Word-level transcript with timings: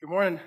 Good 0.00 0.08
morning. 0.08 0.40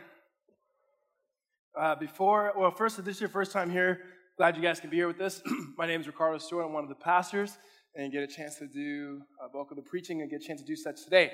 Uh, 1.79 1.93
before, 1.93 2.53
well, 2.57 2.71
first, 2.71 2.97
if 2.97 3.05
this 3.05 3.17
is 3.17 3.21
your 3.21 3.29
first 3.29 3.51
time 3.51 3.69
here, 3.69 3.99
glad 4.35 4.55
you 4.55 4.63
guys 4.63 4.79
can 4.79 4.89
be 4.89 4.95
here 4.95 5.05
with 5.05 5.21
us. 5.21 5.43
My 5.77 5.85
name 5.85 6.01
is 6.01 6.07
Riccardo 6.07 6.39
Stewart. 6.39 6.65
I'm 6.65 6.73
one 6.73 6.81
of 6.81 6.89
the 6.89 6.95
pastors 6.95 7.59
and 7.95 8.11
get 8.11 8.23
a 8.23 8.27
chance 8.27 8.55
to 8.55 8.65
do 8.65 9.21
a 9.39 9.47
bulk 9.47 9.69
of 9.69 9.77
the 9.77 9.83
preaching 9.83 10.21
and 10.21 10.31
get 10.31 10.41
a 10.41 10.43
chance 10.43 10.59
to 10.61 10.65
do 10.65 10.75
such 10.75 11.03
today. 11.03 11.33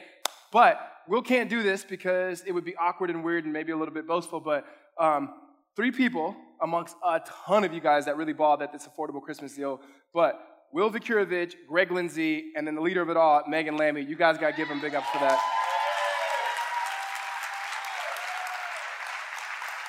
But 0.52 0.82
Will 1.08 1.22
can't 1.22 1.50
do 1.50 1.64
this 1.64 1.86
because 1.86 2.44
it 2.46 2.52
would 2.52 2.66
be 2.66 2.76
awkward 2.76 3.10
and 3.10 3.24
weird 3.24 3.46
and 3.46 3.54
maybe 3.54 3.72
a 3.72 3.78
little 3.78 3.94
bit 3.94 4.06
boastful. 4.06 4.42
But 4.42 4.66
um, 5.00 5.30
three 5.78 5.92
people 5.92 6.36
amongst 6.62 6.98
a 7.06 7.22
ton 7.46 7.64
of 7.64 7.74
you 7.74 7.80
guys 7.80 8.04
that 8.04 8.18
really 8.18 8.34
balled 8.34 8.62
at 8.62 8.74
this 8.74 8.86
affordable 8.86 9.22
Christmas 9.22 9.56
deal. 9.56 9.80
But 10.14 10.46
Will 10.74 10.92
Vicurovich, 10.92 11.54
Greg 11.70 11.90
Lindsay, 11.90 12.52
and 12.58 12.68
then 12.68 12.76
the 12.76 12.82
leader 12.82 13.02
of 13.02 13.10
it 13.10 13.16
all, 13.16 13.44
Megan 13.48 13.78
Lammy. 13.78 14.02
You 14.02 14.18
guys 14.18 14.38
got 14.38 14.52
to 14.52 14.58
give 14.58 14.68
them 14.68 14.82
big 14.82 14.94
ups 14.94 15.08
for 15.10 15.20
that. 15.20 15.40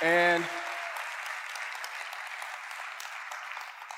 And 0.02 0.42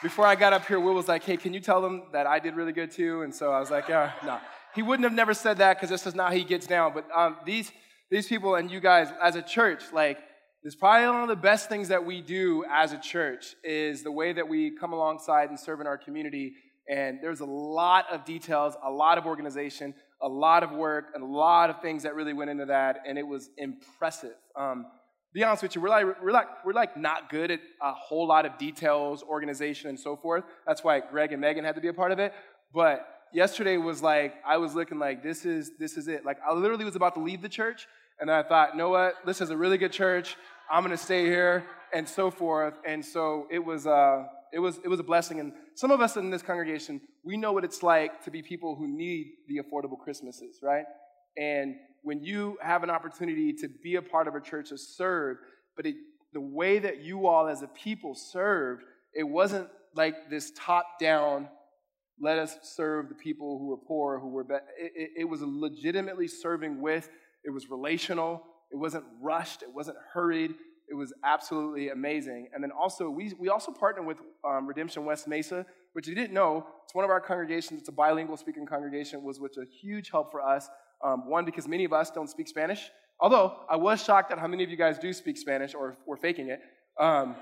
before 0.02 0.26
I 0.26 0.34
got 0.34 0.52
up 0.52 0.66
here, 0.66 0.80
Will 0.80 0.94
was 0.94 1.06
like, 1.06 1.22
hey, 1.22 1.36
can 1.36 1.54
you 1.54 1.60
tell 1.60 1.80
them 1.80 2.02
that 2.12 2.26
I 2.26 2.40
did 2.40 2.56
really 2.56 2.72
good 2.72 2.90
too? 2.90 3.22
And 3.22 3.32
so 3.32 3.52
I 3.52 3.60
was 3.60 3.70
like, 3.70 3.88
yeah, 3.88 4.12
no. 4.24 4.40
He 4.74 4.82
wouldn't 4.82 5.04
have 5.04 5.12
never 5.12 5.32
said 5.34 5.58
that 5.58 5.76
because 5.76 5.90
this 5.90 6.06
is 6.06 6.14
not 6.14 6.30
how 6.30 6.36
he 6.36 6.44
gets 6.44 6.66
down. 6.66 6.92
But 6.92 7.06
um, 7.14 7.36
these, 7.44 7.70
these 8.10 8.26
people 8.26 8.56
and 8.56 8.70
you 8.70 8.80
guys, 8.80 9.08
as 9.22 9.36
a 9.36 9.42
church, 9.42 9.84
like, 9.92 10.18
is 10.64 10.74
probably 10.74 11.06
one 11.08 11.22
of 11.22 11.28
the 11.28 11.36
best 11.36 11.68
things 11.68 11.88
that 11.88 12.04
we 12.04 12.20
do 12.20 12.64
as 12.70 12.92
a 12.92 12.98
church 12.98 13.54
is 13.62 14.02
the 14.02 14.10
way 14.12 14.32
that 14.32 14.48
we 14.48 14.70
come 14.70 14.92
alongside 14.92 15.50
and 15.50 15.58
serve 15.58 15.80
in 15.80 15.86
our 15.86 15.98
community. 15.98 16.54
And 16.88 17.18
there's 17.22 17.40
a 17.40 17.46
lot 17.46 18.06
of 18.10 18.24
details, 18.24 18.74
a 18.82 18.90
lot 18.90 19.18
of 19.18 19.26
organization, 19.26 19.94
a 20.20 20.28
lot 20.28 20.62
of 20.62 20.72
work, 20.72 21.06
and 21.14 21.22
a 21.22 21.26
lot 21.26 21.70
of 21.70 21.80
things 21.80 22.02
that 22.02 22.14
really 22.14 22.32
went 22.32 22.50
into 22.50 22.66
that. 22.66 23.00
And 23.06 23.18
it 23.18 23.26
was 23.26 23.50
impressive. 23.56 24.34
Um, 24.56 24.86
be 25.32 25.42
honest 25.44 25.62
with 25.62 25.74
you, 25.74 25.80
we're 25.80 25.88
like, 25.88 26.22
we're 26.22 26.32
like, 26.32 26.48
we're 26.64 26.72
like 26.72 26.96
not 26.96 27.30
good 27.30 27.50
at 27.50 27.60
a 27.80 27.92
whole 27.92 28.26
lot 28.26 28.44
of 28.44 28.58
details, 28.58 29.22
organization, 29.22 29.88
and 29.88 29.98
so 29.98 30.16
forth. 30.16 30.44
That's 30.66 30.84
why 30.84 31.00
Greg 31.00 31.32
and 31.32 31.40
Megan 31.40 31.64
had 31.64 31.74
to 31.74 31.80
be 31.80 31.88
a 31.88 31.94
part 31.94 32.12
of 32.12 32.18
it. 32.18 32.34
But 32.74 33.06
yesterday 33.32 33.76
was 33.78 34.02
like, 34.02 34.34
I 34.46 34.58
was 34.58 34.74
looking 34.74 34.98
like, 34.98 35.22
this 35.22 35.46
is, 35.46 35.72
this 35.78 35.96
is 35.96 36.08
it. 36.08 36.24
Like, 36.24 36.38
I 36.46 36.52
literally 36.52 36.84
was 36.84 36.96
about 36.96 37.14
to 37.14 37.20
leave 37.22 37.40
the 37.40 37.48
church, 37.48 37.86
and 38.20 38.30
I 38.30 38.42
thought, 38.42 38.72
you 38.72 38.78
know 38.78 38.90
what? 38.90 39.14
This 39.24 39.40
is 39.40 39.50
a 39.50 39.56
really 39.56 39.78
good 39.78 39.92
church. 39.92 40.36
I'm 40.70 40.82
going 40.84 40.96
to 40.96 41.02
stay 41.02 41.24
here, 41.24 41.64
and 41.92 42.08
so 42.08 42.30
forth. 42.30 42.74
And 42.86 43.04
so 43.04 43.46
it 43.50 43.58
was, 43.58 43.86
uh, 43.86 44.24
it, 44.52 44.58
was, 44.58 44.78
it 44.84 44.88
was 44.88 45.00
a 45.00 45.02
blessing. 45.02 45.40
And 45.40 45.52
some 45.74 45.90
of 45.90 46.00
us 46.00 46.16
in 46.16 46.30
this 46.30 46.42
congregation, 46.42 47.00
we 47.24 47.36
know 47.36 47.52
what 47.52 47.64
it's 47.64 47.82
like 47.82 48.24
to 48.24 48.30
be 48.30 48.42
people 48.42 48.74
who 48.74 48.86
need 48.86 49.32
the 49.48 49.60
affordable 49.60 49.98
Christmases, 49.98 50.60
right? 50.62 50.84
And 51.36 51.76
when 52.02 52.22
you 52.22 52.58
have 52.60 52.82
an 52.82 52.90
opportunity 52.90 53.52
to 53.54 53.68
be 53.82 53.96
a 53.96 54.02
part 54.02 54.28
of 54.28 54.34
a 54.34 54.40
church 54.40 54.70
to 54.70 54.78
serve, 54.78 55.38
but 55.76 55.86
it, 55.86 55.96
the 56.32 56.40
way 56.40 56.78
that 56.78 57.02
you 57.02 57.26
all 57.26 57.46
as 57.46 57.62
a 57.62 57.68
people 57.68 58.14
served, 58.14 58.82
it 59.14 59.24
wasn't 59.24 59.68
like 59.94 60.30
this 60.30 60.52
top 60.56 60.98
down, 60.98 61.48
let 62.20 62.38
us 62.38 62.56
serve 62.62 63.08
the 63.08 63.14
people 63.14 63.58
who 63.58 63.66
were 63.66 63.76
poor, 63.76 64.18
who 64.18 64.28
were, 64.28 64.44
be-. 64.44 64.54
It, 64.78 64.92
it, 64.94 65.10
it 65.18 65.24
was 65.24 65.42
legitimately 65.42 66.28
serving 66.28 66.80
with, 66.80 67.08
it 67.44 67.50
was 67.50 67.70
relational, 67.70 68.42
it 68.70 68.76
wasn't 68.76 69.04
rushed, 69.20 69.62
it 69.62 69.72
wasn't 69.72 69.98
hurried, 70.12 70.54
it 70.88 70.94
was 70.94 71.12
absolutely 71.24 71.90
amazing. 71.90 72.48
And 72.54 72.62
then 72.62 72.70
also, 72.70 73.08
we, 73.10 73.32
we 73.38 73.48
also 73.48 73.72
partnered 73.72 74.06
with 74.06 74.18
um, 74.44 74.66
Redemption 74.66 75.04
West 75.04 75.28
Mesa, 75.28 75.64
which 75.92 76.08
you 76.08 76.14
didn't 76.14 76.32
know, 76.32 76.66
it's 76.84 76.94
one 76.94 77.04
of 77.04 77.10
our 77.10 77.20
congregations, 77.20 77.80
it's 77.80 77.88
a 77.88 77.92
bilingual 77.92 78.36
speaking 78.36 78.66
congregation, 78.66 79.22
was 79.22 79.40
which 79.40 79.56
a 79.56 79.64
huge 79.64 80.10
help 80.10 80.30
for 80.30 80.42
us 80.42 80.68
um, 81.02 81.28
one, 81.28 81.44
because 81.44 81.68
many 81.68 81.84
of 81.84 81.92
us 81.92 82.10
don't 82.10 82.28
speak 82.28 82.48
Spanish. 82.48 82.90
Although 83.20 83.56
I 83.70 83.76
was 83.76 84.02
shocked 84.02 84.32
at 84.32 84.38
how 84.38 84.48
many 84.48 84.64
of 84.64 84.70
you 84.70 84.76
guys 84.76 84.98
do 84.98 85.12
speak 85.12 85.38
Spanish 85.38 85.74
or 85.74 85.96
were 86.06 86.16
faking 86.16 86.48
it. 86.48 86.60
Um, 86.98 87.36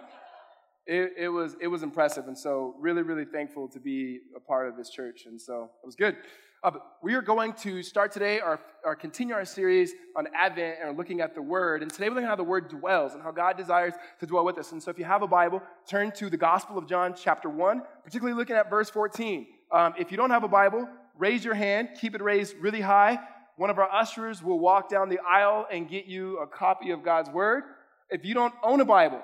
it, 0.86 1.12
it, 1.16 1.28
was, 1.28 1.56
it 1.60 1.68
was 1.68 1.82
impressive. 1.82 2.26
And 2.26 2.36
so, 2.36 2.74
really, 2.78 3.02
really 3.02 3.24
thankful 3.24 3.68
to 3.68 3.80
be 3.80 4.20
a 4.36 4.40
part 4.40 4.68
of 4.68 4.76
this 4.76 4.90
church. 4.90 5.22
And 5.26 5.40
so, 5.40 5.70
it 5.82 5.86
was 5.86 5.94
good. 5.94 6.16
Uh, 6.62 6.72
we 7.02 7.14
are 7.14 7.22
going 7.22 7.54
to 7.54 7.82
start 7.82 8.12
today 8.12 8.40
our, 8.40 8.60
our 8.84 8.94
continue 8.94 9.34
our 9.34 9.46
series 9.46 9.92
on 10.14 10.26
Advent 10.34 10.76
and 10.82 10.98
looking 10.98 11.22
at 11.22 11.34
the 11.34 11.40
Word. 11.40 11.82
And 11.82 11.90
today 11.90 12.08
we're 12.08 12.16
looking 12.16 12.26
at 12.26 12.30
how 12.30 12.36
the 12.36 12.44
Word 12.44 12.68
dwells 12.68 13.14
and 13.14 13.22
how 13.22 13.30
God 13.30 13.56
desires 13.56 13.94
to 14.18 14.26
dwell 14.26 14.44
with 14.44 14.58
us. 14.58 14.72
And 14.72 14.82
so, 14.82 14.90
if 14.90 14.98
you 14.98 15.04
have 15.04 15.22
a 15.22 15.28
Bible, 15.28 15.62
turn 15.88 16.12
to 16.12 16.28
the 16.28 16.36
Gospel 16.36 16.76
of 16.76 16.88
John, 16.88 17.14
chapter 17.14 17.48
1, 17.48 17.82
particularly 18.04 18.36
looking 18.36 18.56
at 18.56 18.68
verse 18.68 18.90
14. 18.90 19.46
Um, 19.72 19.94
if 19.98 20.10
you 20.10 20.16
don't 20.16 20.30
have 20.30 20.44
a 20.44 20.48
Bible, 20.48 20.88
raise 21.16 21.44
your 21.44 21.54
hand, 21.54 21.90
keep 22.00 22.14
it 22.14 22.22
raised 22.22 22.56
really 22.56 22.80
high. 22.80 23.18
One 23.60 23.68
of 23.68 23.78
our 23.78 23.92
ushers 23.92 24.42
will 24.42 24.58
walk 24.58 24.88
down 24.88 25.10
the 25.10 25.18
aisle 25.18 25.66
and 25.70 25.86
get 25.86 26.06
you 26.06 26.38
a 26.38 26.46
copy 26.46 26.92
of 26.92 27.02
God's 27.02 27.28
Word. 27.28 27.64
If 28.08 28.24
you 28.24 28.32
don't 28.32 28.54
own 28.62 28.80
a 28.80 28.86
Bible, 28.86 29.20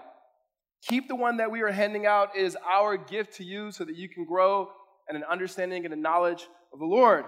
keep 0.82 1.08
the 1.08 1.16
one 1.16 1.38
that 1.38 1.50
we 1.50 1.62
are 1.62 1.70
handing 1.70 2.04
out. 2.04 2.36
It 2.36 2.44
is 2.44 2.54
our 2.70 2.98
gift 2.98 3.36
to 3.36 3.44
you 3.44 3.72
so 3.72 3.82
that 3.84 3.96
you 3.96 4.10
can 4.10 4.26
grow 4.26 4.68
in 5.08 5.16
an 5.16 5.24
understanding 5.24 5.86
and 5.86 5.94
a 5.94 5.96
knowledge 5.96 6.48
of 6.70 6.80
the 6.80 6.84
Lord. 6.84 7.24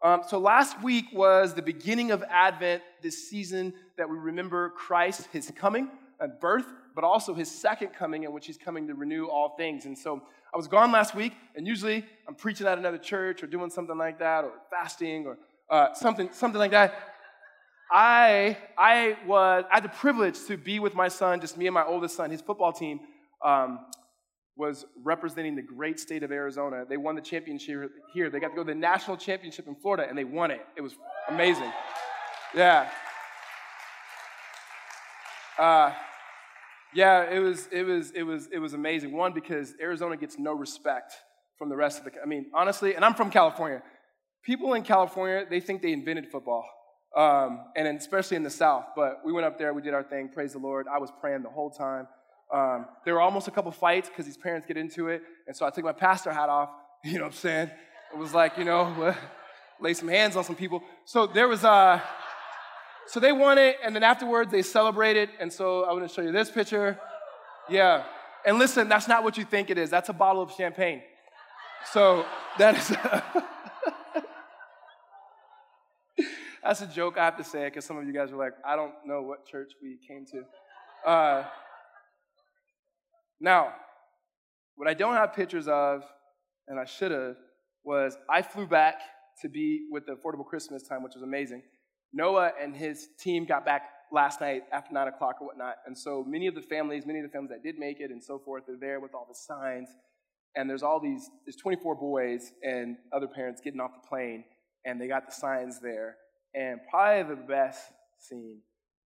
Um, 0.00 0.22
so 0.26 0.38
last 0.38 0.82
week 0.82 1.04
was 1.12 1.52
the 1.52 1.60
beginning 1.60 2.10
of 2.10 2.24
Advent, 2.30 2.82
this 3.02 3.28
season 3.28 3.74
that 3.98 4.08
we 4.08 4.16
remember 4.16 4.70
Christ, 4.70 5.28
his 5.34 5.52
coming 5.54 5.90
and 6.20 6.40
birth, 6.40 6.72
but 6.94 7.04
also 7.04 7.34
his 7.34 7.50
second 7.50 7.88
coming 7.88 8.22
in 8.22 8.32
which 8.32 8.46
he's 8.46 8.56
coming 8.56 8.86
to 8.86 8.94
renew 8.94 9.26
all 9.26 9.56
things. 9.58 9.84
And 9.84 9.98
so 9.98 10.22
I 10.54 10.56
was 10.56 10.68
gone 10.68 10.90
last 10.90 11.14
week, 11.14 11.34
and 11.54 11.66
usually 11.66 12.02
I'm 12.26 12.34
preaching 12.34 12.66
at 12.66 12.78
another 12.78 12.96
church 12.96 13.42
or 13.42 13.46
doing 13.46 13.68
something 13.68 13.98
like 13.98 14.20
that, 14.20 14.44
or 14.44 14.52
fasting, 14.70 15.26
or 15.26 15.36
uh, 15.70 15.94
something, 15.94 16.28
something 16.32 16.58
like 16.58 16.70
that. 16.70 16.94
I, 17.90 18.56
I, 18.76 19.16
was, 19.26 19.64
I 19.70 19.76
had 19.76 19.84
the 19.84 19.88
privilege 19.88 20.36
to 20.46 20.56
be 20.56 20.80
with 20.80 20.94
my 20.94 21.08
son, 21.08 21.40
just 21.40 21.56
me 21.56 21.66
and 21.66 21.74
my 21.74 21.84
oldest 21.84 22.16
son. 22.16 22.30
His 22.30 22.40
football 22.40 22.72
team 22.72 23.00
um, 23.44 23.78
was 24.56 24.84
representing 25.04 25.54
the 25.54 25.62
great 25.62 26.00
state 26.00 26.22
of 26.22 26.32
Arizona. 26.32 26.84
They 26.88 26.96
won 26.96 27.14
the 27.14 27.20
championship 27.20 27.92
here. 28.12 28.28
They 28.28 28.40
got 28.40 28.48
to 28.48 28.54
go 28.54 28.64
to 28.64 28.72
the 28.72 28.74
national 28.74 29.16
championship 29.18 29.68
in 29.68 29.76
Florida, 29.76 30.06
and 30.08 30.18
they 30.18 30.24
won 30.24 30.50
it. 30.50 30.66
It 30.76 30.80
was 30.80 30.96
amazing. 31.28 31.70
Yeah. 32.54 32.88
Uh, 35.58 35.92
yeah, 36.92 37.30
it 37.30 37.38
was, 37.38 37.68
it 37.70 37.82
was, 37.84 38.10
it 38.12 38.22
was, 38.22 38.48
it 38.52 38.58
was 38.58 38.74
amazing. 38.74 39.12
One, 39.12 39.32
because 39.32 39.74
Arizona 39.80 40.16
gets 40.16 40.38
no 40.38 40.54
respect 40.54 41.14
from 41.56 41.68
the 41.68 41.76
rest 41.76 41.98
of 41.98 42.04
the. 42.04 42.20
I 42.20 42.26
mean, 42.26 42.46
honestly, 42.52 42.94
and 42.94 43.04
I'm 43.04 43.14
from 43.14 43.30
California 43.30 43.82
people 44.46 44.74
in 44.74 44.82
California, 44.82 45.44
they 45.50 45.58
think 45.58 45.82
they 45.82 45.92
invented 45.92 46.28
football, 46.28 46.64
um, 47.16 47.64
and 47.74 47.88
especially 47.98 48.36
in 48.36 48.44
the 48.44 48.50
South. 48.50 48.84
But 48.94 49.22
we 49.24 49.32
went 49.32 49.44
up 49.44 49.58
there, 49.58 49.74
we 49.74 49.82
did 49.82 49.92
our 49.92 50.04
thing, 50.04 50.28
praise 50.28 50.52
the 50.52 50.60
Lord. 50.60 50.86
I 50.86 50.98
was 50.98 51.10
praying 51.20 51.42
the 51.42 51.50
whole 51.50 51.70
time. 51.70 52.06
Um, 52.54 52.86
there 53.04 53.14
were 53.14 53.20
almost 53.20 53.48
a 53.48 53.50
couple 53.50 53.72
fights 53.72 54.08
because 54.08 54.24
these 54.24 54.36
parents 54.36 54.64
get 54.68 54.76
into 54.76 55.08
it. 55.08 55.22
And 55.48 55.56
so 55.56 55.66
I 55.66 55.70
took 55.70 55.84
my 55.84 55.92
pastor 55.92 56.32
hat 56.32 56.48
off, 56.48 56.70
you 57.04 57.14
know 57.14 57.24
what 57.24 57.32
I'm 57.32 57.32
saying? 57.32 57.70
It 58.14 58.18
was 58.18 58.32
like, 58.32 58.56
you 58.56 58.64
know, 58.64 59.14
lay 59.80 59.94
some 59.94 60.08
hands 60.08 60.36
on 60.36 60.44
some 60.44 60.54
people. 60.54 60.80
So 61.04 61.26
there 61.26 61.48
was, 61.48 61.64
uh, 61.64 62.00
so 63.08 63.18
they 63.18 63.32
won 63.32 63.58
it, 63.58 63.76
and 63.82 63.94
then 63.94 64.04
afterwards 64.04 64.52
they 64.52 64.62
celebrated. 64.62 65.28
And 65.40 65.52
so 65.52 65.84
I 65.84 65.92
want 65.92 66.08
to 66.08 66.14
show 66.14 66.22
you 66.22 66.30
this 66.30 66.52
picture. 66.52 66.98
Yeah. 67.68 68.04
And 68.44 68.60
listen, 68.60 68.88
that's 68.88 69.08
not 69.08 69.24
what 69.24 69.36
you 69.36 69.44
think 69.44 69.70
it 69.70 69.78
is. 69.78 69.90
That's 69.90 70.08
a 70.08 70.12
bottle 70.12 70.42
of 70.42 70.52
champagne. 70.52 71.02
So 71.92 72.24
that 72.58 72.76
is. 72.76 72.96
That's 76.66 76.80
a 76.80 76.86
joke 76.88 77.16
I 77.16 77.24
have 77.24 77.36
to 77.36 77.44
say 77.44 77.62
it 77.62 77.70
because 77.70 77.84
some 77.84 77.96
of 77.96 78.06
you 78.06 78.12
guys 78.12 78.32
are 78.32 78.36
like, 78.36 78.54
I 78.66 78.74
don't 78.74 78.92
know 79.04 79.22
what 79.22 79.46
church 79.46 79.70
we 79.80 79.98
came 80.06 80.26
to. 80.32 81.08
Uh, 81.08 81.44
now, 83.40 83.72
what 84.74 84.88
I 84.88 84.94
don't 84.94 85.14
have 85.14 85.32
pictures 85.32 85.68
of, 85.68 86.02
and 86.66 86.80
I 86.80 86.84
should 86.84 87.12
have, 87.12 87.36
was 87.84 88.18
I 88.28 88.42
flew 88.42 88.66
back 88.66 88.96
to 89.42 89.48
be 89.48 89.86
with 89.92 90.06
the 90.06 90.14
Affordable 90.14 90.44
Christmas 90.44 90.82
time, 90.82 91.04
which 91.04 91.14
was 91.14 91.22
amazing. 91.22 91.62
Noah 92.12 92.50
and 92.60 92.74
his 92.74 93.10
team 93.20 93.44
got 93.44 93.64
back 93.64 93.82
last 94.10 94.40
night 94.40 94.62
after 94.72 94.92
9 94.92 95.06
o'clock 95.06 95.36
or 95.40 95.46
whatnot. 95.46 95.76
And 95.86 95.96
so 95.96 96.24
many 96.26 96.48
of 96.48 96.56
the 96.56 96.62
families, 96.62 97.06
many 97.06 97.20
of 97.20 97.26
the 97.26 97.30
families 97.30 97.50
that 97.50 97.62
did 97.62 97.78
make 97.78 98.00
it 98.00 98.10
and 98.10 98.22
so 98.22 98.40
forth, 98.40 98.64
they're 98.66 98.76
there 98.76 98.98
with 98.98 99.14
all 99.14 99.26
the 99.28 99.36
signs. 99.36 99.88
And 100.56 100.68
there's 100.68 100.82
all 100.82 100.98
these, 100.98 101.30
there's 101.44 101.56
24 101.56 101.94
boys 101.94 102.50
and 102.64 102.96
other 103.12 103.28
parents 103.28 103.60
getting 103.62 103.78
off 103.78 103.92
the 104.02 104.08
plane, 104.08 104.42
and 104.84 105.00
they 105.00 105.06
got 105.06 105.26
the 105.26 105.32
signs 105.32 105.78
there. 105.80 106.16
And 106.56 106.80
probably 106.90 107.34
the 107.34 107.40
best 107.42 107.80
scene 108.18 108.60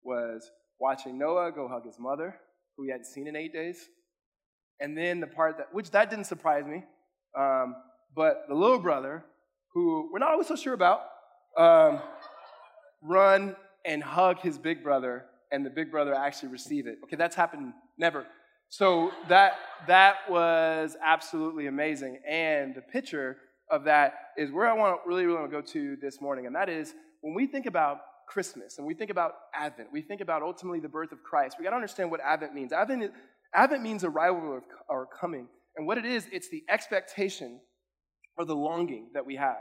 was 0.04 0.52
watching 0.80 1.18
Noah 1.18 1.52
go 1.52 1.68
hug 1.68 1.86
his 1.86 1.98
mother, 2.00 2.36
who 2.78 2.84
he 2.84 2.92
hadn't 2.92 3.06
seen 3.06 3.28
in 3.28 3.36
eight 3.36 3.52
days. 3.52 3.90
And 4.80 4.98
then 4.98 5.20
the 5.20 5.28
part 5.28 5.58
that, 5.58 5.74
which 5.74 5.92
that 5.92 6.10
didn't 6.10 6.26
surprise 6.26 6.66
me, 6.66 6.84
um, 7.38 7.76
but 8.16 8.46
the 8.48 8.56
little 8.56 8.80
brother, 8.80 9.26
who 9.74 10.10
we're 10.12 10.20
not 10.20 10.32
always 10.32 10.48
so 10.48 10.56
sure 10.56 10.74
about, 10.74 11.02
um, 11.58 12.00
run 13.02 13.56
and 13.86 14.04
hug 14.04 14.40
his 14.40 14.58
big 14.58 14.84
brother, 14.84 15.26
and 15.52 15.66
the 15.66 15.70
big 15.70 15.92
brother 15.92 16.14
actually 16.14 16.50
receive 16.50 16.88
it. 16.88 17.00
Okay, 17.04 17.16
that's 17.16 17.36
happened 17.36 17.74
never. 17.98 18.26
So 18.70 19.12
that 19.28 19.54
that 19.88 20.18
was 20.30 20.96
absolutely 21.04 21.68
amazing. 21.68 22.20
And 22.28 22.76
the 22.76 22.82
picture 22.82 23.38
of 23.70 23.84
that 23.86 24.14
is 24.38 24.52
where 24.52 24.68
I 24.68 24.74
want 24.74 25.02
really, 25.06 25.26
really 25.26 25.40
want 25.40 25.52
to 25.52 25.58
go 25.58 25.62
to 25.62 25.98
this 26.02 26.22
morning, 26.22 26.46
and 26.46 26.56
that 26.56 26.70
is 26.70 26.94
when 27.22 27.34
we 27.34 27.48
think 27.48 27.66
about 27.66 28.00
Christmas 28.28 28.78
and 28.78 28.86
we 28.86 28.94
think 28.94 29.10
about 29.10 29.34
Advent, 29.54 29.90
we 29.92 30.02
think 30.02 30.22
about 30.22 30.42
ultimately 30.42 30.80
the 30.80 30.90
birth 30.90 31.12
of 31.12 31.24
Christ, 31.24 31.58
we 31.58 31.64
got 31.64 31.72
to 31.72 31.76
understand 31.76 32.12
what 32.12 32.22
Advent 32.22 32.54
means. 32.54 32.72
Advent, 32.72 33.12
Advent 33.54 33.82
means 33.82 34.04
arrival 34.04 34.42
or, 34.42 34.64
or 34.88 35.08
coming. 35.20 35.48
And 35.76 35.88
what 35.88 35.98
it 35.98 36.06
is, 36.06 36.28
it's 36.32 36.50
the 36.50 36.64
expectation 36.70 37.60
or 38.38 38.46
the 38.46 38.56
longing 38.56 39.10
that 39.14 39.26
we 39.26 39.36
have. 39.36 39.58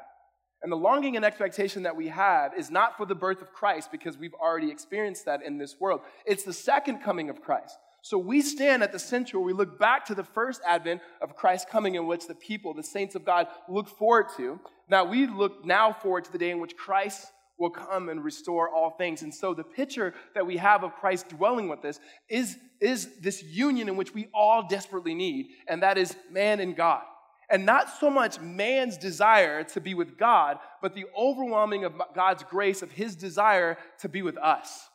And 0.62 0.72
the 0.72 0.76
longing 0.76 1.16
and 1.16 1.24
expectation 1.24 1.84
that 1.84 1.96
we 1.96 2.08
have 2.08 2.52
is 2.58 2.70
not 2.70 2.96
for 2.96 3.06
the 3.06 3.14
birth 3.14 3.40
of 3.40 3.52
Christ 3.52 3.92
because 3.92 4.18
we've 4.18 4.34
already 4.34 4.70
experienced 4.70 5.24
that 5.26 5.42
in 5.42 5.56
this 5.56 5.76
world. 5.78 6.00
It's 6.26 6.42
the 6.42 6.52
second 6.52 6.98
coming 6.98 7.30
of 7.30 7.40
Christ. 7.40 7.76
So 8.02 8.18
we 8.18 8.42
stand 8.42 8.82
at 8.82 8.92
the 8.92 8.98
center, 8.98 9.38
we 9.38 9.52
look 9.52 9.78
back 9.78 10.06
to 10.06 10.14
the 10.14 10.24
first 10.24 10.60
advent 10.66 11.00
of 11.20 11.36
Christ 11.36 11.68
coming, 11.68 11.96
in 11.96 12.06
which 12.06 12.26
the 12.26 12.34
people, 12.34 12.74
the 12.74 12.82
saints 12.82 13.14
of 13.14 13.24
God, 13.24 13.48
look 13.68 13.88
forward 13.88 14.26
to. 14.36 14.58
Now 14.88 15.04
we 15.04 15.26
look 15.26 15.64
now 15.64 15.92
forward 15.92 16.24
to 16.24 16.32
the 16.32 16.38
day 16.38 16.50
in 16.50 16.60
which 16.60 16.76
Christ 16.76 17.26
will 17.58 17.70
come 17.70 18.08
and 18.08 18.24
restore 18.24 18.68
all 18.68 18.90
things. 18.90 19.22
And 19.22 19.34
so 19.34 19.52
the 19.52 19.64
picture 19.64 20.14
that 20.34 20.46
we 20.46 20.56
have 20.56 20.84
of 20.84 20.94
Christ 20.94 21.28
dwelling 21.28 21.68
with 21.68 21.84
us 21.84 21.98
is, 22.28 22.56
is 22.80 23.08
this 23.20 23.42
union 23.42 23.88
in 23.88 23.96
which 23.96 24.14
we 24.14 24.28
all 24.32 24.66
desperately 24.68 25.14
need, 25.14 25.48
and 25.66 25.82
that 25.82 25.98
is 25.98 26.16
man 26.30 26.60
and 26.60 26.76
God. 26.76 27.02
And 27.50 27.64
not 27.64 27.88
so 27.98 28.10
much 28.10 28.40
man's 28.40 28.98
desire 28.98 29.64
to 29.64 29.80
be 29.80 29.94
with 29.94 30.18
God, 30.18 30.58
but 30.82 30.94
the 30.94 31.06
overwhelming 31.16 31.84
of 31.84 31.94
God's 32.14 32.42
grace 32.44 32.82
of 32.82 32.90
his 32.90 33.16
desire 33.16 33.78
to 34.00 34.08
be 34.08 34.22
with 34.22 34.36
us. 34.36 34.88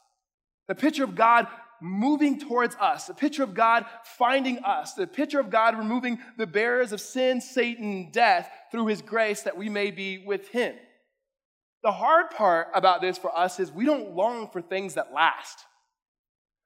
The 0.67 0.75
picture 0.75 1.03
of 1.03 1.15
God 1.15 1.47
moving 1.81 2.39
towards 2.39 2.75
us, 2.75 3.07
the 3.07 3.13
picture 3.13 3.43
of 3.43 3.53
God 3.53 3.85
finding 4.17 4.59
us, 4.59 4.93
the 4.93 5.07
picture 5.07 5.39
of 5.39 5.49
God 5.49 5.77
removing 5.77 6.19
the 6.37 6.47
barriers 6.47 6.93
of 6.93 7.01
sin, 7.01 7.41
Satan, 7.41 8.09
death 8.11 8.49
through 8.71 8.85
his 8.85 9.01
grace 9.01 9.41
that 9.41 9.57
we 9.57 9.67
may 9.67 9.91
be 9.91 10.19
with 10.19 10.47
him. 10.47 10.75
The 11.83 11.91
hard 11.91 12.31
part 12.31 12.69
about 12.73 13.01
this 13.01 13.17
for 13.17 13.37
us 13.37 13.59
is 13.59 13.71
we 13.71 13.85
don't 13.85 14.15
long 14.15 14.49
for 14.49 14.61
things 14.61 14.93
that 14.93 15.13
last. 15.13 15.59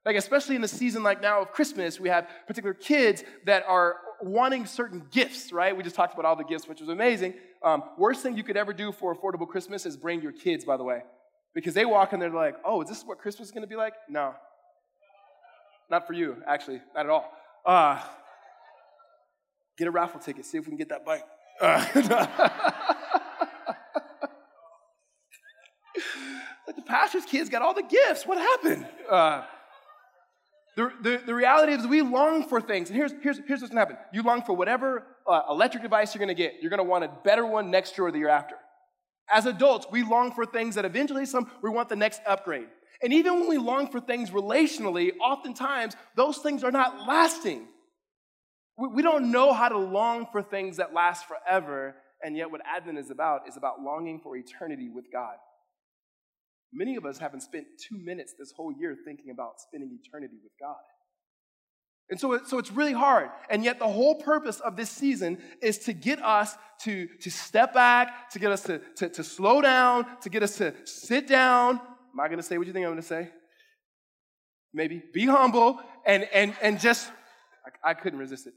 Like, 0.06 0.16
especially 0.16 0.54
in 0.54 0.62
the 0.62 0.68
season 0.68 1.02
like 1.02 1.20
now 1.20 1.42
of 1.42 1.50
Christmas, 1.50 1.98
we 1.98 2.08
have 2.08 2.28
particular 2.46 2.72
kids 2.72 3.24
that 3.44 3.64
are 3.66 3.96
wanting 4.22 4.64
certain 4.64 5.02
gifts, 5.10 5.52
right? 5.52 5.76
We 5.76 5.82
just 5.82 5.96
talked 5.96 6.14
about 6.14 6.24
all 6.24 6.36
the 6.36 6.44
gifts, 6.44 6.68
which 6.68 6.80
was 6.80 6.88
amazing. 6.88 7.34
Um, 7.64 7.82
worst 7.98 8.22
thing 8.22 8.36
you 8.36 8.44
could 8.44 8.56
ever 8.56 8.72
do 8.72 8.92
for 8.92 9.14
affordable 9.14 9.48
Christmas 9.48 9.84
is 9.86 9.96
bring 9.96 10.22
your 10.22 10.32
kids, 10.32 10.64
by 10.64 10.76
the 10.76 10.84
way, 10.84 11.02
because 11.52 11.74
they 11.74 11.84
walk 11.84 12.12
in 12.12 12.20
there 12.20 12.30
like, 12.30 12.54
oh, 12.64 12.80
is 12.80 12.88
this 12.88 13.02
what 13.04 13.18
Christmas 13.18 13.48
is 13.48 13.52
going 13.52 13.62
to 13.62 13.68
be 13.68 13.76
like? 13.76 13.94
No. 14.08 14.34
Not 15.90 16.06
for 16.06 16.12
you, 16.12 16.36
actually, 16.46 16.80
not 16.94 17.06
at 17.06 17.10
all. 17.10 17.32
Uh, 17.66 18.00
get 19.76 19.88
a 19.88 19.90
raffle 19.90 20.20
ticket, 20.20 20.44
see 20.44 20.58
if 20.58 20.64
we 20.64 20.70
can 20.70 20.78
get 20.78 20.90
that 20.90 21.04
bike. 21.04 21.24
Uh, 21.60 22.94
kids 27.28 27.48
got 27.48 27.62
all 27.62 27.74
the 27.74 27.82
gifts. 27.82 28.26
What 28.26 28.38
happened? 28.38 28.86
Uh, 29.10 29.42
the, 30.76 30.92
the, 31.02 31.22
the, 31.26 31.34
reality 31.34 31.72
is 31.72 31.86
we 31.86 32.02
long 32.02 32.44
for 32.44 32.60
things. 32.60 32.88
And 32.88 32.96
here's, 32.96 33.12
here's, 33.20 33.38
here's 33.48 33.60
what's 33.60 33.74
going 33.74 33.84
to 33.84 33.92
happen. 33.92 33.96
You 34.12 34.22
long 34.22 34.42
for 34.42 34.52
whatever 34.52 35.04
uh, 35.26 35.42
electric 35.50 35.82
device 35.82 36.14
you're 36.14 36.20
going 36.20 36.28
to 36.28 36.40
get. 36.40 36.54
You're 36.60 36.70
going 36.70 36.78
to 36.78 36.84
want 36.84 37.04
a 37.04 37.10
better 37.24 37.44
one 37.44 37.70
next 37.70 37.98
year 37.98 38.06
or 38.06 38.12
the 38.12 38.18
year 38.18 38.28
after. 38.28 38.54
As 39.28 39.46
adults, 39.46 39.88
we 39.90 40.04
long 40.04 40.32
for 40.32 40.46
things 40.46 40.76
that 40.76 40.84
eventually 40.84 41.26
some, 41.26 41.50
we 41.62 41.70
want 41.70 41.88
the 41.88 41.96
next 41.96 42.20
upgrade. 42.26 42.68
And 43.02 43.12
even 43.12 43.40
when 43.40 43.48
we 43.48 43.58
long 43.58 43.90
for 43.90 44.00
things 44.00 44.30
relationally, 44.30 45.12
oftentimes 45.20 45.96
those 46.14 46.38
things 46.38 46.62
are 46.62 46.70
not 46.70 47.06
lasting. 47.06 47.66
We, 48.76 48.88
we 48.88 49.02
don't 49.02 49.32
know 49.32 49.52
how 49.52 49.68
to 49.68 49.78
long 49.78 50.26
for 50.30 50.42
things 50.42 50.76
that 50.76 50.94
last 50.94 51.26
forever. 51.26 51.96
And 52.22 52.36
yet, 52.36 52.50
what 52.50 52.60
Advent 52.64 52.98
is 52.98 53.10
about 53.10 53.48
is 53.48 53.56
about 53.56 53.80
longing 53.80 54.20
for 54.20 54.36
eternity 54.36 54.88
with 54.88 55.06
God. 55.12 55.34
Many 56.72 56.96
of 56.96 57.06
us 57.06 57.18
haven't 57.18 57.40
spent 57.40 57.66
two 57.78 57.96
minutes 57.96 58.34
this 58.38 58.52
whole 58.52 58.72
year 58.72 58.96
thinking 59.04 59.30
about 59.30 59.60
spending 59.60 59.98
eternity 60.02 60.36
with 60.42 60.52
God. 60.60 60.76
And 62.10 62.18
so, 62.18 62.42
so 62.44 62.58
it's 62.58 62.72
really 62.72 62.92
hard. 62.92 63.30
And 63.50 63.64
yet, 63.64 63.78
the 63.78 63.88
whole 63.88 64.14
purpose 64.14 64.60
of 64.60 64.76
this 64.76 64.90
season 64.90 65.38
is 65.60 65.78
to 65.80 65.92
get 65.92 66.22
us 66.22 66.56
to, 66.82 67.06
to 67.20 67.30
step 67.30 67.74
back, 67.74 68.30
to 68.30 68.38
get 68.38 68.50
us 68.50 68.62
to, 68.64 68.80
to, 68.96 69.08
to 69.10 69.24
slow 69.24 69.60
down, 69.60 70.06
to 70.22 70.30
get 70.30 70.42
us 70.42 70.56
to 70.58 70.74
sit 70.84 71.26
down. 71.26 71.78
Am 71.78 72.20
I 72.20 72.28
going 72.28 72.38
to 72.38 72.42
say 72.42 72.56
what 72.56 72.66
you 72.66 72.72
think 72.72 72.86
I'm 72.86 72.92
going 72.92 73.02
to 73.02 73.06
say? 73.06 73.30
Maybe. 74.72 75.02
Be 75.12 75.26
humble 75.26 75.80
and, 76.06 76.24
and, 76.32 76.54
and 76.62 76.80
just, 76.80 77.10
I, 77.84 77.90
I 77.90 77.94
couldn't 77.94 78.18
resist 78.18 78.46
it. 78.46 78.54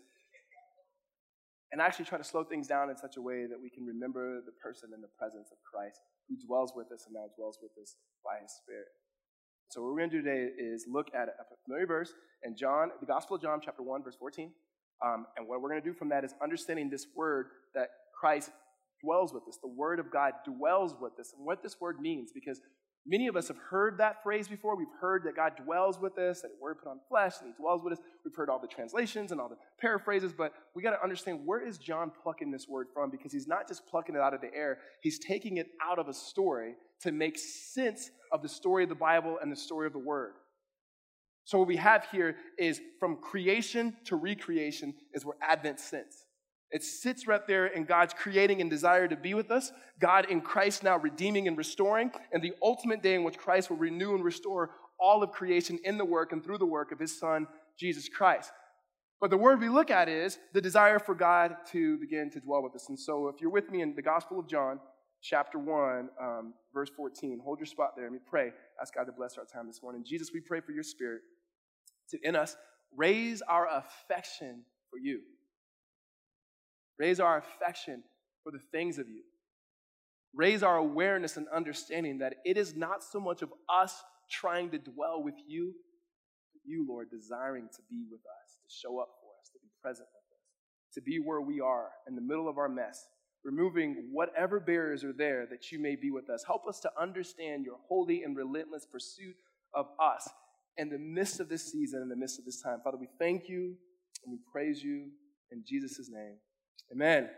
And 1.72 1.80
actually 1.80 2.06
try 2.06 2.18
to 2.18 2.24
slow 2.24 2.44
things 2.44 2.68
down 2.68 2.90
in 2.90 2.98
such 2.98 3.16
a 3.16 3.22
way 3.22 3.48
that 3.48 3.60
we 3.62 3.70
can 3.70 3.86
remember 3.86 4.42
the 4.46 4.52
person 4.62 4.90
and 4.94 5.02
the 5.02 5.14
presence 5.18 5.50
of 5.52 5.58
Christ 5.64 6.02
who 6.28 6.36
dwells 6.46 6.74
with 6.76 6.92
us 6.92 7.06
and 7.08 7.16
now 7.16 7.32
dwells 7.38 7.60
with 7.62 7.72
us 7.82 7.96
by 8.24 8.42
his 8.42 8.52
Spirit. 8.52 8.88
So, 9.70 9.82
what 9.82 9.92
we're 9.92 10.00
going 10.00 10.10
to 10.10 10.18
do 10.18 10.24
today 10.24 10.52
is 10.60 10.86
look 10.92 11.08
at 11.16 11.30
a 11.30 11.44
familiar 11.64 11.88
verse 11.88 12.12
in 12.44 12.58
John, 12.58 12.90
the 13.00 13.06
Gospel 13.06 13.38
of 13.38 13.42
John, 13.42 13.60
chapter 13.64 13.82
1, 13.82 14.04
verse 14.04 14.18
14. 14.20 14.52
Um, 15.04 15.26
and 15.38 15.48
what 15.48 15.62
we're 15.62 15.70
going 15.70 15.82
to 15.82 15.88
do 15.88 15.94
from 15.94 16.10
that 16.10 16.26
is 16.26 16.36
understanding 16.44 16.90
this 16.90 17.08
word 17.16 17.48
that 17.74 17.88
Christ 18.20 18.52
dwells 19.02 19.34
with 19.34 19.44
us. 19.48 19.58
The 19.62 19.70
Word 19.70 20.00
of 20.00 20.12
God 20.12 20.34
dwells 20.46 20.96
with 21.00 21.14
us, 21.20 21.34
and 21.36 21.46
what 21.46 21.64
this 21.64 21.80
word 21.80 22.00
means, 22.00 22.32
because 22.34 22.60
Many 23.06 23.28
of 23.28 23.36
us 23.36 23.48
have 23.48 23.58
heard 23.58 23.98
that 23.98 24.22
phrase 24.22 24.48
before. 24.48 24.76
We've 24.76 24.88
heard 25.00 25.24
that 25.24 25.36
God 25.36 25.54
dwells 25.64 26.00
with 26.00 26.20
us, 26.20 26.42
that 26.42 26.52
Word 26.62 26.78
put 26.78 26.90
on 26.90 27.00
flesh, 27.10 27.34
and 27.40 27.48
He 27.48 27.54
dwells 27.60 27.84
with 27.84 27.94
us. 27.94 28.00
We've 28.24 28.36
heard 28.36 28.48
all 28.48 28.60
the 28.60 28.68
translations 28.68 29.32
and 29.32 29.42
all 29.42 29.50
the 29.50 29.58
paraphrases, 29.80 30.32
but 30.34 30.54
we 30.76 30.84
got 30.84 30.92
to 30.92 31.02
understand 31.02 31.40
where 31.44 31.66
is 31.66 31.80
John 31.80 32.12
plucking 32.22 32.52
this 32.52 32.68
word 32.68 32.88
from? 32.94 33.10
Because 33.10 33.34
he's 33.34 33.48
not 33.48 33.68
just 33.68 33.88
plucking 33.88 34.14
it 34.14 34.22
out 34.22 34.36
of 34.36 34.42
the 34.42 34.54
air, 34.54 34.78
he's 35.02 35.18
taking 35.18 35.58
it 35.58 35.70
out 35.82 35.98
of 35.98 36.10
a 36.10 36.14
story 36.14 36.76
to 37.02 37.12
make 37.12 37.40
sense 37.40 38.12
of 38.32 38.44
the 38.44 38.50
story 38.50 38.84
of 38.84 38.90
the 38.90 38.96
Bible 38.96 39.40
and 39.42 39.52
the 39.52 39.56
story 39.56 39.88
of 39.88 39.94
the 39.94 40.00
Word. 40.00 40.34
So, 41.46 41.58
what 41.58 41.68
we 41.68 41.78
have 41.78 42.06
here 42.12 42.36
is 42.60 42.80
from 43.00 43.18
creation 43.18 43.96
to 44.06 44.16
recreation, 44.16 44.94
is 45.14 45.26
where 45.26 45.38
Advent 45.42 45.80
sits. 45.80 46.26
It 46.72 46.84
sits 46.84 47.28
right 47.28 47.46
there 47.46 47.68
in 47.68 47.84
God's 47.84 48.14
creating 48.14 48.62
and 48.62 48.70
desire 48.70 49.08
to 49.08 49.18
be 49.18 49.34
with 49.34 49.52
us, 49.52 49.72
God 50.00 50.26
in 50.30 50.40
Christ 50.42 50.84
now 50.84 50.98
redeeming 50.98 51.48
and 51.48 51.58
restoring, 51.58 52.12
and 52.32 52.42
the 52.42 52.54
ultimate 52.62 53.04
day 53.04 53.16
in 53.16 53.24
which 53.24 53.38
Christ 53.38 53.70
will 53.70 53.78
renew 53.78 54.16
and 54.16 54.24
restore 54.24 54.72
all 55.00 55.22
of 55.22 55.32
creation 55.32 55.80
in 55.84 55.98
the 55.98 56.06
work 56.06 56.32
and 56.32 56.44
through 56.44 56.60
the 56.60 56.66
work 56.66 56.92
of 56.92 57.00
his 57.00 57.20
Son, 57.20 57.48
Jesus 57.78 58.08
Christ. 58.08 58.52
But 59.20 59.30
the 59.30 59.38
word 59.38 59.60
we 59.60 59.70
look 59.70 59.92
at 59.92 60.08
is 60.08 60.40
the 60.54 60.62
desire 60.62 60.98
for 60.98 61.14
God 61.14 61.56
to 61.72 61.98
begin 61.98 62.30
to 62.32 62.40
dwell 62.40 62.64
with 62.64 62.76
us. 62.76 62.88
And 62.90 62.98
so, 62.98 63.28
if 63.28 63.42
you're 63.42 63.52
with 63.52 63.70
me 63.70 63.82
in 63.82 63.94
the 63.94 64.02
Gospel 64.02 64.40
of 64.40 64.48
John, 64.48 64.80
chapter 65.22 65.60
1, 65.60 66.10
um, 66.20 66.54
verse 66.74 66.90
14, 66.96 67.40
hold 67.44 67.60
your 67.60 67.68
spot 67.68 67.92
there 67.96 68.06
and 68.06 68.14
we 68.14 68.20
pray. 68.26 68.52
Ask 68.82 68.96
God 68.96 69.04
to 69.04 69.12
bless 69.12 69.38
our 69.38 69.46
time 69.46 69.68
this 69.68 69.84
morning. 69.84 70.04
Jesus, 70.06 70.32
we 70.34 70.40
pray 70.40 70.62
for 70.62 70.72
your 70.72 70.84
spirit 70.84 71.22
to, 72.10 72.18
in 72.24 72.36
us, 72.36 72.56
raise 72.96 73.42
our 73.44 73.68
affection 73.68 74.64
for 74.90 74.98
you. 74.98 75.20
Raise 77.00 77.20
our 77.20 77.38
affection 77.38 78.04
for 78.44 78.52
the 78.52 78.62
things 78.72 78.98
of 78.98 79.08
you. 79.08 79.24
Raise 80.34 80.64
our 80.64 80.78
awareness 80.78 81.38
and 81.38 81.48
understanding 81.54 82.20
that 82.20 82.36
it 82.46 82.58
is 82.58 82.76
not 82.76 83.04
so 83.04 83.20
much 83.20 83.42
of 83.42 83.50
us 83.70 84.02
trying 84.30 84.70
to 84.72 84.78
dwell 84.78 85.22
with 85.22 85.36
you, 85.46 85.74
but 86.54 86.62
you, 86.64 86.86
Lord, 86.88 87.10
desiring 87.12 87.68
to 87.76 87.82
be 87.90 88.06
with 88.10 88.22
us, 88.22 88.58
to 88.64 88.70
show 88.70 89.00
up 89.00 89.10
for 89.22 89.32
us, 89.42 89.50
to 89.50 89.60
be 89.62 89.68
present 89.82 90.08
with 90.08 90.38
us, 90.38 90.94
to 90.94 91.02
be 91.02 91.18
where 91.18 91.42
we 91.42 91.60
are 91.60 91.90
in 92.08 92.16
the 92.16 92.22
middle 92.22 92.48
of 92.48 92.58
our 92.58 92.70
mess, 92.70 93.08
removing 93.44 94.10
whatever 94.12 94.60
barriers 94.60 95.04
are 95.04 95.14
there 95.14 95.46
that 95.50 95.72
you 95.72 95.80
may 95.80 95.96
be 95.96 96.12
with 96.12 96.30
us. 96.30 96.44
Help 96.46 96.66
us 96.66 96.80
to 96.80 96.92
understand 97.00 97.66
your 97.66 97.78
holy 97.90 98.24
and 98.24 98.38
relentless 98.38 98.86
pursuit 98.90 99.36
of 99.74 99.88
us 100.02 100.30
in 100.78 100.90
the 100.90 100.98
midst 100.98 101.42
of 101.42 101.50
this 101.50 101.72
season, 101.72 102.02
in 102.02 102.10
the 102.10 102.16
midst 102.16 102.40
of 102.40 102.46
this 102.46 102.62
time. 102.62 102.80
Father, 102.84 102.98
we 102.98 103.10
thank 103.20 103.50
you 103.50 103.76
and 104.24 104.32
we 104.32 104.40
praise 104.52 104.82
you 104.82 105.10
in 105.52 105.64
Jesus' 105.68 106.10
name. 106.10 106.38
Amen. 106.92 107.30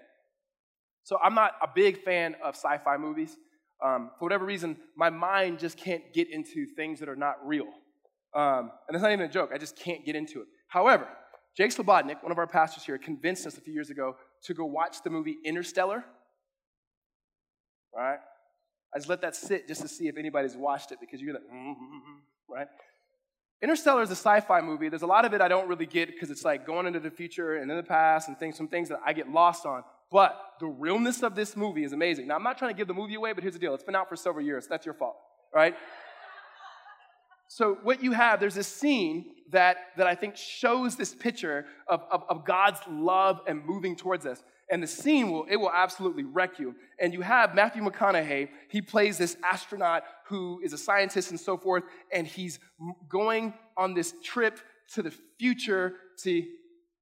So 1.03 1.17
I'm 1.21 1.35
not 1.35 1.53
a 1.61 1.67
big 1.73 2.03
fan 2.03 2.35
of 2.43 2.55
sci 2.55 2.77
fi 2.83 2.97
movies. 2.97 3.37
Um, 3.83 4.11
for 4.17 4.25
whatever 4.25 4.45
reason, 4.45 4.77
my 4.95 5.09
mind 5.09 5.59
just 5.59 5.77
can't 5.77 6.13
get 6.13 6.29
into 6.29 6.65
things 6.75 6.99
that 6.99 7.09
are 7.09 7.15
not 7.15 7.35
real. 7.45 7.67
Um, 8.33 8.71
and 8.87 8.95
that's 8.95 9.03
not 9.03 9.11
even 9.11 9.25
a 9.25 9.31
joke, 9.31 9.51
I 9.53 9.57
just 9.57 9.75
can't 9.75 10.05
get 10.05 10.15
into 10.15 10.41
it. 10.41 10.47
However, 10.67 11.07
Jake 11.55 11.71
Slobodnik, 11.71 12.23
one 12.23 12.31
of 12.31 12.39
our 12.39 12.47
pastors 12.47 12.83
here, 12.83 12.97
convinced 12.97 13.45
us 13.45 13.57
a 13.57 13.61
few 13.61 13.73
years 13.73 13.91
ago 13.91 14.15
to 14.45 14.53
go 14.53 14.65
watch 14.65 15.03
the 15.03 15.09
movie 15.09 15.37
Interstellar. 15.45 16.03
Right? 17.95 18.17
I 18.93 18.97
just 18.97 19.09
let 19.09 19.21
that 19.21 19.35
sit 19.35 19.67
just 19.67 19.81
to 19.81 19.87
see 19.87 20.07
if 20.07 20.17
anybody's 20.17 20.55
watched 20.55 20.91
it 20.91 20.99
because 20.99 21.21
you're 21.21 21.33
like, 21.33 21.43
mm-hmm, 21.43 22.19
right? 22.49 22.67
Interstellar 23.63 24.01
is 24.01 24.09
a 24.09 24.15
sci-fi 24.15 24.59
movie. 24.59 24.89
There's 24.89 25.03
a 25.03 25.07
lot 25.07 25.23
of 25.23 25.33
it 25.33 25.39
I 25.39 25.47
don't 25.47 25.69
really 25.69 25.85
get 25.85 26.09
because 26.09 26.29
it's 26.29 26.43
like 26.43 26.67
going 26.67 26.85
into 26.85 26.99
the 26.99 27.09
future 27.09 27.55
and 27.55 27.71
in 27.71 27.77
the 27.77 27.83
past 27.83 28.27
and 28.27 28.37
things, 28.37 28.57
some 28.57 28.67
things 28.67 28.89
that 28.89 28.99
I 29.05 29.13
get 29.13 29.31
lost 29.31 29.65
on. 29.65 29.85
But 30.11 30.37
the 30.59 30.67
realness 30.67 31.23
of 31.23 31.33
this 31.33 31.55
movie 31.55 31.85
is 31.85 31.93
amazing. 31.93 32.27
Now, 32.27 32.35
I'm 32.35 32.43
not 32.43 32.57
trying 32.57 32.71
to 32.71 32.77
give 32.77 32.89
the 32.89 32.93
movie 32.93 33.15
away, 33.15 33.31
but 33.31 33.41
here's 33.41 33.53
the 33.53 33.59
deal. 33.59 33.73
It's 33.73 33.83
been 33.83 33.95
out 33.95 34.09
for 34.09 34.17
several 34.17 34.45
years. 34.45 34.67
That's 34.67 34.85
your 34.85 34.93
fault, 34.93 35.15
right? 35.55 35.75
So, 37.47 37.77
what 37.83 38.03
you 38.03 38.11
have, 38.11 38.41
there's 38.41 38.55
this 38.55 38.67
scene 38.67 39.27
that, 39.51 39.77
that 39.95 40.07
I 40.07 40.15
think 40.15 40.35
shows 40.35 40.97
this 40.97 41.15
picture 41.15 41.65
of, 41.87 42.03
of, 42.11 42.23
of 42.27 42.45
God's 42.45 42.81
love 42.89 43.39
and 43.47 43.65
moving 43.65 43.95
towards 43.95 44.25
us. 44.25 44.43
And 44.71 44.81
the 44.81 44.87
scene 44.87 45.31
will, 45.31 45.45
it 45.49 45.57
will 45.57 45.71
absolutely 45.71 46.23
wreck 46.23 46.59
you. 46.59 46.75
And 46.99 47.13
you 47.13 47.21
have 47.21 47.53
Matthew 47.53 47.83
McConaughey, 47.83 48.49
he 48.69 48.81
plays 48.81 49.17
this 49.17 49.37
astronaut 49.43 50.03
who 50.27 50.61
is 50.63 50.73
a 50.73 50.77
scientist 50.77 51.31
and 51.31 51.39
so 51.39 51.57
forth, 51.57 51.83
and 52.11 52.25
he's 52.25 52.59
going 53.09 53.53
on 53.77 53.93
this 53.93 54.13
trip 54.23 54.59
to 54.93 55.01
the 55.01 55.13
future. 55.37 55.93
See, 56.17 56.49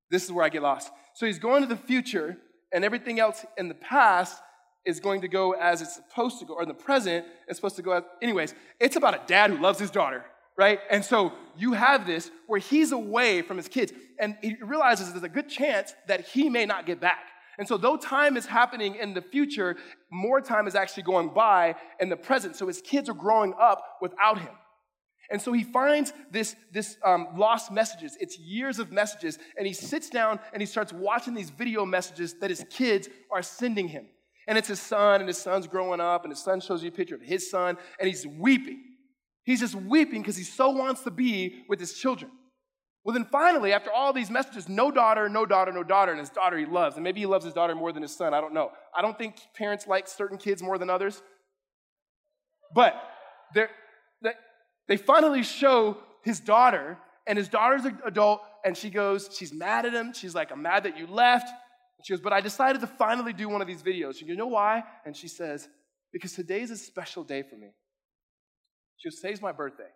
this 0.10 0.24
is 0.24 0.32
where 0.32 0.44
I 0.44 0.50
get 0.50 0.64
lost. 0.64 0.92
So 1.14 1.26
he's 1.26 1.40
going 1.40 1.62
to 1.62 1.68
the 1.68 1.78
future, 1.78 2.38
and 2.74 2.84
everything 2.84 3.20
else 3.20 3.46
in 3.58 3.68
the 3.68 3.76
past 3.76 4.42
is 4.84 5.00
going 5.00 5.22
to 5.22 5.28
go 5.28 5.52
as 5.54 5.82
it's 5.82 5.96
supposed 5.96 6.40
to 6.40 6.46
go, 6.46 6.56
or 6.56 6.64
in 6.64 6.68
the 6.68 6.74
present, 6.74 7.26
it's 7.48 7.58
supposed 7.58 7.76
to 7.76 7.84
go 7.84 7.92
as. 7.92 8.04
Anyways, 8.22 8.56
it's 8.80 8.96
about 8.96 9.14
a 9.14 9.22
dad 9.28 9.52
who 9.52 9.58
loves 9.58 9.80
his 9.80 9.92
daughter 9.92 10.26
right? 10.58 10.80
And 10.90 11.04
so 11.04 11.34
you 11.58 11.74
have 11.74 12.06
this 12.06 12.30
where 12.46 12.60
he's 12.60 12.92
away 12.92 13.42
from 13.42 13.58
his 13.58 13.68
kids, 13.68 13.94
and 14.20 14.38
he 14.42 14.58
realizes 14.62 15.12
there's 15.12 15.24
a 15.24 15.30
good 15.30 15.50
chance 15.50 15.94
that 16.08 16.22
he 16.28 16.50
may 16.50 16.66
not 16.66 16.86
get 16.86 17.00
back. 17.00 17.31
And 17.58 17.68
so, 17.68 17.78
though 17.78 17.98
time 17.98 18.38
is 18.38 18.46
happening 18.46 18.96
in 18.96 19.14
the 19.14 19.22
future, 19.22 19.78
more 20.12 20.42
time 20.42 20.68
is 20.68 20.76
actually 20.76 21.04
going 21.04 21.30
by 21.30 21.76
in 22.00 22.10
the 22.10 22.18
present. 22.18 22.56
So 22.56 22.68
his 22.68 22.82
kids 22.82 23.10
are 23.10 23.14
growing 23.14 23.54
up 23.60 23.98
without 24.02 24.40
him. 24.40 24.54
And 25.30 25.42
so 25.42 25.54
he 25.54 25.64
finds 25.64 26.12
this, 26.30 26.56
this 26.74 26.98
um, 27.06 27.30
lost 27.38 27.72
messages. 27.72 28.18
It's 28.20 28.38
years 28.38 28.80
of 28.80 28.92
messages. 28.92 29.40
And 29.58 29.66
he 29.66 29.74
sits 29.74 30.10
down 30.10 30.40
and 30.52 30.62
he 30.62 30.66
starts 30.66 30.92
watching 30.92 31.34
these 31.34 31.50
video 31.50 31.86
messages 31.86 32.36
that 32.42 32.50
his 32.50 32.66
kids 32.70 33.08
are 33.32 33.42
sending 33.42 33.88
him. 33.88 34.08
And 34.48 34.58
it's 34.58 34.68
his 34.68 34.82
son, 34.82 35.22
and 35.22 35.30
his 35.30 35.38
son's 35.38 35.68
growing 35.68 36.02
up, 36.02 36.24
and 36.24 36.32
his 36.32 36.44
son 36.44 36.60
shows 36.60 36.84
you 36.84 36.90
a 36.90 36.92
picture 36.92 37.16
of 37.16 37.22
his 37.22 37.50
son, 37.50 37.78
and 38.00 38.08
he's 38.08 38.26
weeping. 38.26 38.84
He's 39.44 39.60
just 39.60 39.76
weeping 39.76 40.22
because 40.22 40.36
he 40.36 40.44
so 40.44 40.72
wants 40.72 41.04
to 41.04 41.12
be 41.12 41.64
with 41.70 41.80
his 41.80 41.94
children. 41.94 42.32
Well, 43.04 43.14
then 43.14 43.26
finally, 43.32 43.74
after 43.74 43.92
all 43.92 44.14
these 44.14 44.30
messages, 44.30 44.70
no 44.70 44.92
daughter, 44.92 45.28
no 45.28 45.46
daughter, 45.46 45.72
no 45.72 45.84
daughter, 45.84 46.12
and 46.12 46.20
his 46.20 46.30
daughter 46.30 46.58
he 46.58 46.66
loves. 46.66 46.96
And 46.96 47.04
maybe 47.04 47.20
he 47.22 47.26
loves 47.26 47.44
his 47.44 47.54
daughter 47.54 47.74
more 47.74 47.92
than 47.92 48.04
his 48.04 48.16
son. 48.16 48.34
I 48.34 48.42
don't 48.42 48.54
know. 48.54 48.72
I 48.96 49.02
don't 49.02 49.18
think 49.18 49.36
parents 49.56 49.88
like 49.88 50.08
certain 50.08 50.38
kids 50.38 50.62
more 50.62 50.78
than 50.78 50.90
others. 50.90 51.22
But 52.76 52.96
they 54.88 54.98
finally 54.98 55.44
show 55.44 55.98
his 56.24 56.40
daughter, 56.40 56.98
and 57.26 57.38
his 57.38 57.50
daughter's 57.50 57.86
an 57.86 58.00
adult, 58.06 58.42
and 58.64 58.78
she 58.78 58.90
goes, 58.90 59.30
she's 59.36 59.54
mad 59.54 59.86
at 59.86 59.94
him. 59.94 60.14
She's 60.14 60.36
like, 60.36 60.52
I'm 60.52 60.62
mad 60.62 60.84
that 60.84 60.98
you 60.98 61.08
left. 61.08 61.48
And 61.48 62.06
she 62.06 62.14
goes, 62.14 62.22
But 62.22 62.34
I 62.34 62.42
decided 62.42 62.82
to 62.82 62.88
finally 62.88 63.32
do 63.32 63.48
one 63.48 63.62
of 63.62 63.68
these 63.68 63.84
videos. 63.84 64.16
She 64.16 64.26
goes, 64.26 64.30
You 64.30 64.36
know 64.36 64.48
why? 64.48 64.84
And 65.06 65.16
she 65.16 65.28
says, 65.28 65.68
Because 66.12 66.34
today's 66.34 66.72
a 66.72 66.78
special 66.78 67.24
day 67.24 67.44
for 67.44 67.56
me. 67.56 67.70
She 68.98 69.10
goes, 69.10 69.20
Today's 69.20 69.42
my 69.42 69.52
birthday. 69.52 69.90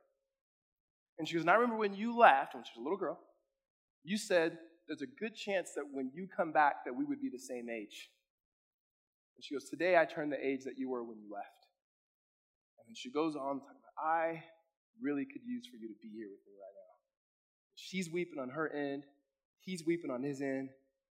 And 1.18 1.28
she 1.28 1.36
goes, 1.36 1.42
And 1.42 1.50
I 1.50 1.56
remember 1.56 1.78
when 1.78 1.94
you 1.94 2.18
left, 2.18 2.54
when 2.54 2.64
she 2.64 2.72
was 2.76 2.82
a 2.82 2.84
little 2.84 2.98
girl, 2.98 3.20
you 4.04 4.18
said 4.18 4.58
there's 4.88 5.02
a 5.02 5.20
good 5.20 5.36
chance 5.36 5.72
that 5.76 5.86
when 5.92 6.12
you 6.14 6.28
come 6.28 6.52
back 6.52 6.86
that 6.86 6.96
we 6.96 7.06
would 7.06 7.22
be 7.22 7.30
the 7.30 7.40
same 7.40 7.70
age. 7.70 8.10
And 9.36 9.44
she 9.44 9.56
goes, 9.56 9.70
Today 9.70 9.98
I 9.98 10.06
turned 10.06 10.32
the 10.32 10.46
age 10.46 10.64
that 10.66 10.78
you 10.78 10.90
were 10.90 11.04
when 11.04 11.18
you 11.18 11.34
left. 11.34 11.68
And 12.80 12.88
then 12.88 12.96
she 12.96 13.12
goes 13.12 13.36
on 13.36 13.60
talking 13.60 13.82
about, 13.82 14.06
I 14.06 14.44
really 15.02 15.26
could 15.26 15.42
use 15.46 15.66
for 15.68 15.78
you 15.78 15.88
to 15.88 15.96
be 16.02 16.10
here 16.10 16.28
with 16.30 16.40
me 16.46 16.54
right 16.54 16.76
now. 16.76 16.94
She's 17.76 18.10
weeping 18.10 18.40
on 18.40 18.50
her 18.50 18.72
end, 18.72 19.04
he's 19.62 19.86
weeping 19.86 20.12
on 20.12 20.24
his 20.24 20.42
end, 20.42 20.70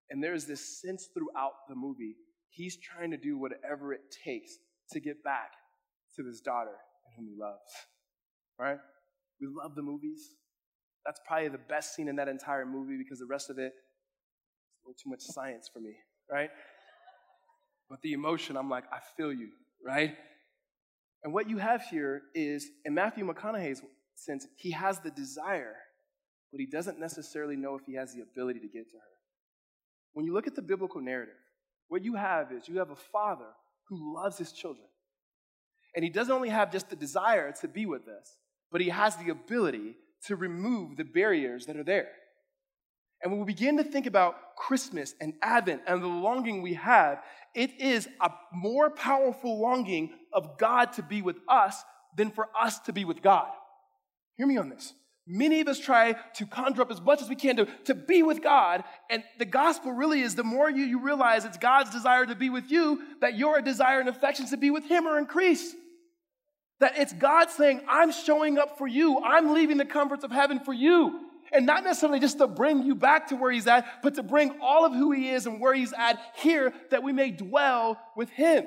and 0.09 0.23
there's 0.23 0.45
this 0.45 0.81
sense 0.81 1.09
throughout 1.13 1.67
the 1.67 1.75
movie. 1.75 2.15
He's 2.49 2.77
trying 2.77 3.11
to 3.11 3.17
do 3.17 3.37
whatever 3.37 3.93
it 3.93 4.15
takes 4.23 4.57
to 4.91 4.99
get 4.99 5.23
back 5.23 5.51
to 6.15 6.25
his 6.25 6.41
daughter 6.41 6.75
and 7.05 7.15
whom 7.17 7.27
he 7.27 7.39
loves. 7.39 7.59
Right? 8.57 8.77
We 9.45 9.53
love 9.61 9.75
the 9.75 9.81
movies. 9.81 10.31
That's 11.05 11.19
probably 11.27 11.49
the 11.49 11.57
best 11.57 11.95
scene 11.95 12.07
in 12.07 12.15
that 12.15 12.27
entire 12.27 12.65
movie 12.65 12.97
because 12.97 13.19
the 13.19 13.27
rest 13.27 13.49
of 13.49 13.59
it 13.59 13.73
is 13.73 14.81
a 14.83 14.87
little 14.87 14.97
too 15.01 15.09
much 15.09 15.21
science 15.21 15.69
for 15.71 15.79
me, 15.79 15.95
right? 16.31 16.49
But 17.89 18.01
the 18.01 18.13
emotion, 18.13 18.57
I'm 18.57 18.69
like, 18.69 18.85
I 18.91 18.99
feel 19.15 19.31
you, 19.31 19.49
right? 19.85 20.15
And 21.23 21.33
what 21.33 21.47
you 21.49 21.57
have 21.57 21.83
here 21.83 22.23
is, 22.33 22.67
in 22.85 22.95
Matthew 22.95 23.25
McConaughey's 23.25 23.81
sense, 24.15 24.47
he 24.57 24.71
has 24.71 24.99
the 24.99 25.11
desire, 25.11 25.75
but 26.51 26.59
he 26.59 26.65
doesn't 26.65 26.99
necessarily 26.99 27.55
know 27.55 27.75
if 27.75 27.81
he 27.85 27.95
has 27.95 28.13
the 28.13 28.21
ability 28.21 28.59
to 28.61 28.67
get 28.67 28.89
to 28.89 28.97
her. 28.97 29.15
When 30.13 30.25
you 30.25 30.33
look 30.33 30.47
at 30.47 30.55
the 30.55 30.61
biblical 30.61 31.01
narrative, 31.01 31.35
what 31.87 32.03
you 32.03 32.15
have 32.15 32.51
is 32.51 32.67
you 32.67 32.79
have 32.79 32.89
a 32.89 32.95
father 32.95 33.49
who 33.89 34.15
loves 34.15 34.39
his 34.39 34.51
children. 34.51 34.87
And 35.95 36.03
he 36.03 36.09
doesn't 36.09 36.33
only 36.33 36.49
have 36.49 36.71
just 36.71 36.89
the 36.89 36.95
desire 36.95 37.53
to 37.61 37.67
be 37.67 37.85
with 37.85 38.07
us, 38.07 38.37
but 38.75 38.81
he 38.81 38.89
has 38.89 39.15
the 39.15 39.29
ability 39.29 39.95
to 40.27 40.35
remove 40.35 40.97
the 40.97 41.05
barriers 41.05 41.65
that 41.65 41.77
are 41.77 41.83
there. 41.85 42.09
And 43.23 43.31
when 43.31 43.39
we 43.39 43.45
begin 43.45 43.77
to 43.77 43.85
think 43.85 44.05
about 44.05 44.35
Christmas 44.57 45.15
and 45.21 45.33
Advent 45.41 45.83
and 45.87 46.03
the 46.03 46.07
longing 46.07 46.61
we 46.61 46.73
have, 46.73 47.23
it 47.53 47.71
is 47.79 48.09
a 48.19 48.31
more 48.51 48.89
powerful 48.89 49.61
longing 49.61 50.09
of 50.33 50.57
God 50.57 50.91
to 50.91 51.03
be 51.03 51.21
with 51.21 51.37
us 51.47 51.81
than 52.17 52.31
for 52.31 52.49
us 52.53 52.79
to 52.79 52.91
be 52.91 53.05
with 53.05 53.21
God. 53.21 53.47
Hear 54.35 54.45
me 54.45 54.57
on 54.57 54.67
this. 54.67 54.93
Many 55.25 55.61
of 55.61 55.69
us 55.69 55.79
try 55.79 56.11
to 56.33 56.45
conjure 56.45 56.81
up 56.81 56.91
as 56.91 56.99
much 56.99 57.21
as 57.21 57.29
we 57.29 57.35
can 57.37 57.55
to, 57.55 57.67
to 57.85 57.95
be 57.95 58.23
with 58.23 58.43
God. 58.43 58.83
And 59.09 59.23
the 59.39 59.45
gospel 59.45 59.93
really 59.93 60.19
is 60.19 60.35
the 60.35 60.43
more 60.43 60.69
you, 60.69 60.83
you 60.83 60.99
realize 60.99 61.45
it's 61.45 61.57
God's 61.57 61.91
desire 61.91 62.25
to 62.25 62.35
be 62.35 62.49
with 62.49 62.69
you, 62.69 63.03
that 63.21 63.37
your 63.37 63.61
desire 63.61 64.01
and 64.01 64.09
affections 64.09 64.49
to 64.49 64.57
be 64.57 64.69
with 64.69 64.83
Him 64.83 65.07
are 65.07 65.17
increased. 65.17 65.73
That 66.79 66.97
it's 66.97 67.13
God 67.13 67.49
saying, 67.49 67.81
I'm 67.87 68.11
showing 68.11 68.57
up 68.57 68.77
for 68.77 68.87
you. 68.87 69.19
I'm 69.23 69.53
leaving 69.53 69.77
the 69.77 69.85
comforts 69.85 70.23
of 70.23 70.31
heaven 70.31 70.59
for 70.59 70.73
you. 70.73 71.21
And 71.53 71.65
not 71.65 71.83
necessarily 71.83 72.19
just 72.19 72.39
to 72.39 72.47
bring 72.47 72.83
you 72.83 72.95
back 72.95 73.27
to 73.27 73.35
where 73.35 73.51
He's 73.51 73.67
at, 73.67 74.01
but 74.01 74.15
to 74.15 74.23
bring 74.23 74.59
all 74.61 74.85
of 74.85 74.93
who 74.93 75.11
He 75.11 75.29
is 75.29 75.45
and 75.45 75.61
where 75.61 75.73
He's 75.73 75.93
at 75.93 76.19
here 76.35 76.73
that 76.91 77.03
we 77.03 77.13
may 77.13 77.31
dwell 77.31 77.99
with 78.15 78.29
Him. 78.29 78.65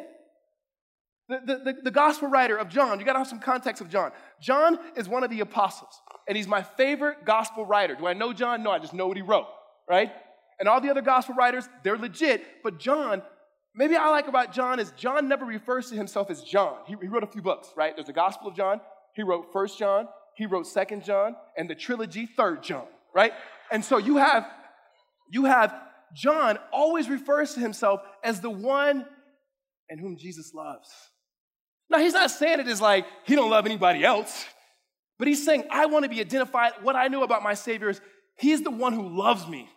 The, 1.28 1.60
the, 1.62 1.76
the, 1.84 1.90
gospel 1.90 2.28
writer 2.28 2.56
of 2.56 2.70
John, 2.70 2.98
you 2.98 3.04
gotta 3.04 3.18
have 3.18 3.28
some 3.28 3.38
context 3.38 3.82
of 3.82 3.90
John. 3.90 4.12
John 4.40 4.78
is 4.96 5.10
one 5.10 5.24
of 5.24 5.28
the 5.28 5.40
apostles, 5.40 6.00
and 6.26 6.38
he's 6.38 6.48
my 6.48 6.62
favorite 6.62 7.26
gospel 7.26 7.66
writer. 7.66 7.94
Do 7.94 8.06
I 8.06 8.14
know 8.14 8.32
John? 8.32 8.62
No, 8.62 8.70
I 8.70 8.78
just 8.78 8.94
know 8.94 9.06
what 9.06 9.18
he 9.18 9.22
wrote, 9.22 9.44
right? 9.86 10.10
And 10.58 10.70
all 10.70 10.80
the 10.80 10.88
other 10.88 11.02
gospel 11.02 11.34
writers, 11.34 11.68
they're 11.84 11.98
legit, 11.98 12.62
but 12.62 12.78
John 12.78 13.20
maybe 13.78 13.96
I 13.96 14.10
like 14.10 14.28
about 14.28 14.52
John 14.52 14.80
is 14.80 14.90
John 14.96 15.28
never 15.28 15.46
refers 15.46 15.88
to 15.90 15.94
himself 15.94 16.30
as 16.30 16.42
John. 16.42 16.76
He, 16.86 16.96
he 17.00 17.08
wrote 17.08 17.22
a 17.22 17.28
few 17.28 17.40
books, 17.40 17.68
right? 17.76 17.96
There's 17.96 18.08
the 18.08 18.12
Gospel 18.12 18.48
of 18.48 18.56
John. 18.56 18.80
He 19.14 19.22
wrote 19.22 19.52
First 19.52 19.78
John. 19.78 20.08
He 20.34 20.46
wrote 20.46 20.66
Second 20.66 21.04
John, 21.04 21.34
and 21.56 21.68
the 21.68 21.74
trilogy 21.74 22.26
Third 22.26 22.62
John, 22.62 22.86
right? 23.14 23.32
And 23.72 23.84
so 23.84 23.98
you 23.98 24.18
have 24.18 24.46
you 25.30 25.44
have 25.46 25.74
John 26.14 26.58
always 26.72 27.08
refers 27.08 27.54
to 27.54 27.60
himself 27.60 28.00
as 28.22 28.40
the 28.40 28.50
one 28.50 29.04
and 29.90 30.00
whom 30.00 30.16
Jesus 30.16 30.54
loves. 30.54 30.88
Now 31.90 31.98
he's 31.98 32.12
not 32.12 32.30
saying 32.30 32.60
it 32.60 32.68
is 32.68 32.80
like 32.80 33.06
he 33.24 33.34
don't 33.34 33.50
love 33.50 33.66
anybody 33.66 34.04
else, 34.04 34.44
but 35.18 35.28
he's 35.28 35.44
saying 35.44 35.64
I 35.70 35.86
want 35.86 36.04
to 36.04 36.08
be 36.08 36.20
identified. 36.20 36.72
What 36.82 36.96
I 36.96 37.08
know 37.08 37.22
about 37.22 37.42
my 37.42 37.54
Savior 37.54 37.88
is 37.88 38.00
he's 38.36 38.62
the 38.62 38.70
one 38.70 38.92
who 38.92 39.08
loves 39.08 39.46
me. 39.46 39.68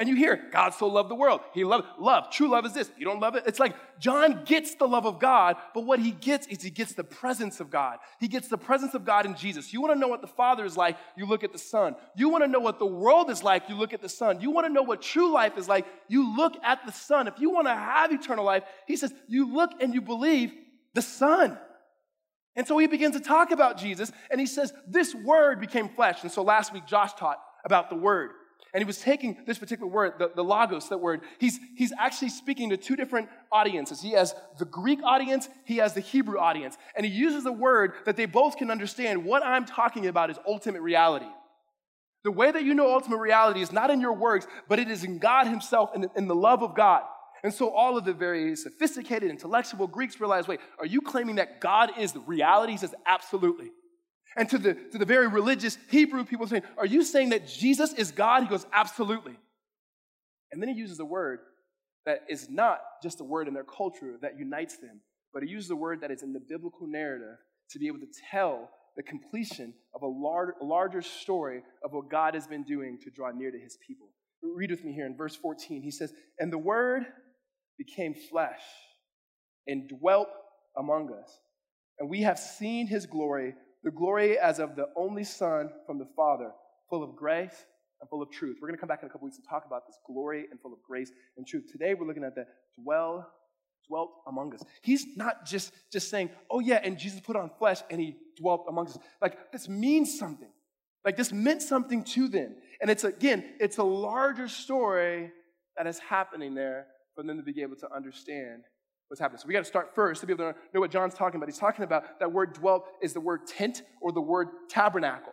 And 0.00 0.08
you 0.08 0.16
hear, 0.16 0.48
God 0.50 0.70
so 0.70 0.86
loved 0.86 1.10
the 1.10 1.14
world. 1.14 1.42
He 1.52 1.62
loved 1.62 1.86
love. 1.98 2.30
True 2.30 2.48
love 2.48 2.64
is 2.64 2.72
this. 2.72 2.90
You 2.96 3.04
don't 3.04 3.20
love 3.20 3.34
it? 3.34 3.44
It's 3.46 3.60
like 3.60 3.76
John 3.98 4.44
gets 4.46 4.74
the 4.74 4.88
love 4.88 5.04
of 5.04 5.20
God, 5.20 5.56
but 5.74 5.82
what 5.82 5.98
he 5.98 6.10
gets 6.10 6.46
is 6.46 6.62
he 6.62 6.70
gets 6.70 6.94
the 6.94 7.04
presence 7.04 7.60
of 7.60 7.70
God. 7.70 7.98
He 8.18 8.26
gets 8.26 8.48
the 8.48 8.56
presence 8.56 8.94
of 8.94 9.04
God 9.04 9.26
in 9.26 9.36
Jesus. 9.36 9.74
You 9.74 9.82
want 9.82 9.92
to 9.92 10.00
know 10.00 10.08
what 10.08 10.22
the 10.22 10.26
Father 10.26 10.64
is 10.64 10.74
like, 10.74 10.96
you 11.18 11.26
look 11.26 11.44
at 11.44 11.52
the 11.52 11.58
Son. 11.58 11.96
You 12.16 12.30
want 12.30 12.42
to 12.42 12.48
know 12.48 12.60
what 12.60 12.78
the 12.78 12.86
world 12.86 13.28
is 13.28 13.42
like, 13.42 13.68
you 13.68 13.74
look 13.74 13.92
at 13.92 14.00
the 14.00 14.08
Son. 14.08 14.40
You 14.40 14.50
want 14.50 14.66
to 14.66 14.72
know 14.72 14.82
what 14.82 15.02
true 15.02 15.30
life 15.30 15.58
is 15.58 15.68
like, 15.68 15.84
you 16.08 16.34
look 16.34 16.54
at 16.64 16.86
the 16.86 16.92
Son. 16.92 17.28
If 17.28 17.38
you 17.38 17.50
want 17.50 17.66
to 17.66 17.74
have 17.74 18.10
eternal 18.10 18.46
life, 18.46 18.62
he 18.86 18.96
says, 18.96 19.12
you 19.28 19.52
look 19.54 19.70
and 19.82 19.92
you 19.92 20.00
believe 20.00 20.54
the 20.94 21.02
Son. 21.02 21.58
And 22.56 22.66
so 22.66 22.78
he 22.78 22.86
begins 22.86 23.16
to 23.16 23.22
talk 23.22 23.50
about 23.50 23.76
Jesus, 23.76 24.10
and 24.30 24.40
he 24.40 24.46
says, 24.46 24.72
This 24.86 25.14
word 25.14 25.60
became 25.60 25.88
flesh. 25.88 26.22
And 26.22 26.32
so 26.32 26.42
last 26.42 26.72
week, 26.72 26.86
Josh 26.86 27.12
taught 27.14 27.38
about 27.64 27.90
the 27.90 27.96
word. 27.96 28.30
And 28.72 28.80
he 28.80 28.86
was 28.86 28.98
taking 28.98 29.36
this 29.46 29.58
particular 29.58 29.90
word, 29.90 30.14
the, 30.18 30.30
the 30.34 30.44
logos, 30.44 30.88
that 30.90 30.98
word, 30.98 31.22
he's, 31.38 31.58
he's 31.76 31.92
actually 31.98 32.28
speaking 32.28 32.70
to 32.70 32.76
two 32.76 32.94
different 32.94 33.28
audiences. 33.50 34.00
He 34.00 34.12
has 34.12 34.34
the 34.58 34.64
Greek 34.64 35.00
audience, 35.02 35.48
he 35.64 35.78
has 35.78 35.94
the 35.94 36.00
Hebrew 36.00 36.38
audience. 36.38 36.76
And 36.96 37.04
he 37.04 37.12
uses 37.12 37.46
a 37.46 37.52
word 37.52 37.92
that 38.04 38.16
they 38.16 38.26
both 38.26 38.56
can 38.56 38.70
understand. 38.70 39.24
What 39.24 39.44
I'm 39.44 39.64
talking 39.64 40.06
about 40.06 40.30
is 40.30 40.38
ultimate 40.46 40.82
reality. 40.82 41.26
The 42.22 42.30
way 42.30 42.50
that 42.50 42.64
you 42.64 42.74
know 42.74 42.92
ultimate 42.92 43.18
reality 43.18 43.60
is 43.60 43.72
not 43.72 43.90
in 43.90 44.00
your 44.00 44.12
works, 44.12 44.46
but 44.68 44.78
it 44.78 44.90
is 44.90 45.04
in 45.04 45.18
God 45.18 45.46
Himself 45.46 45.90
and 45.94 46.08
in 46.16 46.28
the 46.28 46.34
love 46.34 46.62
of 46.62 46.76
God. 46.76 47.02
And 47.42 47.52
so 47.52 47.70
all 47.70 47.96
of 47.96 48.04
the 48.04 48.12
very 48.12 48.54
sophisticated, 48.54 49.30
intellectual 49.30 49.86
Greeks 49.86 50.20
realize 50.20 50.46
wait, 50.46 50.60
are 50.78 50.86
you 50.86 51.00
claiming 51.00 51.36
that 51.36 51.60
God 51.60 51.92
is 51.98 52.12
the 52.12 52.20
reality? 52.20 52.72
He 52.72 52.78
says, 52.78 52.94
absolutely. 53.06 53.70
And 54.36 54.48
to 54.50 54.58
the, 54.58 54.74
to 54.74 54.98
the 54.98 55.04
very 55.04 55.26
religious 55.26 55.76
Hebrew 55.90 56.24
people 56.24 56.46
saying, 56.46 56.62
Are 56.78 56.86
you 56.86 57.02
saying 57.02 57.30
that 57.30 57.48
Jesus 57.48 57.92
is 57.94 58.12
God? 58.12 58.42
He 58.42 58.48
goes, 58.48 58.66
Absolutely. 58.72 59.36
And 60.52 60.62
then 60.62 60.68
he 60.68 60.74
uses 60.74 61.00
a 61.00 61.04
word 61.04 61.40
that 62.06 62.24
is 62.28 62.48
not 62.48 62.80
just 63.02 63.20
a 63.20 63.24
word 63.24 63.48
in 63.48 63.54
their 63.54 63.64
culture 63.64 64.16
that 64.22 64.38
unites 64.38 64.78
them, 64.78 65.00
but 65.32 65.42
he 65.42 65.48
uses 65.48 65.70
a 65.70 65.76
word 65.76 66.00
that 66.00 66.10
is 66.10 66.22
in 66.22 66.32
the 66.32 66.40
biblical 66.40 66.86
narrative 66.86 67.36
to 67.70 67.78
be 67.78 67.86
able 67.86 67.98
to 67.98 68.08
tell 68.30 68.70
the 68.96 69.02
completion 69.02 69.72
of 69.94 70.02
a, 70.02 70.06
lar- 70.06 70.56
larger 70.60 71.02
story 71.02 71.62
of 71.84 71.92
what 71.92 72.10
God 72.10 72.34
has 72.34 72.46
been 72.46 72.64
doing 72.64 72.98
to 73.02 73.10
draw 73.10 73.30
near 73.30 73.50
to 73.50 73.58
his 73.58 73.78
people. 73.86 74.08
Read 74.42 74.70
with 74.70 74.84
me 74.84 74.92
here 74.92 75.06
in 75.06 75.16
verse 75.16 75.36
14. 75.36 75.82
He 75.82 75.90
says, 75.90 76.12
And 76.38 76.52
the 76.52 76.58
word 76.58 77.04
became 77.78 78.14
flesh 78.14 78.60
and 79.66 79.88
dwelt 79.88 80.28
among 80.76 81.12
us. 81.12 81.38
And 81.98 82.08
we 82.08 82.22
have 82.22 82.38
seen 82.38 82.86
his 82.86 83.06
glory, 83.06 83.54
the 83.82 83.90
glory 83.90 84.38
as 84.38 84.58
of 84.58 84.76
the 84.76 84.88
only 84.96 85.24
Son 85.24 85.70
from 85.86 85.98
the 85.98 86.08
Father, 86.16 86.50
full 86.88 87.02
of 87.02 87.16
grace 87.16 87.64
and 88.00 88.08
full 88.08 88.22
of 88.22 88.30
truth. 88.30 88.58
We're 88.60 88.68
going 88.68 88.76
to 88.76 88.80
come 88.80 88.88
back 88.88 89.02
in 89.02 89.08
a 89.08 89.12
couple 89.12 89.26
weeks 89.26 89.38
and 89.38 89.46
talk 89.48 89.64
about 89.66 89.86
this 89.86 89.98
glory 90.06 90.46
and 90.50 90.60
full 90.60 90.72
of 90.72 90.82
grace 90.86 91.10
and 91.36 91.46
truth. 91.46 91.64
Today 91.70 91.94
we're 91.94 92.06
looking 92.06 92.24
at 92.24 92.34
the 92.34 92.46
dwell 92.82 93.26
dwelt 93.88 94.10
among 94.26 94.54
us. 94.54 94.62
He's 94.82 95.16
not 95.16 95.44
just, 95.44 95.72
just 95.92 96.10
saying, 96.10 96.30
oh 96.50 96.60
yeah, 96.60 96.80
and 96.82 96.98
Jesus 96.98 97.20
put 97.20 97.36
on 97.36 97.50
flesh 97.58 97.80
and 97.90 98.00
he 98.00 98.16
dwelt 98.38 98.66
among 98.68 98.86
us. 98.86 98.98
Like 99.20 99.52
this 99.52 99.68
means 99.68 100.18
something. 100.18 100.50
Like 101.04 101.16
this 101.16 101.32
meant 101.32 101.62
something 101.62 102.04
to 102.04 102.28
them. 102.28 102.54
And 102.80 102.90
it's 102.90 103.04
again, 103.04 103.44
it's 103.58 103.78
a 103.78 103.84
larger 103.84 104.48
story 104.48 105.32
that 105.76 105.86
is 105.86 105.98
happening 105.98 106.54
there 106.54 106.86
for 107.14 107.24
them 107.24 107.36
to 107.38 107.42
be 107.42 107.62
able 107.62 107.76
to 107.76 107.92
understand 107.92 108.62
what's 109.10 109.20
happening. 109.20 109.40
So 109.40 109.48
we 109.48 109.54
got 109.54 109.60
to 109.60 109.64
start 109.64 109.90
first 109.92 110.20
to 110.20 110.26
be 110.26 110.32
able 110.32 110.52
to 110.52 110.58
know 110.72 110.78
what 110.78 110.92
John's 110.92 111.14
talking 111.14 111.36
about. 111.36 111.48
He's 111.48 111.58
talking 111.58 111.82
about 111.84 112.20
that 112.20 112.30
word 112.30 112.54
dwelt 112.54 112.86
is 113.02 113.12
the 113.12 113.20
word 113.20 113.44
tent 113.44 113.82
or 114.00 114.12
the 114.12 114.20
word 114.20 114.48
tabernacle. 114.68 115.32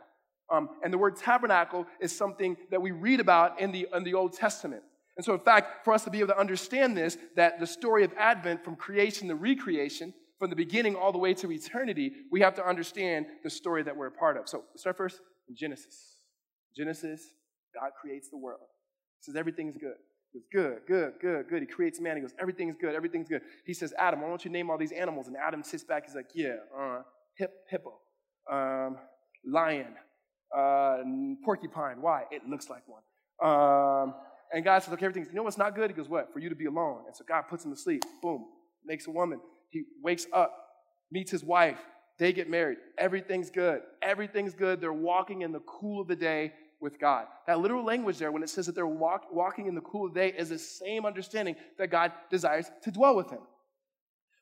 Um, 0.52 0.70
and 0.84 0.92
the 0.92 0.98
word 0.98 1.16
tabernacle 1.16 1.86
is 2.02 2.16
something 2.16 2.58
that 2.72 2.82
we 2.82 2.90
read 2.90 3.20
about 3.20 3.62
in 3.62 3.72
the, 3.72 3.88
in 3.94 4.04
the 4.04 4.16
Old 4.16 4.34
Testament. 4.34 4.82
And 5.16 5.24
so, 5.24 5.36
in 5.36 5.42
fact, 5.42 5.86
for 5.86 5.94
us 5.94 6.04
to 6.06 6.10
be 6.10 6.20
able 6.20 6.30
to 6.30 6.40
understand 6.40 6.98
this, 6.98 7.20
that 7.36 7.60
the 7.60 7.68
story 7.68 8.04
of 8.04 8.12
Advent 8.18 8.64
from 8.64 8.76
creation 8.76 9.28
to 9.28 9.36
recreation, 9.36 10.12
from 10.40 10.50
the 10.50 10.56
beginning 10.56 10.96
all 10.96 11.12
the 11.12 11.18
way 11.20 11.36
to 11.36 11.52
eternity, 11.52 12.14
we 12.32 12.42
have 12.42 12.56
to 12.56 12.66
understand 12.66 13.28
the 13.44 13.50
story 13.50 13.84
that 13.84 13.96
we're 13.96 14.08
a 14.08 14.12
part 14.12 14.38
of. 14.38 14.50
So, 14.50 14.64
start 14.76 14.98
first 14.98 15.20
in 15.48 15.56
Genesis. 15.56 16.18
Genesis, 16.76 17.22
God 17.80 17.92
creates 18.00 18.30
the 18.30 18.38
world. 18.38 18.68
He 19.20 19.26
says 19.26 19.36
everything's 19.36 19.78
good. 19.78 19.98
Goes, 20.38 20.46
good, 20.52 20.80
good, 20.88 21.14
good, 21.20 21.50
good. 21.50 21.62
He 21.62 21.68
creates 21.68 22.00
man. 22.00 22.16
He 22.16 22.22
goes, 22.22 22.34
everything's 22.40 22.76
good, 22.80 22.96
everything's 22.96 23.28
good. 23.28 23.42
He 23.66 23.74
says, 23.74 23.94
Adam, 23.98 24.22
why 24.22 24.28
don't 24.28 24.44
you 24.44 24.52
name 24.52 24.70
all 24.70 24.78
these 24.78 24.92
animals? 24.92 25.28
And 25.28 25.36
Adam 25.38 25.64
sits 25.64 25.84
back. 25.84 26.06
He's 26.06 26.16
like, 26.16 26.28
yeah, 26.34 26.56
uh, 26.78 27.02
hip, 27.36 27.54
hippo, 27.70 28.00
um, 28.52 28.98
lion, 29.46 29.94
uh, 30.56 30.98
porcupine. 31.44 32.02
Why? 32.02 32.24
It 32.32 32.48
looks 32.48 32.70
like 32.70 32.84
one. 32.88 33.02
Um, 33.42 34.16
and 34.54 34.64
God 34.64 34.84
says, 34.84 34.94
okay, 34.94 35.06
everything's, 35.06 35.28
you 35.28 35.36
know 35.36 35.44
what's 35.44 35.58
not 35.58 35.76
good? 35.76 35.90
He 35.90 35.96
goes, 35.96 36.10
what? 36.10 36.32
For 36.34 36.40
you 36.40 36.50
to 36.50 36.56
be 36.56 36.66
alone. 36.66 37.04
And 37.08 37.16
so 37.16 37.24
God 37.28 37.44
puts 37.50 37.66
him 37.66 37.72
to 37.72 37.78
sleep. 37.78 38.04
Boom. 38.22 38.46
Makes 38.86 39.08
a 39.08 39.12
woman. 39.12 39.40
He 39.70 39.84
wakes 40.02 40.26
up, 40.32 40.54
meets 41.12 41.32
his 41.32 41.44
wife. 41.44 41.80
They 42.20 42.34
get 42.34 42.50
married. 42.50 42.78
Everything's 42.98 43.50
good. 43.52 43.82
Everything's 44.02 44.54
good. 44.54 44.82
They're 44.82 44.94
walking 44.94 45.42
in 45.42 45.52
the 45.52 45.60
cool 45.60 46.02
of 46.02 46.08
the 46.08 46.16
day 46.16 46.54
with 46.80 47.00
God. 47.00 47.26
That 47.48 47.60
literal 47.60 47.84
language 47.84 48.18
there, 48.18 48.32
when 48.32 48.44
it 48.44 48.50
says 48.50 48.68
that 48.68 48.76
they're 48.76 48.88
walk, 48.88 49.34
walking 49.34 49.68
in 49.68 49.76
the 49.76 49.82
cool 49.82 50.08
of 50.08 50.14
the 50.14 50.20
day, 50.20 50.34
is 50.38 50.50
the 50.50 50.60
same 50.60 51.06
understanding 51.06 51.56
that 51.78 51.88
God 51.88 52.12
desires 52.30 52.70
to 52.84 52.92
dwell 52.92 53.16
with 53.16 53.30
him. 53.30 53.40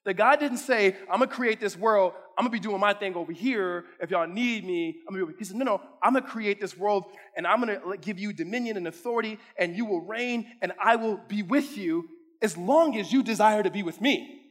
That 0.06 0.16
God 0.16 0.40
didn't 0.40 0.58
say, 0.58 0.96
I'm 1.10 1.20
gonna 1.20 1.28
create 1.28 1.60
this 1.60 1.76
world, 1.76 2.14
I'm 2.38 2.44
gonna 2.44 2.52
be 2.52 2.60
doing 2.60 2.80
my 2.80 2.94
thing 2.94 3.16
over 3.16 3.32
here. 3.32 3.86
If 4.00 4.12
y'all 4.12 4.28
need 4.28 4.64
me, 4.66 4.98
I'm 5.08 5.16
gonna 5.16 5.26
be 5.26 5.34
He 5.40 5.46
said, 5.46 5.58
No, 5.58 5.66
no, 5.66 5.82
I'm 6.04 6.14
gonna 6.14 6.28
create 6.28 6.62
this 6.62 6.78
world 6.78 7.06
and 7.36 7.48
I'm 7.48 7.60
gonna 7.60 7.80
give 8.00 8.20
you 8.20 8.32
dominion 8.32 8.78
and 8.78 8.88
authority, 8.88 9.40
and 9.58 9.76
you 9.76 9.86
will 9.86 10.02
reign, 10.02 10.46
and 10.62 10.74
I 10.82 10.98
will 10.98 11.20
be 11.28 11.42
with 11.42 11.78
you 11.78 12.08
as 12.42 12.56
long 12.56 12.98
as 12.98 13.12
you 13.12 13.24
desire 13.24 13.64
to 13.64 13.72
be 13.72 13.82
with 13.82 14.00
me. 14.00 14.42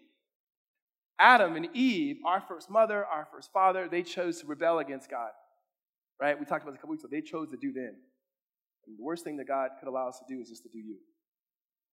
Adam 1.18 1.54
and 1.54 1.68
Eve, 1.74 2.16
our 2.26 2.40
first 2.40 2.68
mother, 2.68 3.04
our 3.04 3.28
first 3.30 3.52
father, 3.52 3.88
they 3.88 4.02
chose 4.02 4.40
to 4.40 4.46
rebel 4.46 4.80
against 4.80 5.08
God. 5.08 5.30
Right? 6.20 6.38
We 6.38 6.46
talked 6.46 6.62
about 6.62 6.74
a 6.74 6.76
couple 6.76 6.90
weeks 6.90 7.04
ago. 7.04 7.10
They 7.10 7.20
chose 7.20 7.50
to 7.50 7.56
do 7.56 7.72
them. 7.72 7.94
And 8.86 8.98
the 8.98 9.02
worst 9.02 9.24
thing 9.24 9.36
that 9.38 9.48
God 9.48 9.70
could 9.80 9.88
allow 9.88 10.08
us 10.08 10.18
to 10.18 10.24
do 10.32 10.40
is 10.40 10.48
just 10.48 10.62
to 10.62 10.68
do 10.68 10.78
you. 10.78 10.96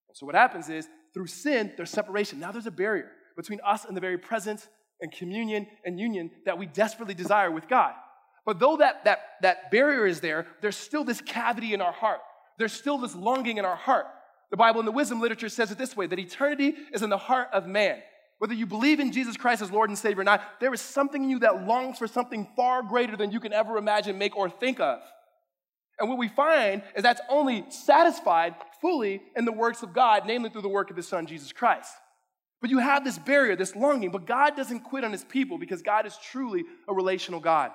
And 0.08 0.16
so 0.16 0.26
what 0.26 0.34
happens 0.34 0.68
is, 0.68 0.88
through 1.14 1.26
sin, 1.26 1.72
there's 1.76 1.90
separation. 1.90 2.38
Now 2.38 2.52
there's 2.52 2.66
a 2.66 2.70
barrier 2.70 3.10
between 3.36 3.60
us 3.66 3.84
and 3.84 3.96
the 3.96 4.00
very 4.00 4.18
presence 4.18 4.68
and 5.00 5.10
communion 5.10 5.66
and 5.84 5.98
union 5.98 6.30
that 6.44 6.58
we 6.58 6.66
desperately 6.66 7.14
desire 7.14 7.50
with 7.50 7.68
God. 7.68 7.92
But 8.44 8.58
though 8.58 8.76
that, 8.78 9.04
that, 9.04 9.20
that 9.42 9.70
barrier 9.70 10.06
is 10.06 10.20
there, 10.20 10.46
there's 10.60 10.76
still 10.76 11.04
this 11.04 11.20
cavity 11.20 11.74
in 11.74 11.80
our 11.80 11.92
heart. 11.92 12.20
There's 12.58 12.72
still 12.72 12.98
this 12.98 13.14
longing 13.14 13.58
in 13.58 13.64
our 13.64 13.76
heart. 13.76 14.06
The 14.50 14.56
Bible 14.56 14.80
and 14.80 14.86
the 14.86 14.92
wisdom 14.92 15.20
literature 15.20 15.48
says 15.48 15.70
it 15.70 15.78
this 15.78 15.96
way 15.96 16.06
that 16.06 16.18
eternity 16.18 16.74
is 16.92 17.02
in 17.02 17.10
the 17.10 17.18
heart 17.18 17.48
of 17.52 17.66
man. 17.66 18.02
Whether 18.42 18.54
you 18.54 18.66
believe 18.66 18.98
in 18.98 19.12
Jesus 19.12 19.36
Christ 19.36 19.62
as 19.62 19.70
Lord 19.70 19.88
and 19.88 19.96
Savior 19.96 20.22
or 20.22 20.24
not, 20.24 20.42
there 20.58 20.74
is 20.74 20.80
something 20.80 21.22
in 21.22 21.30
you 21.30 21.38
that 21.38 21.64
longs 21.64 21.96
for 21.98 22.08
something 22.08 22.48
far 22.56 22.82
greater 22.82 23.16
than 23.16 23.30
you 23.30 23.38
can 23.38 23.52
ever 23.52 23.76
imagine, 23.76 24.18
make, 24.18 24.36
or 24.36 24.50
think 24.50 24.80
of. 24.80 24.98
And 26.00 26.08
what 26.08 26.18
we 26.18 26.26
find 26.26 26.82
is 26.96 27.04
that's 27.04 27.20
only 27.28 27.64
satisfied 27.68 28.56
fully 28.80 29.22
in 29.36 29.44
the 29.44 29.52
works 29.52 29.84
of 29.84 29.92
God, 29.92 30.24
namely 30.26 30.50
through 30.50 30.62
the 30.62 30.68
work 30.68 30.90
of 30.90 30.96
His 30.96 31.06
Son, 31.06 31.24
Jesus 31.24 31.52
Christ. 31.52 31.92
But 32.60 32.70
you 32.70 32.80
have 32.80 33.04
this 33.04 33.16
barrier, 33.16 33.54
this 33.54 33.76
longing, 33.76 34.10
but 34.10 34.26
God 34.26 34.56
doesn't 34.56 34.80
quit 34.80 35.04
on 35.04 35.12
his 35.12 35.22
people 35.22 35.56
because 35.56 35.80
God 35.80 36.04
is 36.04 36.18
truly 36.32 36.64
a 36.88 36.92
relational 36.92 37.38
God. 37.38 37.70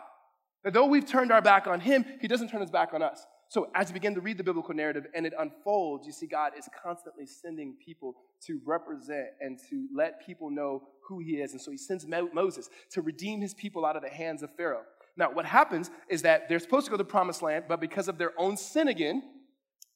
And 0.66 0.74
though 0.74 0.88
we've 0.88 1.06
turned 1.06 1.32
our 1.32 1.42
back 1.42 1.68
on 1.68 1.80
him, 1.80 2.04
he 2.20 2.28
doesn't 2.28 2.50
turn 2.50 2.60
his 2.60 2.72
back 2.72 2.94
on 2.94 3.02
us. 3.02 3.26
So 3.50 3.70
as 3.74 3.90
you 3.90 3.94
begin 3.94 4.14
to 4.16 4.22
read 4.22 4.38
the 4.38 4.44
biblical 4.44 4.74
narrative 4.74 5.06
and 5.16 5.26
it 5.26 5.34
unfolds, 5.38 6.06
you 6.06 6.12
see 6.12 6.28
God 6.28 6.52
is 6.58 6.68
constantly 6.84 7.26
sending 7.26 7.76
people 7.84 8.16
to 8.46 8.60
represent 8.66 9.28
and 9.40 9.58
to 9.70 9.88
let 9.96 10.26
people 10.26 10.50
know 10.50 10.84
who 11.08 11.20
he 11.20 11.38
is. 11.38 11.54
And 11.54 11.62
so 11.62 11.72
he 11.72 11.78
sends 11.78 12.06
Mo- 12.06 12.30
Moses 12.34 12.70
to 12.92 13.02
redeem 13.02 13.40
his 13.40 13.54
people 13.54 13.86
out 13.86 13.96
of 13.96 14.02
the 14.02 14.10
hands 14.10 14.44
of 14.44 14.54
Pharaoh. 14.56 14.84
Now, 15.16 15.32
what 15.32 15.46
happens 15.46 15.90
is 16.10 16.22
that 16.24 16.48
they're 16.50 16.60
supposed 16.60 16.86
to 16.86 16.92
go 16.92 16.98
to 16.98 17.04
the 17.04 17.10
promised 17.10 17.42
land, 17.42 17.66
but 17.68 17.80
because 17.80 18.08
of 18.08 18.18
their 18.18 18.34
own 18.38 18.58
sin 18.58 18.88
again, 18.88 19.24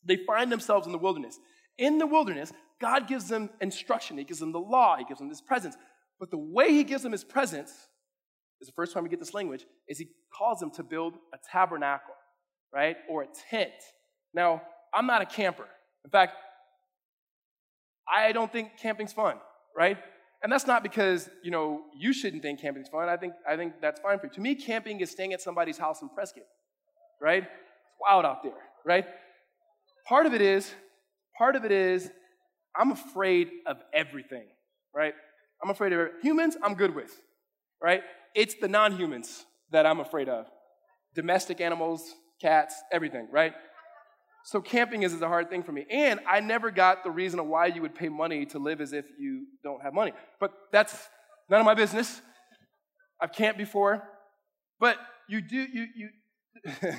they 0.04 0.18
find 0.26 0.52
themselves 0.52 0.88
in 0.88 0.92
the 0.92 0.98
wilderness. 0.98 1.40
In 1.78 1.98
the 1.98 2.08
wilderness, 2.08 2.52
God 2.80 3.08
gives 3.08 3.28
them 3.28 3.50
instruction. 3.60 4.18
He 4.18 4.24
gives 4.24 4.40
them 4.40 4.52
the 4.52 4.60
law. 4.60 4.98
He 4.98 5.04
gives 5.04 5.20
them 5.20 5.30
his 5.30 5.42
presence. 5.42 5.76
But 6.20 6.32
the 6.32 6.38
way 6.38 6.72
he 6.72 6.84
gives 6.84 7.04
them 7.04 7.12
his 7.12 7.24
presence 7.24 7.72
is 8.62 8.68
the 8.68 8.74
first 8.74 8.94
time 8.94 9.04
we 9.04 9.10
get 9.10 9.20
this 9.20 9.34
language, 9.34 9.66
is 9.88 9.98
he 9.98 10.08
calls 10.36 10.60
them 10.60 10.72
to 10.72 10.84
build 10.84 11.16
a 11.34 11.38
tabernacle, 11.52 12.14
right? 12.74 12.98
Or 13.10 13.24
a 13.24 13.28
tent. 13.50 13.72
Now, 14.34 14.62
I'm 14.94 15.06
not 15.06 15.22
a 15.22 15.26
camper. 15.26 15.68
In 16.06 16.12
fact, 16.12 16.34
I 18.12 18.32
don't 18.32 18.52
think 18.52 18.72
camping's 18.82 19.14
fun, 19.14 19.36
right? 19.76 19.98
And 20.44 20.52
that's 20.52 20.66
not 20.66 20.82
because, 20.82 21.30
you 21.44 21.52
know, 21.52 21.82
you 21.98 22.14
shouldn't 22.14 22.42
think 22.42 22.60
camping's 22.60 22.90
fun. 22.90 23.08
I 23.08 23.18
think, 23.18 23.34
I 23.48 23.56
think 23.56 23.74
that's 23.82 24.02
fine 24.02 24.20
for 24.20 24.26
you. 24.26 24.34
To 24.34 24.42
me, 24.42 24.56
camping 24.56 25.00
is 25.02 25.12
staying 25.12 25.34
at 25.34 25.42
somebody's 25.42 25.78
house 25.78 26.02
in 26.02 26.10
Prescott, 26.10 26.44
right? 27.22 27.44
It's 27.44 27.96
wild 28.00 28.26
out 28.26 28.42
there, 28.42 28.54
right? 28.86 29.06
Part 30.08 30.26
of 30.26 30.34
it 30.34 30.42
is, 30.42 30.74
part 31.38 31.56
of 31.56 31.64
it 31.64 31.72
is 31.72 32.10
I'm 32.76 32.92
afraid 32.92 33.52
of 33.68 33.78
everything, 33.94 34.46
right? 34.96 35.14
I'm 35.64 35.70
afraid 35.70 35.94
of 35.94 36.10
humans, 36.24 36.58
I'm 36.64 36.74
good 36.74 36.96
with, 36.96 37.12
right? 37.82 38.02
It's 38.34 38.56
the 38.56 38.68
non 38.68 38.94
humans 38.94 39.46
that 39.72 39.86
I'm 39.86 40.00
afraid 40.00 40.28
of 40.28 40.48
domestic 41.14 41.62
animals, 41.62 42.16
cats, 42.42 42.76
everything, 42.92 43.28
right? 43.32 43.54
So 44.44 44.62
camping 44.62 45.04
is, 45.04 45.14
is 45.14 45.22
a 45.22 45.28
hard 45.28 45.50
thing 45.50 45.64
for 45.64 45.72
me. 45.72 45.86
And 45.90 46.20
I 46.28 46.40
never 46.40 46.72
got 46.72 47.04
the 47.04 47.12
reason 47.12 47.40
of 47.40 47.46
why 47.46 47.68
you 47.68 47.82
would 47.82 47.94
pay 47.94 48.10
money 48.10 48.46
to 48.48 48.60
live 48.60 48.82
as 48.82 48.92
if 48.92 49.06
you 49.20 49.46
don't 49.64 49.82
have 49.84 49.94
money. 49.94 50.14
But 50.40 50.52
that's 50.72 50.96
none 51.50 51.60
of 51.60 51.66
my 51.66 51.76
business. 51.76 52.22
I've 53.22 53.32
camped 53.32 53.60
before. 53.60 54.02
But 54.80 54.98
you 55.30 55.42
do, 55.42 55.58
you, 55.58 55.88
you, 55.96 56.10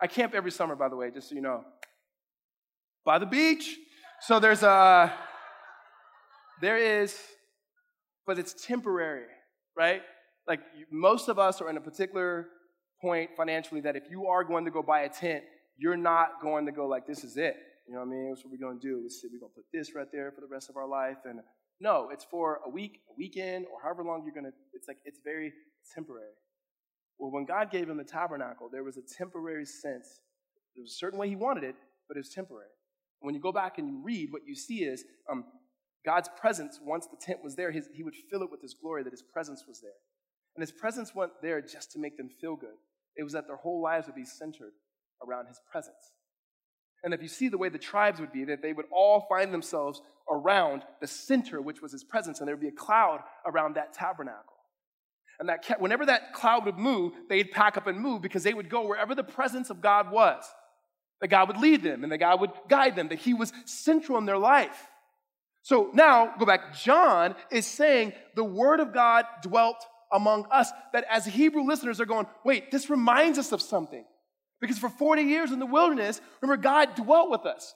I 0.00 0.06
camp 0.06 0.32
every 0.34 0.52
summer, 0.52 0.76
by 0.76 0.88
the 0.88 0.96
way, 0.96 1.10
just 1.10 1.28
so 1.28 1.34
you 1.34 1.40
know. 1.40 1.64
By 3.04 3.18
the 3.18 3.26
beach, 3.26 3.76
so 4.20 4.38
there's 4.38 4.62
a, 4.62 5.12
there 6.60 6.78
is, 7.02 7.18
but 8.26 8.38
it's 8.38 8.54
temporary, 8.66 9.26
right? 9.76 10.02
Like 10.46 10.60
most 10.92 11.28
of 11.28 11.38
us 11.38 11.60
are 11.60 11.68
in 11.68 11.76
a 11.76 11.80
particular 11.80 12.46
point 13.00 13.30
financially 13.36 13.80
that 13.82 13.96
if 13.96 14.04
you 14.10 14.26
are 14.26 14.44
going 14.44 14.64
to 14.64 14.70
go 14.70 14.82
buy 14.82 15.00
a 15.02 15.08
tent, 15.08 15.44
you're 15.76 15.96
not 15.96 16.42
going 16.42 16.66
to 16.66 16.72
go 16.72 16.86
like, 16.86 17.06
this 17.06 17.24
is 17.24 17.36
it. 17.36 17.56
You 17.86 17.94
know 17.94 18.00
what 18.00 18.08
I 18.08 18.10
mean? 18.10 18.28
That's 18.28 18.44
what 18.44 18.52
we're 18.52 18.66
going 18.66 18.78
to 18.78 18.86
do. 18.86 18.96
We're 18.96 19.40
going 19.40 19.50
to 19.50 19.56
put 19.56 19.64
this 19.72 19.94
right 19.94 20.06
there 20.12 20.30
for 20.32 20.40
the 20.40 20.46
rest 20.46 20.70
of 20.70 20.76
our 20.76 20.86
life. 20.86 21.18
And 21.24 21.40
no, 21.80 22.10
it's 22.12 22.24
for 22.24 22.60
a 22.66 22.70
week, 22.70 23.00
a 23.10 23.14
weekend, 23.16 23.66
or 23.72 23.82
however 23.82 24.04
long 24.04 24.22
you're 24.24 24.34
going 24.34 24.44
to, 24.44 24.52
it's 24.74 24.86
like, 24.86 24.98
it's 25.04 25.20
very 25.24 25.52
temporary. 25.94 26.34
Well, 27.18 27.30
when 27.30 27.46
God 27.46 27.70
gave 27.70 27.88
him 27.88 27.96
the 27.96 28.04
tabernacle, 28.04 28.68
there 28.70 28.84
was 28.84 28.96
a 28.96 29.02
temporary 29.18 29.64
sense. 29.64 30.20
There 30.74 30.82
was 30.82 30.92
a 30.92 30.96
certain 30.96 31.18
way 31.18 31.28
he 31.28 31.36
wanted 31.36 31.64
it, 31.64 31.74
but 32.06 32.16
it 32.16 32.20
was 32.20 32.30
temporary. 32.30 32.68
When 33.20 33.34
you 33.34 33.40
go 33.40 33.52
back 33.52 33.78
and 33.78 33.88
you 33.88 34.00
read, 34.02 34.28
what 34.30 34.42
you 34.46 34.54
see 34.54 34.84
is 34.84 35.04
um, 35.30 35.44
God's 36.04 36.30
presence, 36.40 36.78
once 36.82 37.06
the 37.06 37.18
tent 37.20 37.40
was 37.42 37.56
there, 37.56 37.70
his, 37.70 37.88
he 37.92 38.02
would 38.02 38.14
fill 38.30 38.42
it 38.42 38.50
with 38.50 38.62
his 38.62 38.74
glory, 38.74 39.02
that 39.02 39.10
his 39.10 39.22
presence 39.22 39.64
was 39.66 39.80
there. 39.80 39.98
And 40.56 40.62
his 40.62 40.72
presence 40.72 41.14
wasn't 41.14 41.42
there 41.42 41.60
just 41.60 41.92
to 41.92 41.98
make 41.98 42.16
them 42.16 42.30
feel 42.40 42.56
good, 42.56 42.76
it 43.16 43.22
was 43.22 43.32
that 43.32 43.46
their 43.46 43.56
whole 43.56 43.82
lives 43.82 44.06
would 44.06 44.16
be 44.16 44.24
centered 44.24 44.72
around 45.26 45.46
his 45.46 45.60
presence. 45.70 46.12
And 47.02 47.14
if 47.14 47.22
you 47.22 47.28
see 47.28 47.48
the 47.48 47.58
way 47.58 47.68
the 47.68 47.78
tribes 47.78 48.20
would 48.20 48.32
be, 48.32 48.44
that 48.44 48.62
they 48.62 48.72
would 48.72 48.86
all 48.92 49.26
find 49.28 49.52
themselves 49.52 50.02
around 50.30 50.82
the 51.00 51.06
center, 51.06 51.60
which 51.60 51.80
was 51.80 51.92
his 51.92 52.04
presence, 52.04 52.38
and 52.38 52.48
there 52.48 52.54
would 52.54 52.62
be 52.62 52.68
a 52.68 52.72
cloud 52.72 53.20
around 53.46 53.76
that 53.76 53.92
tabernacle. 53.92 54.54
And 55.38 55.48
that 55.48 55.80
whenever 55.80 56.04
that 56.06 56.34
cloud 56.34 56.66
would 56.66 56.76
move, 56.76 57.14
they'd 57.30 57.50
pack 57.50 57.78
up 57.78 57.86
and 57.86 57.98
move 57.98 58.20
because 58.20 58.42
they 58.42 58.52
would 58.52 58.68
go 58.68 58.86
wherever 58.86 59.14
the 59.14 59.24
presence 59.24 59.70
of 59.70 59.80
God 59.80 60.10
was. 60.10 60.44
That 61.22 61.28
God 61.28 61.48
would 61.48 61.56
lead 61.56 61.82
them 61.82 62.02
and 62.02 62.12
that 62.12 62.18
God 62.18 62.40
would 62.40 62.52
guide 62.68 62.96
them, 62.96 63.08
that 63.08 63.18
He 63.18 63.32
was 63.32 63.52
central 63.64 64.18
in 64.18 64.26
their 64.26 64.38
life. 64.38 64.86
So 65.62 65.90
now, 65.94 66.34
go 66.38 66.46
back. 66.46 66.74
John 66.74 67.34
is 67.50 67.66
saying 67.66 68.12
the 68.34 68.44
Word 68.44 68.80
of 68.80 68.92
God 68.92 69.24
dwelt 69.42 69.84
among 70.12 70.46
us. 70.50 70.70
That 70.92 71.04
as 71.10 71.24
Hebrew 71.26 71.62
listeners 71.62 72.00
are 72.00 72.06
going, 72.06 72.26
wait, 72.44 72.70
this 72.70 72.90
reminds 72.90 73.38
us 73.38 73.52
of 73.52 73.62
something. 73.62 74.04
Because 74.60 74.78
for 74.78 74.90
40 74.90 75.22
years 75.22 75.52
in 75.52 75.58
the 75.58 75.66
wilderness, 75.66 76.20
remember, 76.40 76.60
God 76.60 76.94
dwelt 76.94 77.30
with 77.30 77.46
us. 77.46 77.74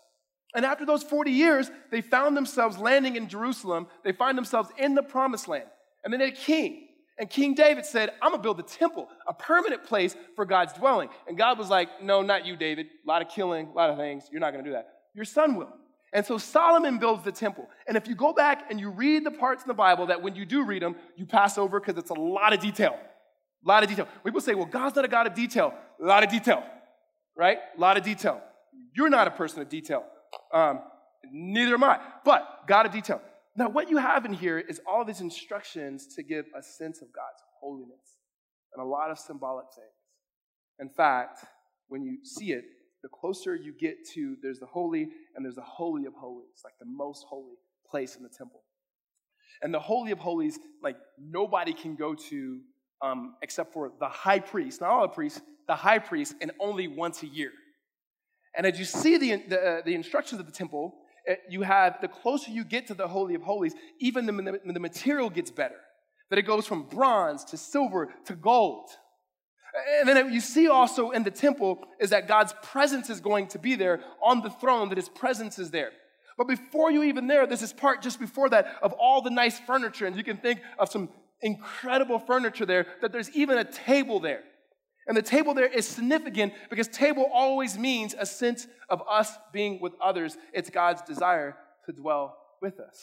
And 0.54 0.64
after 0.64 0.86
those 0.86 1.02
40 1.02 1.30
years, 1.32 1.70
they 1.90 2.00
found 2.00 2.36
themselves 2.36 2.78
landing 2.78 3.16
in 3.16 3.28
Jerusalem. 3.28 3.88
They 4.04 4.12
find 4.12 4.38
themselves 4.38 4.68
in 4.78 4.94
the 4.94 5.02
promised 5.02 5.48
land. 5.48 5.64
And 6.04 6.12
then 6.12 6.20
a 6.20 6.30
king. 6.30 6.88
And 7.18 7.30
King 7.30 7.54
David 7.54 7.86
said, 7.86 8.10
I'm 8.20 8.32
gonna 8.32 8.42
build 8.42 8.60
a 8.60 8.64
temple, 8.64 9.08
a 9.26 9.32
permanent 9.32 9.84
place 9.84 10.16
for 10.36 10.44
God's 10.44 10.72
dwelling. 10.72 11.08
And 11.28 11.38
God 11.38 11.58
was 11.58 11.70
like, 11.70 12.02
No, 12.02 12.22
not 12.22 12.44
you, 12.44 12.56
David. 12.56 12.86
A 12.86 13.08
lot 13.08 13.22
of 13.22 13.28
killing, 13.28 13.68
a 13.68 13.72
lot 13.72 13.90
of 13.90 13.96
things. 13.96 14.28
You're 14.30 14.40
not 14.40 14.52
gonna 14.52 14.64
do 14.64 14.72
that. 14.72 14.88
Your 15.14 15.24
son 15.24 15.54
will. 15.56 15.72
And 16.14 16.24
so 16.24 16.38
Solomon 16.38 16.98
builds 16.98 17.24
the 17.24 17.32
temple. 17.32 17.68
And 17.88 17.96
if 17.96 18.06
you 18.06 18.14
go 18.14 18.32
back 18.32 18.70
and 18.70 18.78
you 18.78 18.88
read 18.88 19.26
the 19.26 19.32
parts 19.32 19.64
in 19.64 19.68
the 19.68 19.74
Bible 19.74 20.06
that 20.06 20.22
when 20.22 20.36
you 20.36 20.46
do 20.46 20.64
read 20.64 20.80
them, 20.80 20.94
you 21.16 21.26
pass 21.26 21.58
over 21.58 21.80
because 21.80 21.98
it's 21.98 22.10
a 22.10 22.14
lot 22.14 22.52
of 22.52 22.60
detail. 22.60 22.96
A 23.64 23.68
lot 23.68 23.82
of 23.82 23.88
detail. 23.88 24.06
People 24.24 24.40
say, 24.40 24.54
well, 24.54 24.66
God's 24.66 24.94
not 24.94 25.04
a 25.04 25.08
God 25.08 25.26
of 25.26 25.34
detail. 25.34 25.74
A 26.00 26.06
lot 26.06 26.22
of 26.22 26.30
detail, 26.30 26.62
right? 27.36 27.58
A 27.76 27.80
lot 27.80 27.96
of 27.96 28.04
detail. 28.04 28.40
You're 28.94 29.08
not 29.08 29.26
a 29.26 29.32
person 29.32 29.60
of 29.60 29.68
detail. 29.68 30.04
Um, 30.52 30.80
neither 31.32 31.74
am 31.74 31.82
I. 31.82 31.98
But 32.24 32.68
God 32.68 32.86
of 32.86 32.92
detail. 32.92 33.20
Now, 33.56 33.68
what 33.68 33.90
you 33.90 33.96
have 33.96 34.24
in 34.24 34.32
here 34.32 34.58
is 34.58 34.80
all 34.86 35.04
these 35.04 35.20
instructions 35.20 36.14
to 36.14 36.22
give 36.22 36.44
a 36.56 36.62
sense 36.62 37.02
of 37.02 37.08
God's 37.12 37.42
holiness 37.60 38.18
and 38.72 38.82
a 38.82 38.86
lot 38.86 39.10
of 39.10 39.18
symbolic 39.18 39.66
things. 39.74 39.86
In 40.78 40.88
fact, 40.88 41.44
when 41.88 42.02
you 42.02 42.18
see 42.24 42.52
it, 42.52 42.64
the 43.04 43.08
closer 43.10 43.54
you 43.54 43.74
get 43.78 44.08
to 44.14 44.34
there's 44.42 44.58
the 44.58 44.66
holy 44.66 45.10
and 45.36 45.44
there's 45.44 45.56
the 45.56 45.60
holy 45.60 46.06
of 46.06 46.14
holies, 46.14 46.62
like 46.64 46.72
the 46.80 46.86
most 46.86 47.26
holy 47.28 47.58
place 47.88 48.16
in 48.16 48.22
the 48.22 48.30
temple. 48.30 48.62
And 49.60 49.72
the 49.72 49.78
holy 49.78 50.10
of 50.10 50.18
holies, 50.18 50.58
like 50.82 50.96
nobody 51.20 51.74
can 51.74 51.96
go 51.96 52.14
to 52.14 52.60
um, 53.02 53.34
except 53.42 53.74
for 53.74 53.92
the 54.00 54.08
high 54.08 54.40
priest, 54.40 54.80
not 54.80 54.88
all 54.88 55.02
the 55.02 55.08
priests, 55.08 55.42
the 55.68 55.76
high 55.76 55.98
priest, 55.98 56.34
and 56.40 56.50
only 56.58 56.88
once 56.88 57.22
a 57.22 57.26
year. 57.26 57.50
And 58.56 58.66
as 58.66 58.78
you 58.78 58.86
see 58.86 59.18
the, 59.18 59.36
the, 59.48 59.60
uh, 59.60 59.82
the 59.84 59.94
instructions 59.94 60.40
of 60.40 60.46
the 60.46 60.52
temple, 60.52 60.94
uh, 61.30 61.34
you 61.50 61.60
have 61.60 62.00
the 62.00 62.08
closer 62.08 62.50
you 62.50 62.64
get 62.64 62.86
to 62.86 62.94
the 62.94 63.06
holy 63.06 63.34
of 63.34 63.42
holies, 63.42 63.74
even 64.00 64.24
the, 64.24 64.32
the, 64.32 64.72
the 64.72 64.80
material 64.80 65.28
gets 65.28 65.50
better. 65.50 65.76
That 66.30 66.38
it 66.38 66.46
goes 66.46 66.66
from 66.66 66.84
bronze 66.84 67.44
to 67.46 67.58
silver 67.58 68.08
to 68.24 68.34
gold. 68.34 68.88
And 70.00 70.08
then 70.08 70.32
you 70.32 70.40
see 70.40 70.68
also 70.68 71.10
in 71.10 71.24
the 71.24 71.30
temple 71.30 71.84
is 71.98 72.10
that 72.10 72.28
God's 72.28 72.54
presence 72.62 73.10
is 73.10 73.20
going 73.20 73.48
to 73.48 73.58
be 73.58 73.74
there 73.74 74.00
on 74.22 74.40
the 74.40 74.50
throne, 74.50 74.88
that 74.90 74.98
his 74.98 75.08
presence 75.08 75.58
is 75.58 75.70
there. 75.70 75.90
But 76.36 76.48
before 76.48 76.90
you 76.90 77.02
even 77.04 77.26
there, 77.26 77.46
this 77.46 77.72
part 77.72 78.02
just 78.02 78.20
before 78.20 78.48
that 78.50 78.66
of 78.82 78.92
all 78.92 79.22
the 79.22 79.30
nice 79.30 79.58
furniture. 79.58 80.06
And 80.06 80.16
you 80.16 80.24
can 80.24 80.36
think 80.36 80.60
of 80.78 80.90
some 80.90 81.08
incredible 81.42 82.18
furniture 82.18 82.66
there, 82.66 82.86
that 83.02 83.12
there's 83.12 83.30
even 83.30 83.58
a 83.58 83.64
table 83.64 84.20
there. 84.20 84.42
And 85.06 85.16
the 85.16 85.22
table 85.22 85.54
there 85.54 85.66
is 85.66 85.86
significant 85.86 86.54
because 86.70 86.88
table 86.88 87.28
always 87.32 87.76
means 87.76 88.14
a 88.18 88.24
sense 88.24 88.66
of 88.88 89.02
us 89.08 89.30
being 89.52 89.80
with 89.80 89.92
others. 90.02 90.36
It's 90.52 90.70
God's 90.70 91.02
desire 91.02 91.56
to 91.86 91.92
dwell 91.92 92.36
with 92.62 92.80
us. 92.80 93.02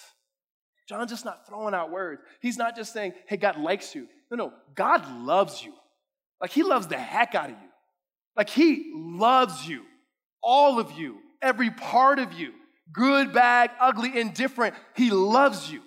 John's 0.89 1.11
just 1.11 1.25
not 1.25 1.47
throwing 1.47 1.73
out 1.73 1.91
words. 1.91 2.21
He's 2.41 2.57
not 2.57 2.75
just 2.75 2.91
saying, 2.91 3.13
hey, 3.27 3.37
God 3.37 3.59
likes 3.59 3.93
you. 3.93 4.07
No, 4.31 4.37
no, 4.37 4.53
God 4.73 5.07
loves 5.21 5.63
you. 5.63 5.73
Like 6.41 6.51
he 6.51 6.63
loves 6.63 6.87
the 6.87 6.97
heck 6.97 7.35
out 7.35 7.45
of 7.45 7.51
you. 7.51 7.69
Like 8.35 8.49
he 8.49 8.91
loves 8.95 9.67
you, 9.67 9.83
all 10.41 10.79
of 10.79 10.91
you, 10.93 11.17
every 11.41 11.69
part 11.69 12.17
of 12.19 12.33
you, 12.33 12.53
good, 12.93 13.33
bad, 13.33 13.71
ugly, 13.79 14.19
indifferent. 14.19 14.73
He 14.95 15.11
loves 15.11 15.71
you. 15.71 15.81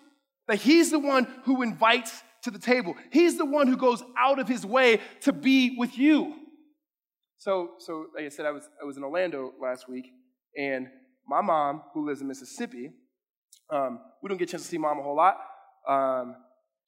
Like 0.49 0.61
he's 0.61 0.91
the 0.91 0.99
one 0.99 1.27
who 1.45 1.63
invites 1.63 2.23
to 2.43 2.51
the 2.51 2.59
table. 2.59 2.95
He's 3.11 3.39
the 3.39 3.47
one 3.47 3.67
who 3.67 3.77
goes 3.77 4.03
out 4.19 4.39
of 4.39 4.47
his 4.47 4.65
way 4.65 5.01
to 5.23 5.33
be 5.33 5.77
with 5.79 5.99
you. 5.99 6.35
So, 7.39 7.73
so 7.79 8.07
like 8.15 8.25
I 8.25 8.29
said, 8.29 8.47
I 8.47 8.51
was, 8.53 8.69
I 8.81 8.85
was 8.85 8.97
in 8.97 9.03
Orlando 9.03 9.53
last 9.61 9.89
week, 9.89 10.07
and 10.57 10.87
my 11.27 11.41
mom, 11.41 11.83
who 11.93 12.07
lives 12.07 12.21
in 12.21 12.29
Mississippi, 12.29 12.91
um, 13.71 13.99
we 14.23 14.29
don't 14.29 14.39
get 14.39 14.49
a 14.49 14.53
chance 14.53 14.63
to 14.63 14.69
see 14.69 14.79
mom 14.79 14.99
a 14.99 15.03
whole 15.03 15.17
lot. 15.17 15.37
Um, 15.89 16.37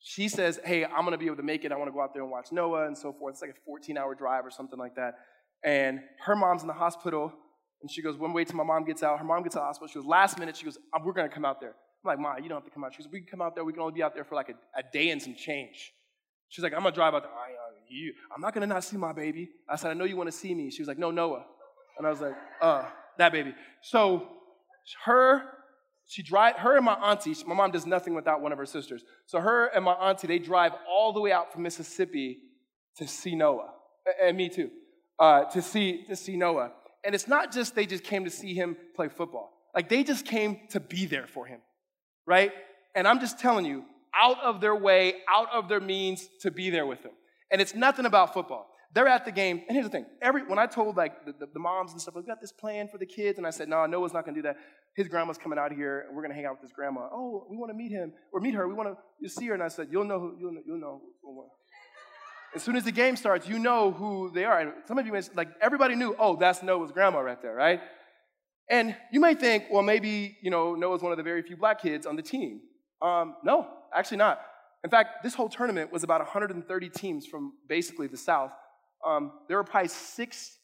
she 0.01 0.29
says, 0.29 0.61
Hey, 0.65 0.85
I'm 0.85 1.01
going 1.01 1.13
to 1.13 1.19
be 1.19 1.27
able 1.27 1.37
to 1.37 1.43
make 1.43 1.65
it. 1.65 1.73
I 1.73 1.77
want 1.77 1.89
to 1.89 1.93
go 1.93 2.01
out 2.01 2.13
there 2.13 2.23
and 2.23 2.31
watch 2.31 2.53
Noah 2.53 2.87
and 2.87 2.97
so 2.97 3.13
forth. 3.13 3.35
It's 3.35 3.43
like 3.43 3.51
a 3.51 3.65
14 3.65 3.97
hour 3.99 4.15
drive 4.15 4.45
or 4.45 4.51
something 4.51 4.79
like 4.79 4.95
that. 4.97 5.15
And 5.65 6.01
her 6.25 6.37
mom's 6.37 6.63
in 6.63 6.69
the 6.69 6.75
hospital. 6.75 7.33
And 7.83 7.91
she 7.91 8.03
goes, 8.03 8.17
One 8.17 8.33
way 8.33 8.45
till 8.45 8.57
my 8.57 8.65
mom 8.65 8.85
gets 8.85 9.03
out. 9.03 9.19
Her 9.19 9.25
mom 9.25 9.43
gets 9.43 9.57
of 9.57 9.61
the 9.61 9.67
hospital. 9.67 9.89
She 9.89 9.99
goes, 9.99 10.07
Last 10.07 10.39
minute, 10.39 10.57
she 10.57 10.65
goes, 10.65 10.79
We're 11.05 11.13
going 11.13 11.29
to 11.29 11.35
come 11.35 11.45
out 11.45 11.61
there. 11.61 11.75
I'm 12.05 12.09
like, 12.09 12.19
Ma, 12.19 12.37
you 12.37 12.49
don't 12.49 12.59
have 12.59 12.65
to 12.65 12.71
come 12.71 12.85
out. 12.85 12.95
She 12.95 13.03
goes, 13.03 13.11
We 13.13 13.21
can 13.21 13.29
come 13.29 13.43
out 13.43 13.55
there. 13.55 13.65
We 13.65 13.73
can 13.73 13.83
only 13.83 13.95
be 13.95 14.03
out 14.03 14.15
there 14.15 14.25
for 14.25 14.35
like 14.35 14.49
a, 14.49 14.79
a 14.79 14.83
day 14.93 15.11
and 15.11 15.21
some 15.21 15.35
change. 15.35 15.93
She's 16.49 16.63
like, 16.63 16.73
I'm 16.73 16.83
going 16.83 16.93
to 16.93 16.97
drive 16.97 17.15
out 17.15 17.23
there. 17.23 17.33
I, 17.33 17.51
uh, 17.53 17.75
you, 17.89 18.13
I'm 18.35 18.41
not 18.41 18.55
going 18.55 18.67
to 18.67 18.73
not 18.73 18.85
see 18.85 18.97
my 18.97 19.13
baby. 19.13 19.51
I 19.69 19.77
said, 19.77 19.91
I 19.91 19.95
know 19.95 20.05
you 20.05 20.17
want 20.17 20.29
to 20.31 20.37
see 20.37 20.55
me. 20.55 20.71
She 20.71 20.81
was 20.81 20.89
like, 20.89 20.99
No, 20.99 21.11
Noah. 21.11 21.45
And 21.99 22.07
I 22.07 22.11
was 22.11 22.21
like, 22.21 22.35
Uh, 22.61 22.85
that 23.19 23.33
baby. 23.33 23.55
So 23.83 24.29
her 25.05 25.43
she 26.07 26.23
drive 26.23 26.57
her 26.57 26.77
and 26.77 26.85
my 26.85 26.95
auntie 26.95 27.35
my 27.47 27.55
mom 27.55 27.71
does 27.71 27.87
nothing 27.87 28.14
without 28.14 28.40
one 28.40 28.53
of 28.53 28.59
her 28.59 28.66
sisters. 28.66 29.05
So 29.27 29.40
her 29.40 29.66
and 29.66 29.85
my 29.85 29.92
auntie 29.92 30.27
they 30.27 30.38
drive 30.38 30.73
all 30.88 31.12
the 31.12 31.21
way 31.21 31.33
out 31.33 31.53
from 31.53 31.62
mississippi 31.62 32.38
to 32.97 33.07
see 33.07 33.35
noah 33.35 33.73
and 34.23 34.37
me 34.37 34.49
too 34.49 34.71
uh, 35.19 35.45
to 35.45 35.62
see 35.62 36.05
to 36.05 36.16
see 36.16 36.37
noah. 36.37 36.73
And 37.05 37.14
it's 37.14 37.29
not 37.29 37.53
just 37.53 37.75
they 37.75 37.87
just 37.87 38.05
came 38.05 38.25
to 38.25 38.31
see 38.31 38.55
him 38.55 38.77
play 38.95 39.09
football. 39.09 39.53
Like 39.75 39.88
they 39.88 40.03
just 40.03 40.25
came 40.25 40.61
to 40.71 40.81
be 40.81 41.07
there 41.07 41.27
for 41.27 41.47
him 41.47 41.61
right? 42.27 42.53
And 42.95 43.07
i'm 43.07 43.21
just 43.21 43.38
telling 43.38 43.64
you 43.64 43.85
out 44.14 44.38
of 44.42 44.61
their 44.61 44.75
way 44.75 45.16
out 45.33 45.49
of 45.53 45.69
their 45.69 45.81
means 45.81 46.29
to 46.40 46.51
be 46.51 46.71
there 46.71 46.87
with 46.87 47.03
him 47.03 47.12
and 47.51 47.61
it's 47.61 47.75
nothing 47.75 48.07
about 48.07 48.33
football 48.33 48.66
they're 48.94 49.09
at 49.09 49.25
the 49.25 49.33
game 49.33 49.62
and 49.68 49.77
here's 49.77 49.87
the 49.87 49.90
thing 49.90 50.07
every 50.22 50.42
when 50.44 50.59
i 50.59 50.66
told 50.66 50.96
like 50.96 51.25
the, 51.27 51.33
the, 51.33 51.46
the 51.53 51.59
moms 51.59 51.92
and 51.92 52.01
stuff 52.01 52.14
we 52.14 52.22
got 52.22 52.40
this 52.40 52.53
plan 52.53 52.88
for 52.88 52.99
the 52.99 53.07
kids 53.07 53.38
and 53.38 53.46
i 53.46 53.51
said 53.51 53.68
no 53.68 53.85
noah's 53.87 54.12
not 54.12 54.25
going 54.25 54.35
to 54.35 54.40
do 54.40 54.46
that 54.46 54.57
his 54.96 55.09
grandma's 55.09 55.37
coming 55.37 55.59
out 55.59 55.72
here, 55.72 56.07
and 56.07 56.16
we're 56.16 56.22
going 56.22 56.31
to 56.31 56.35
hang 56.35 56.46
out 56.46 56.53
with 56.53 56.62
his 56.62 56.72
grandma. 56.72 57.09
Oh, 57.12 57.46
we 57.51 57.57
want 57.59 57.70
to 57.70 57.77
meet 57.77 57.92
him 57.92 58.14
or 58.33 58.40
meet 58.40 58.55
her. 58.55 58.66
We 58.66 58.72
want 58.72 58.96
to 59.22 59.29
see 59.29 59.46
her. 59.46 59.55
And 59.55 59.62
I 59.62 59.68
said, 59.68 59.88
you'll 59.90 60.05
know 60.05 60.18
who, 60.18 60.37
you'll 60.40 60.53
know, 60.53 60.62
you'll 60.66 60.79
know. 60.79 61.03
As 62.55 62.62
soon 62.62 62.77
as 62.77 62.85
the 62.85 62.92
game 62.92 63.16
starts, 63.16 63.46
you 63.46 63.59
know 63.59 63.92
who 63.92 64.31
they 64.35 64.46
are. 64.46 64.59
And 64.59 64.72
some 64.88 64.99
of 64.99 65.07
you, 65.07 65.12
may, 65.12 65.20
like 65.35 65.49
everybody 65.61 65.94
knew, 65.94 66.16
oh, 66.18 66.37
that's 66.37 66.62
Noah's 66.62 66.92
grandma 66.92 67.18
right 67.18 67.40
there, 67.42 67.55
right? 67.55 67.83
And 68.70 68.96
you 69.12 69.20
may 69.20 69.35
think, 69.35 69.64
well, 69.70 69.83
maybe 69.83 70.38
you 70.40 70.51
know 70.51 70.75
Noah's 70.75 71.03
one 71.03 71.12
of 71.12 71.18
the 71.18 71.25
very 71.25 71.42
few 71.42 71.59
black 71.59 71.83
kids 71.83 72.07
on 72.07 72.16
the 72.16 72.22
team. 72.22 72.62
Um, 73.03 73.37
no, 73.44 73.68
actually 73.94 74.16
not. 74.16 74.40
In 74.83 74.88
fact, 74.88 75.22
this 75.22 75.35
whole 75.35 75.51
tournament 75.51 75.92
was 75.92 76.05
about 76.05 76.20
130 76.20 76.88
teams 76.88 77.27
from 77.27 77.53
basically 77.68 78.07
the 78.07 78.16
South. 78.16 78.53
Um, 79.07 79.33
there 79.49 79.57
were 79.57 79.64
probably 79.64 79.88
six 79.88 80.59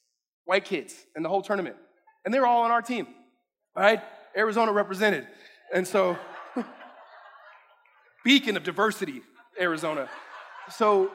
white 0.44 0.64
kids 0.64 0.94
in 1.16 1.22
the 1.22 1.28
whole 1.28 1.42
tournament, 1.42 1.76
and 2.24 2.34
they 2.34 2.40
were 2.40 2.46
all 2.46 2.62
on 2.62 2.70
our 2.70 2.82
team, 2.82 3.06
right? 3.76 4.00
Arizona 4.36 4.72
represented. 4.72 5.26
And 5.72 5.86
so, 5.86 6.16
beacon 8.24 8.56
of 8.56 8.64
diversity, 8.64 9.22
Arizona. 9.60 10.08
So, 10.70 11.12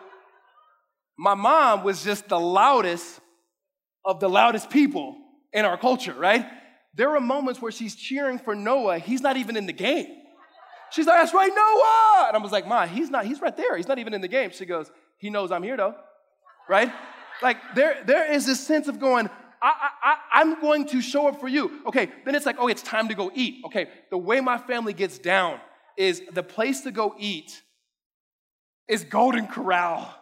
my 1.17 1.33
mom 1.33 1.83
was 1.83 2.03
just 2.03 2.29
the 2.29 2.39
loudest 2.39 3.19
of 4.05 4.19
the 4.19 4.29
loudest 4.29 4.69
people 4.69 5.17
in 5.51 5.65
our 5.65 5.77
culture, 5.77 6.13
right? 6.13 6.45
There 6.93 7.15
are 7.15 7.19
moments 7.19 7.61
where 7.61 7.71
she's 7.71 7.95
cheering 7.95 8.39
for 8.39 8.55
Noah. 8.55 8.99
He's 8.99 9.21
not 9.21 9.35
even 9.35 9.57
in 9.57 9.65
the 9.65 9.73
game. 9.73 10.07
She's 10.91 11.05
like, 11.05 11.19
that's 11.19 11.33
right, 11.33 11.51
Noah. 11.53 12.27
And 12.27 12.37
I 12.37 12.39
was 12.39 12.51
like, 12.51 12.65
Ma, 12.65 12.85
he's 12.85 13.09
not, 13.09 13.25
he's 13.25 13.41
right 13.41 13.55
there. 13.55 13.75
He's 13.75 13.87
not 13.87 13.99
even 13.99 14.13
in 14.13 14.21
the 14.21 14.27
game. 14.27 14.51
She 14.51 14.65
goes, 14.65 14.89
he 15.17 15.29
knows 15.29 15.51
I'm 15.51 15.63
here 15.63 15.75
though, 15.75 15.95
right? 16.69 16.91
Like 17.41 17.57
there, 17.75 18.03
there 18.05 18.31
is 18.31 18.45
this 18.45 18.65
sense 18.65 18.87
of 18.87 18.99
going, 18.99 19.29
I, 19.61 19.89
I, 20.03 20.17
I'm 20.33 20.61
going 20.61 20.85
to 20.87 21.01
show 21.01 21.27
up 21.27 21.39
for 21.39 21.47
you. 21.47 21.81
Okay, 21.87 22.11
then 22.25 22.35
it's 22.35 22.45
like, 22.45 22.57
oh, 22.59 22.67
it's 22.67 22.83
time 22.83 23.07
to 23.07 23.15
go 23.15 23.31
eat. 23.33 23.63
Okay, 23.65 23.87
the 24.09 24.17
way 24.17 24.39
my 24.39 24.57
family 24.57 24.93
gets 24.93 25.17
down 25.17 25.59
is 25.97 26.21
the 26.31 26.43
place 26.43 26.81
to 26.81 26.91
go 26.91 27.15
eat 27.17 27.61
is 28.87 29.03
Golden 29.03 29.47
Corral. 29.47 30.13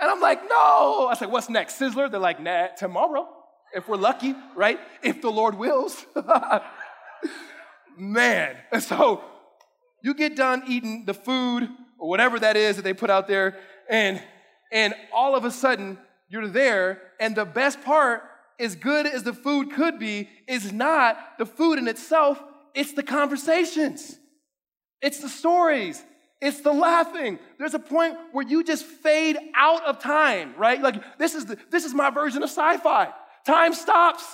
And 0.00 0.10
I'm 0.10 0.20
like, 0.20 0.42
no. 0.48 1.06
I 1.06 1.10
was 1.10 1.20
like, 1.20 1.30
what's 1.30 1.50
next? 1.50 1.78
Sizzler? 1.78 2.10
They're 2.10 2.20
like, 2.20 2.40
nah, 2.40 2.68
tomorrow, 2.68 3.28
if 3.74 3.86
we're 3.86 3.96
lucky, 3.96 4.34
right? 4.56 4.80
If 5.02 5.20
the 5.20 5.30
Lord 5.30 5.56
wills. 5.56 6.06
Man. 7.98 8.56
And 8.72 8.82
so 8.82 9.22
you 10.02 10.14
get 10.14 10.36
done 10.36 10.62
eating 10.66 11.04
the 11.04 11.12
food 11.12 11.68
or 11.98 12.08
whatever 12.08 12.38
that 12.38 12.56
is 12.56 12.76
that 12.76 12.82
they 12.82 12.94
put 12.94 13.10
out 13.10 13.28
there, 13.28 13.58
and 13.90 14.22
and 14.72 14.94
all 15.12 15.34
of 15.34 15.44
a 15.44 15.50
sudden 15.50 15.98
you're 16.28 16.48
there, 16.48 17.02
and 17.18 17.34
the 17.34 17.44
best 17.44 17.82
part, 17.82 18.22
as 18.58 18.76
good 18.76 19.06
as 19.06 19.22
the 19.22 19.32
food 19.32 19.72
could 19.72 19.98
be, 19.98 20.28
is 20.46 20.72
not 20.72 21.38
the 21.38 21.46
food 21.46 21.78
in 21.78 21.88
itself, 21.88 22.42
it's 22.74 22.92
the 22.92 23.02
conversations, 23.02 24.16
it's 25.02 25.20
the 25.20 25.28
stories. 25.28 26.02
It's 26.42 26.62
the 26.62 26.72
laughing. 26.72 27.38
There's 27.58 27.74
a 27.74 27.78
point 27.78 28.16
where 28.32 28.46
you 28.46 28.64
just 28.64 28.86
fade 28.86 29.36
out 29.54 29.84
of 29.84 29.98
time, 29.98 30.54
right? 30.56 30.80
Like 30.80 31.18
this 31.18 31.34
is 31.34 31.44
the, 31.44 31.58
this 31.70 31.84
is 31.84 31.92
my 31.92 32.08
version 32.08 32.42
of 32.42 32.48
sci-fi. 32.48 33.12
Time 33.46 33.74
stops. 33.74 34.24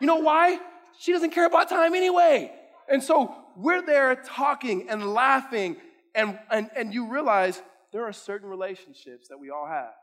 You 0.00 0.06
know 0.06 0.16
why? 0.16 0.58
She 0.98 1.12
doesn't 1.12 1.32
care 1.32 1.44
about 1.44 1.68
time 1.68 1.94
anyway. 1.94 2.50
And 2.90 3.02
so 3.02 3.34
we're 3.56 3.82
there 3.82 4.16
talking 4.16 4.88
and 4.88 5.12
laughing, 5.12 5.76
and, 6.14 6.38
and, 6.50 6.70
and 6.74 6.94
you 6.94 7.12
realize 7.12 7.60
there 7.92 8.06
are 8.06 8.12
certain 8.12 8.48
relationships 8.48 9.28
that 9.28 9.38
we 9.38 9.50
all 9.50 9.66
have. 9.66 9.94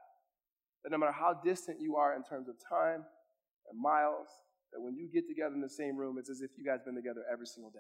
That 0.84 0.92
no 0.92 0.98
matter 0.98 1.12
how 1.12 1.34
distant 1.44 1.82
you 1.82 1.96
are 1.96 2.16
in 2.16 2.24
terms 2.24 2.48
of 2.48 2.56
time 2.70 3.04
and 3.70 3.82
miles, 3.82 4.28
that 4.74 4.82
when 4.82 4.96
you 4.96 5.10
get 5.12 5.28
together 5.28 5.56
in 5.56 5.62
the 5.62 5.70
same 5.70 5.98
room, 5.98 6.18
it's 6.18 6.30
as 6.30 6.42
if 6.42 6.52
you 6.58 6.66
guys 6.66 6.80
been 6.86 6.96
together 6.96 7.24
every 7.32 7.48
single 7.48 7.72
day. 7.72 7.80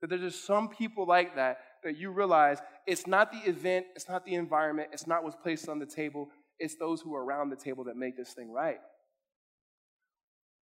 That 0.00 0.10
there's 0.10 0.32
just 0.32 0.46
some 0.46 0.68
people 0.68 1.06
like 1.06 1.36
that 1.36 1.58
that 1.84 1.96
you 1.96 2.10
realize 2.10 2.58
it's 2.86 3.06
not 3.06 3.30
the 3.30 3.48
event, 3.48 3.86
it's 3.94 4.08
not 4.08 4.24
the 4.24 4.34
environment, 4.34 4.88
it's 4.92 5.06
not 5.06 5.22
what's 5.22 5.36
placed 5.36 5.68
on 5.68 5.78
the 5.78 5.86
table, 5.86 6.28
it's 6.58 6.76
those 6.76 7.00
who 7.00 7.14
are 7.14 7.24
around 7.24 7.50
the 7.50 7.56
table 7.56 7.84
that 7.84 7.96
make 7.96 8.16
this 8.16 8.32
thing 8.32 8.50
right. 8.50 8.80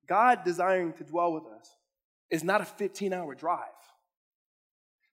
God 0.08 0.40
desiring 0.44 0.92
to 0.94 1.04
dwell 1.04 1.32
with 1.32 1.44
us 1.44 1.76
is 2.30 2.42
not 2.42 2.60
a 2.60 2.64
15 2.64 3.12
hour 3.12 3.34
drive. 3.34 3.60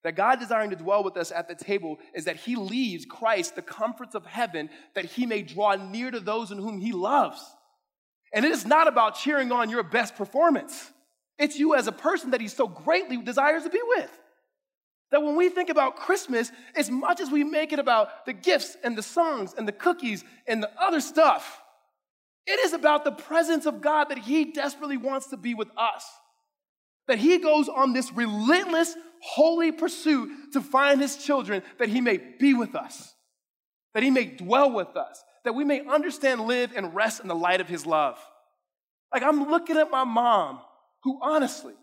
That 0.04 0.16
God 0.16 0.40
desiring 0.40 0.70
to 0.70 0.78
dwell 0.78 1.04
with 1.04 1.18
us 1.18 1.32
at 1.32 1.48
the 1.48 1.56
table 1.56 1.98
is 2.14 2.26
that 2.26 2.38
He 2.38 2.56
leaves 2.56 3.06
Christ 3.06 3.56
the 3.56 3.62
comforts 3.62 4.16
of 4.16 4.26
heaven 4.26 4.70
that 4.96 5.06
He 5.06 5.26
may 5.26 5.42
draw 5.42 5.76
near 5.76 6.10
to 6.10 6.20
those 6.20 6.52
in 6.52 6.58
whom 6.58 6.80
He 6.80 6.92
loves. 6.92 7.44
And 8.32 8.46
it 8.46 8.52
is 8.52 8.66
not 8.66 8.88
about 8.88 9.16
cheering 9.16 9.52
on 9.52 9.70
your 9.70 9.84
best 9.84 10.16
performance, 10.16 10.92
it's 11.38 11.58
you 11.58 11.76
as 11.76 11.88
a 11.88 11.92
person 11.92 12.32
that 12.32 12.42
He 12.42 12.48
so 12.48 12.68
greatly 12.68 13.18
desires 13.18 13.64
to 13.64 13.70
be 13.70 13.82
with. 13.98 14.12
That 15.12 15.24
when 15.24 15.36
we 15.36 15.50
think 15.50 15.70
about 15.70 15.96
Christmas, 15.96 16.52
as 16.76 16.90
much 16.92 17.20
as 17.20 17.32
we 17.32 17.44
make 17.44 17.74
it 17.74 17.80
about 17.80 18.26
the 18.26 18.34
gifts 18.34 18.78
and 18.84 18.98
the 18.98 19.04
songs 19.04 19.56
and 19.58 19.68
the 19.68 19.72
cookies 19.72 20.24
and 20.48 20.62
the 20.62 20.70
other 20.80 21.02
stuff, 21.02 21.62
it 22.46 22.60
is 22.60 22.74
about 22.74 23.04
the 23.04 23.12
presence 23.12 23.66
of 23.66 23.82
God 23.82 24.06
that 24.10 24.20
He 24.20 24.46
desperately 24.46 24.98
wants 24.98 25.28
to 25.28 25.38
be 25.38 25.56
with 25.56 25.70
us. 25.78 26.06
That 27.08 27.18
He 27.18 27.40
goes 27.40 27.70
on 27.70 27.94
this 27.94 28.12
relentless, 28.14 28.96
holy 29.22 29.72
pursuit 29.72 30.54
to 30.54 30.62
find 30.62 31.02
His 31.02 31.18
children, 31.18 31.64
that 31.78 31.90
He 31.90 32.02
may 32.02 32.18
be 32.18 32.54
with 32.54 32.76
us, 32.76 33.14
that 33.94 34.04
He 34.04 34.12
may 34.12 34.26
dwell 34.26 34.72
with 34.72 34.96
us, 34.96 35.24
that 35.46 35.56
we 35.56 35.64
may 35.64 35.86
understand, 35.86 36.42
live, 36.42 36.72
and 36.76 36.96
rest 36.96 37.22
in 37.22 37.28
the 37.28 37.36
light 37.36 37.62
of 37.62 37.68
His 37.68 37.86
love. 37.86 38.18
Like 39.14 39.24
I'm 39.24 39.50
looking 39.50 39.78
at 39.78 39.92
my 39.92 40.04
mom, 40.04 40.60
who 41.04 41.20
honestly 41.22 41.74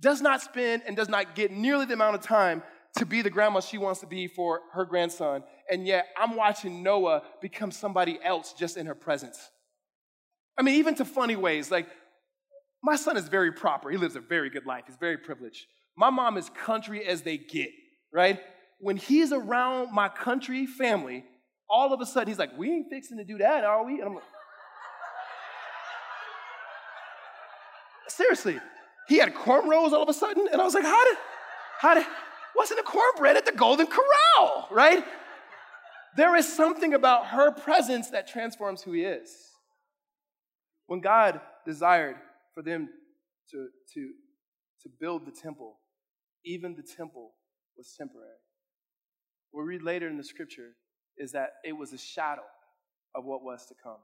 does 0.00 0.20
not 0.20 0.42
spend 0.42 0.82
and 0.86 0.96
does 0.96 1.08
not 1.08 1.34
get 1.34 1.52
nearly 1.52 1.84
the 1.84 1.94
amount 1.94 2.16
of 2.16 2.22
time 2.22 2.62
to 2.98 3.06
be 3.06 3.22
the 3.22 3.30
grandma 3.30 3.60
she 3.60 3.78
wants 3.78 4.00
to 4.00 4.06
be 4.06 4.26
for 4.26 4.60
her 4.72 4.84
grandson. 4.84 5.44
And 5.70 5.86
yet 5.86 6.06
I'm 6.16 6.36
watching 6.36 6.82
Noah 6.82 7.22
become 7.40 7.70
somebody 7.70 8.18
else 8.22 8.52
just 8.52 8.76
in 8.76 8.86
her 8.86 8.94
presence. 8.94 9.38
I 10.58 10.62
mean, 10.62 10.74
even 10.76 10.94
to 10.96 11.04
funny 11.04 11.36
ways. 11.36 11.70
Like, 11.70 11.88
my 12.82 12.96
son 12.96 13.16
is 13.16 13.28
very 13.28 13.52
proper. 13.52 13.90
He 13.90 13.96
lives 13.96 14.16
a 14.16 14.20
very 14.20 14.50
good 14.50 14.66
life. 14.66 14.84
He's 14.86 14.96
very 14.96 15.16
privileged. 15.16 15.66
My 15.96 16.10
mom 16.10 16.36
is 16.36 16.50
country 16.50 17.04
as 17.04 17.22
they 17.22 17.36
get, 17.36 17.70
right? 18.12 18.40
When 18.80 18.96
he's 18.96 19.32
around 19.32 19.92
my 19.92 20.08
country 20.08 20.66
family, 20.66 21.24
all 21.68 21.92
of 21.92 22.00
a 22.00 22.06
sudden 22.06 22.28
he's 22.28 22.38
like, 22.38 22.56
We 22.58 22.70
ain't 22.70 22.90
fixing 22.90 23.18
to 23.18 23.24
do 23.24 23.38
that, 23.38 23.64
are 23.64 23.84
we? 23.84 23.94
And 23.94 24.04
I'm 24.04 24.14
like, 24.14 24.24
Seriously, 28.08 28.58
he 29.08 29.18
had 29.18 29.34
cornrows 29.34 29.92
all 29.92 30.02
of 30.02 30.08
a 30.08 30.14
sudden, 30.14 30.46
and 30.50 30.60
I 30.60 30.64
was 30.64 30.74
like, 30.74 30.84
How 30.84 31.04
did, 31.08 31.16
how 31.80 31.94
did, 31.94 32.06
wasn't 32.56 32.80
a 32.80 32.82
cornbread 32.82 33.36
at 33.36 33.46
the 33.46 33.52
Golden 33.52 33.86
Corral, 33.86 34.68
right? 34.70 35.04
There 36.16 36.36
is 36.36 36.50
something 36.52 36.92
about 36.92 37.28
her 37.28 37.50
presence 37.50 38.10
that 38.10 38.28
transforms 38.28 38.82
who 38.82 38.92
he 38.92 39.02
is. 39.02 39.30
When 40.86 41.00
God 41.00 41.40
desired 41.64 42.16
for 42.54 42.62
them 42.62 42.88
to, 43.50 43.68
to, 43.94 44.10
to 44.82 44.88
build 45.00 45.26
the 45.26 45.32
temple, 45.32 45.78
even 46.44 46.74
the 46.74 46.82
temple 46.82 47.32
was 47.76 47.94
temporary. 47.96 48.28
What 49.50 49.62
we 49.62 49.74
read 49.74 49.82
later 49.82 50.08
in 50.08 50.16
the 50.16 50.24
scripture 50.24 50.70
is 51.16 51.32
that 51.32 51.50
it 51.64 51.72
was 51.72 51.92
a 51.92 51.98
shadow 51.98 52.42
of 53.14 53.24
what 53.24 53.42
was 53.42 53.66
to 53.66 53.74
come. 53.82 53.98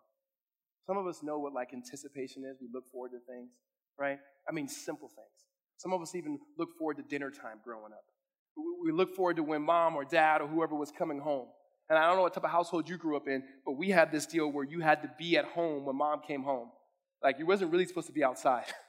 Some 0.86 0.96
of 0.96 1.06
us 1.06 1.22
know 1.22 1.38
what 1.38 1.52
like 1.52 1.72
anticipation 1.72 2.44
is. 2.44 2.58
We 2.60 2.68
look 2.72 2.84
forward 2.90 3.10
to 3.10 3.18
things, 3.18 3.50
right? 3.98 4.18
I 4.48 4.52
mean, 4.52 4.68
simple 4.68 5.08
things. 5.08 5.46
Some 5.78 5.92
of 5.92 6.00
us 6.00 6.14
even 6.14 6.38
look 6.58 6.70
forward 6.78 6.96
to 6.96 7.02
dinner 7.02 7.30
time 7.30 7.60
growing 7.64 7.92
up. 7.92 8.04
We 8.84 8.90
look 8.92 9.14
forward 9.14 9.36
to 9.36 9.42
when 9.42 9.62
mom 9.62 9.94
or 9.94 10.04
dad 10.04 10.40
or 10.40 10.48
whoever 10.48 10.74
was 10.74 10.90
coming 10.90 11.20
home. 11.20 11.46
And 11.88 11.98
I 11.98 12.06
don't 12.06 12.16
know 12.16 12.22
what 12.22 12.34
type 12.34 12.44
of 12.44 12.50
household 12.50 12.88
you 12.88 12.98
grew 12.98 13.16
up 13.16 13.28
in, 13.28 13.42
but 13.64 13.72
we 13.72 13.90
had 13.90 14.10
this 14.12 14.26
deal 14.26 14.50
where 14.50 14.64
you 14.64 14.80
had 14.80 15.02
to 15.02 15.10
be 15.18 15.36
at 15.38 15.44
home 15.44 15.86
when 15.86 15.96
mom 15.96 16.20
came 16.26 16.42
home. 16.42 16.68
Like, 17.22 17.38
you 17.38 17.46
wasn't 17.46 17.70
really 17.70 17.86
supposed 17.86 18.08
to 18.08 18.12
be 18.12 18.24
outside. 18.24 18.64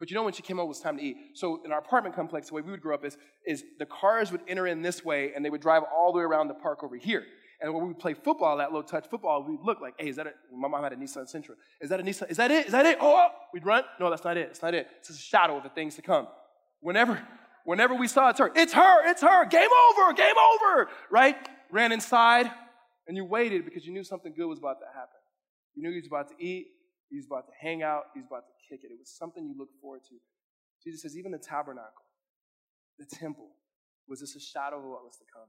But 0.00 0.10
you 0.10 0.16
know 0.16 0.22
when 0.22 0.32
she 0.32 0.42
came 0.42 0.56
home, 0.56 0.64
it 0.64 0.68
was 0.68 0.80
time 0.80 0.96
to 0.96 1.02
eat. 1.02 1.16
So 1.34 1.60
in 1.64 1.72
our 1.72 1.78
apartment 1.78 2.16
complex, 2.16 2.48
the 2.48 2.54
way 2.54 2.62
we 2.62 2.70
would 2.70 2.80
grow 2.80 2.94
up 2.94 3.04
is, 3.04 3.18
is 3.46 3.62
the 3.78 3.84
cars 3.84 4.32
would 4.32 4.40
enter 4.48 4.66
in 4.66 4.80
this 4.80 5.04
way 5.04 5.32
and 5.36 5.44
they 5.44 5.50
would 5.50 5.60
drive 5.60 5.82
all 5.94 6.10
the 6.12 6.18
way 6.18 6.24
around 6.24 6.48
the 6.48 6.54
park 6.54 6.82
over 6.82 6.96
here. 6.96 7.22
And 7.60 7.74
when 7.74 7.82
we 7.82 7.88
would 7.88 7.98
play 7.98 8.14
football, 8.14 8.56
that 8.56 8.72
low 8.72 8.80
touch 8.80 9.06
football, 9.10 9.44
we'd 9.46 9.60
look 9.62 9.82
like, 9.82 9.92
hey, 9.98 10.08
is 10.08 10.16
that 10.16 10.26
it? 10.26 10.34
My 10.50 10.68
mom 10.68 10.82
had 10.82 10.94
a 10.94 10.96
Nissan 10.96 11.30
Sentra. 11.30 11.50
Is 11.82 11.90
that 11.90 12.00
a 12.00 12.02
Nissan? 12.02 12.30
Is 12.30 12.38
that 12.38 12.50
it? 12.50 12.64
Is 12.64 12.72
that 12.72 12.86
it? 12.86 12.96
Oh, 12.98 13.14
oh, 13.14 13.28
we'd 13.52 13.66
run. 13.66 13.84
No, 14.00 14.08
that's 14.08 14.24
not 14.24 14.38
it. 14.38 14.48
It's 14.48 14.62
not 14.62 14.72
it. 14.72 14.88
It's 15.00 15.10
a 15.10 15.16
shadow 15.16 15.58
of 15.58 15.62
the 15.64 15.68
things 15.68 15.94
to 15.96 16.02
come. 16.02 16.26
Whenever, 16.80 17.20
whenever 17.66 17.94
we 17.94 18.08
saw 18.08 18.30
it's 18.30 18.38
her, 18.38 18.50
it's 18.56 18.72
her, 18.72 19.10
it's 19.10 19.20
her, 19.20 19.44
game 19.44 19.68
over, 19.90 20.14
game 20.14 20.34
over, 20.54 20.88
right? 21.10 21.36
Ran 21.70 21.92
inside 21.92 22.50
and 23.06 23.18
you 23.18 23.26
waited 23.26 23.66
because 23.66 23.84
you 23.84 23.92
knew 23.92 24.04
something 24.04 24.32
good 24.34 24.46
was 24.46 24.58
about 24.58 24.78
to 24.80 24.86
happen. 24.94 25.20
You 25.74 25.82
knew 25.82 25.90
he 25.90 25.98
was 25.98 26.06
about 26.06 26.28
to 26.28 26.42
eat, 26.42 26.68
he 27.10 27.16
was 27.16 27.26
about 27.26 27.46
to 27.46 27.52
hang 27.60 27.82
out. 27.82 28.04
He 28.14 28.20
was 28.20 28.26
about 28.26 28.46
to 28.46 28.54
it. 28.72 28.90
It 28.90 28.98
was 28.98 29.10
something 29.10 29.46
you 29.46 29.54
looked 29.58 29.80
forward 29.80 30.02
to. 30.08 30.14
Jesus 30.82 31.02
says, 31.02 31.16
even 31.16 31.32
the 31.32 31.38
tabernacle, 31.38 32.06
the 32.98 33.04
temple, 33.04 33.48
was 34.08 34.20
just 34.20 34.36
a 34.36 34.40
shadow 34.40 34.78
of 34.78 34.84
what 34.84 35.04
was 35.04 35.16
to 35.18 35.24
come. 35.32 35.48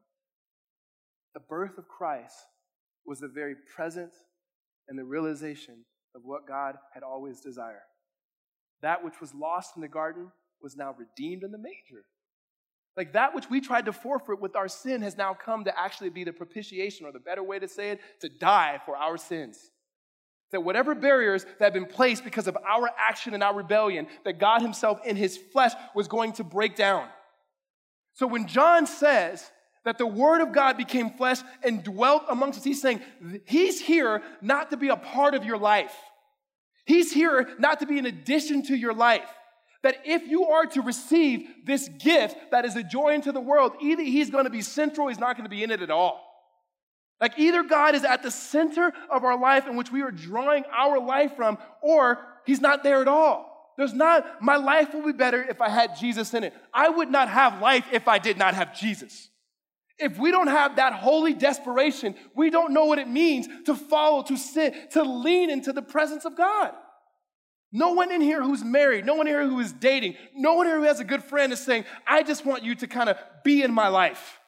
The 1.33 1.39
birth 1.39 1.77
of 1.77 1.87
Christ 1.87 2.35
was 3.05 3.19
the 3.19 3.27
very 3.27 3.55
present 3.75 4.11
and 4.87 4.99
the 4.99 5.03
realization 5.03 5.85
of 6.15 6.21
what 6.25 6.47
God 6.47 6.75
had 6.93 7.03
always 7.03 7.39
desired. 7.39 7.87
That 8.81 9.03
which 9.03 9.21
was 9.21 9.33
lost 9.33 9.71
in 9.75 9.81
the 9.81 9.87
garden 9.87 10.31
was 10.61 10.75
now 10.75 10.93
redeemed 10.97 11.43
in 11.43 11.51
the 11.51 11.57
manger. 11.57 12.05
Like 12.97 13.13
that 13.13 13.33
which 13.33 13.49
we 13.49 13.61
tried 13.61 13.85
to 13.85 13.93
forfeit 13.93 14.41
with 14.41 14.55
our 14.55 14.67
sin 14.67 15.01
has 15.01 15.17
now 15.17 15.33
come 15.33 15.63
to 15.63 15.79
actually 15.79 16.09
be 16.09 16.25
the 16.25 16.33
propitiation, 16.33 17.05
or 17.05 17.11
the 17.13 17.19
better 17.19 17.43
way 17.43 17.57
to 17.57 17.67
say 17.67 17.91
it, 17.91 18.01
to 18.19 18.27
die 18.27 18.81
for 18.85 18.97
our 18.97 19.17
sins. 19.17 19.71
That 20.51 20.61
whatever 20.61 20.93
barriers 20.95 21.45
that 21.59 21.65
have 21.65 21.73
been 21.73 21.85
placed 21.85 22.23
because 22.23 22.47
of 22.47 22.57
our 22.57 22.89
action 22.97 23.33
and 23.33 23.41
our 23.41 23.55
rebellion, 23.55 24.07
that 24.25 24.39
God 24.39 24.61
Himself 24.61 24.99
in 25.05 25.15
His 25.15 25.37
flesh 25.37 25.71
was 25.95 26.07
going 26.07 26.33
to 26.33 26.43
break 26.43 26.75
down. 26.75 27.07
So 28.13 28.27
when 28.27 28.47
John 28.47 28.85
says 28.85 29.49
that 29.85 29.97
the 29.97 30.05
Word 30.05 30.41
of 30.41 30.51
God 30.51 30.77
became 30.77 31.11
flesh 31.11 31.39
and 31.63 31.83
dwelt 31.83 32.23
amongst 32.29 32.59
us, 32.59 32.65
he's 32.65 32.81
saying 32.81 33.01
He's 33.45 33.79
here 33.79 34.21
not 34.41 34.69
to 34.71 34.77
be 34.77 34.89
a 34.89 34.97
part 34.97 35.35
of 35.35 35.45
your 35.45 35.57
life. 35.57 35.95
He's 36.85 37.13
here 37.13 37.49
not 37.57 37.79
to 37.79 37.85
be 37.85 37.97
an 37.99 38.05
addition 38.05 38.63
to 38.63 38.75
your 38.75 38.93
life. 38.93 39.29
That 39.83 39.97
if 40.05 40.27
you 40.27 40.47
are 40.47 40.65
to 40.67 40.81
receive 40.81 41.47
this 41.65 41.87
gift 41.87 42.35
that 42.51 42.65
is 42.65 42.75
a 42.75 42.83
joy 42.83 43.13
into 43.13 43.31
the 43.31 43.39
world, 43.39 43.73
either 43.81 44.03
He's 44.03 44.29
going 44.29 44.43
to 44.43 44.51
be 44.51 44.61
central, 44.61 45.07
He's 45.07 45.19
not 45.19 45.37
going 45.37 45.45
to 45.45 45.49
be 45.49 45.63
in 45.63 45.71
it 45.71 45.81
at 45.81 45.89
all. 45.89 46.30
Like 47.21 47.37
either 47.37 47.61
God 47.61 47.93
is 47.93 48.03
at 48.03 48.23
the 48.23 48.31
center 48.31 48.91
of 49.09 49.23
our 49.23 49.39
life 49.39 49.67
in 49.67 49.75
which 49.75 49.91
we 49.91 50.01
are 50.01 50.11
drawing 50.11 50.63
our 50.75 50.99
life 50.99 51.35
from, 51.35 51.59
or 51.81 52.19
He's 52.45 52.59
not 52.59 52.83
there 52.83 52.99
at 53.01 53.07
all. 53.07 53.73
There's 53.77 53.93
not, 53.93 54.41
my 54.41 54.57
life 54.57 54.93
will 54.93 55.05
be 55.05 55.13
better 55.13 55.41
if 55.41 55.61
I 55.61 55.69
had 55.69 55.95
Jesus 55.95 56.33
in 56.33 56.43
it. 56.43 56.53
I 56.73 56.89
would 56.89 57.09
not 57.09 57.29
have 57.29 57.61
life 57.61 57.85
if 57.91 58.07
I 58.07 58.17
did 58.17 58.37
not 58.37 58.55
have 58.55 58.77
Jesus. 58.77 59.29
If 59.97 60.17
we 60.17 60.31
don't 60.31 60.47
have 60.47 60.77
that 60.77 60.93
holy 60.93 61.33
desperation, 61.33 62.15
we 62.35 62.49
don't 62.49 62.73
know 62.73 62.85
what 62.85 62.97
it 62.97 63.07
means 63.07 63.47
to 63.67 63.75
follow, 63.75 64.23
to 64.23 64.35
sit, 64.35 64.91
to 64.91 65.03
lean 65.03 65.51
into 65.51 65.71
the 65.71 65.81
presence 65.83 66.25
of 66.25 66.35
God. 66.35 66.73
No 67.71 67.93
one 67.93 68.11
in 68.11 68.19
here 68.19 68.43
who's 68.43 68.63
married, 68.63 69.05
no 69.05 69.13
one 69.13 69.27
here 69.27 69.47
who 69.47 69.59
is 69.59 69.71
dating, 69.71 70.15
no 70.35 70.55
one 70.55 70.65
here 70.65 70.77
who 70.77 70.83
has 70.83 70.99
a 70.99 71.05
good 71.05 71.23
friend 71.23 71.53
is 71.53 71.59
saying, 71.59 71.85
I 72.05 72.23
just 72.23 72.45
want 72.45 72.63
you 72.63 72.75
to 72.75 72.87
kind 72.87 73.09
of 73.09 73.17
be 73.43 73.61
in 73.61 73.71
my 73.71 73.87
life. 73.87 74.40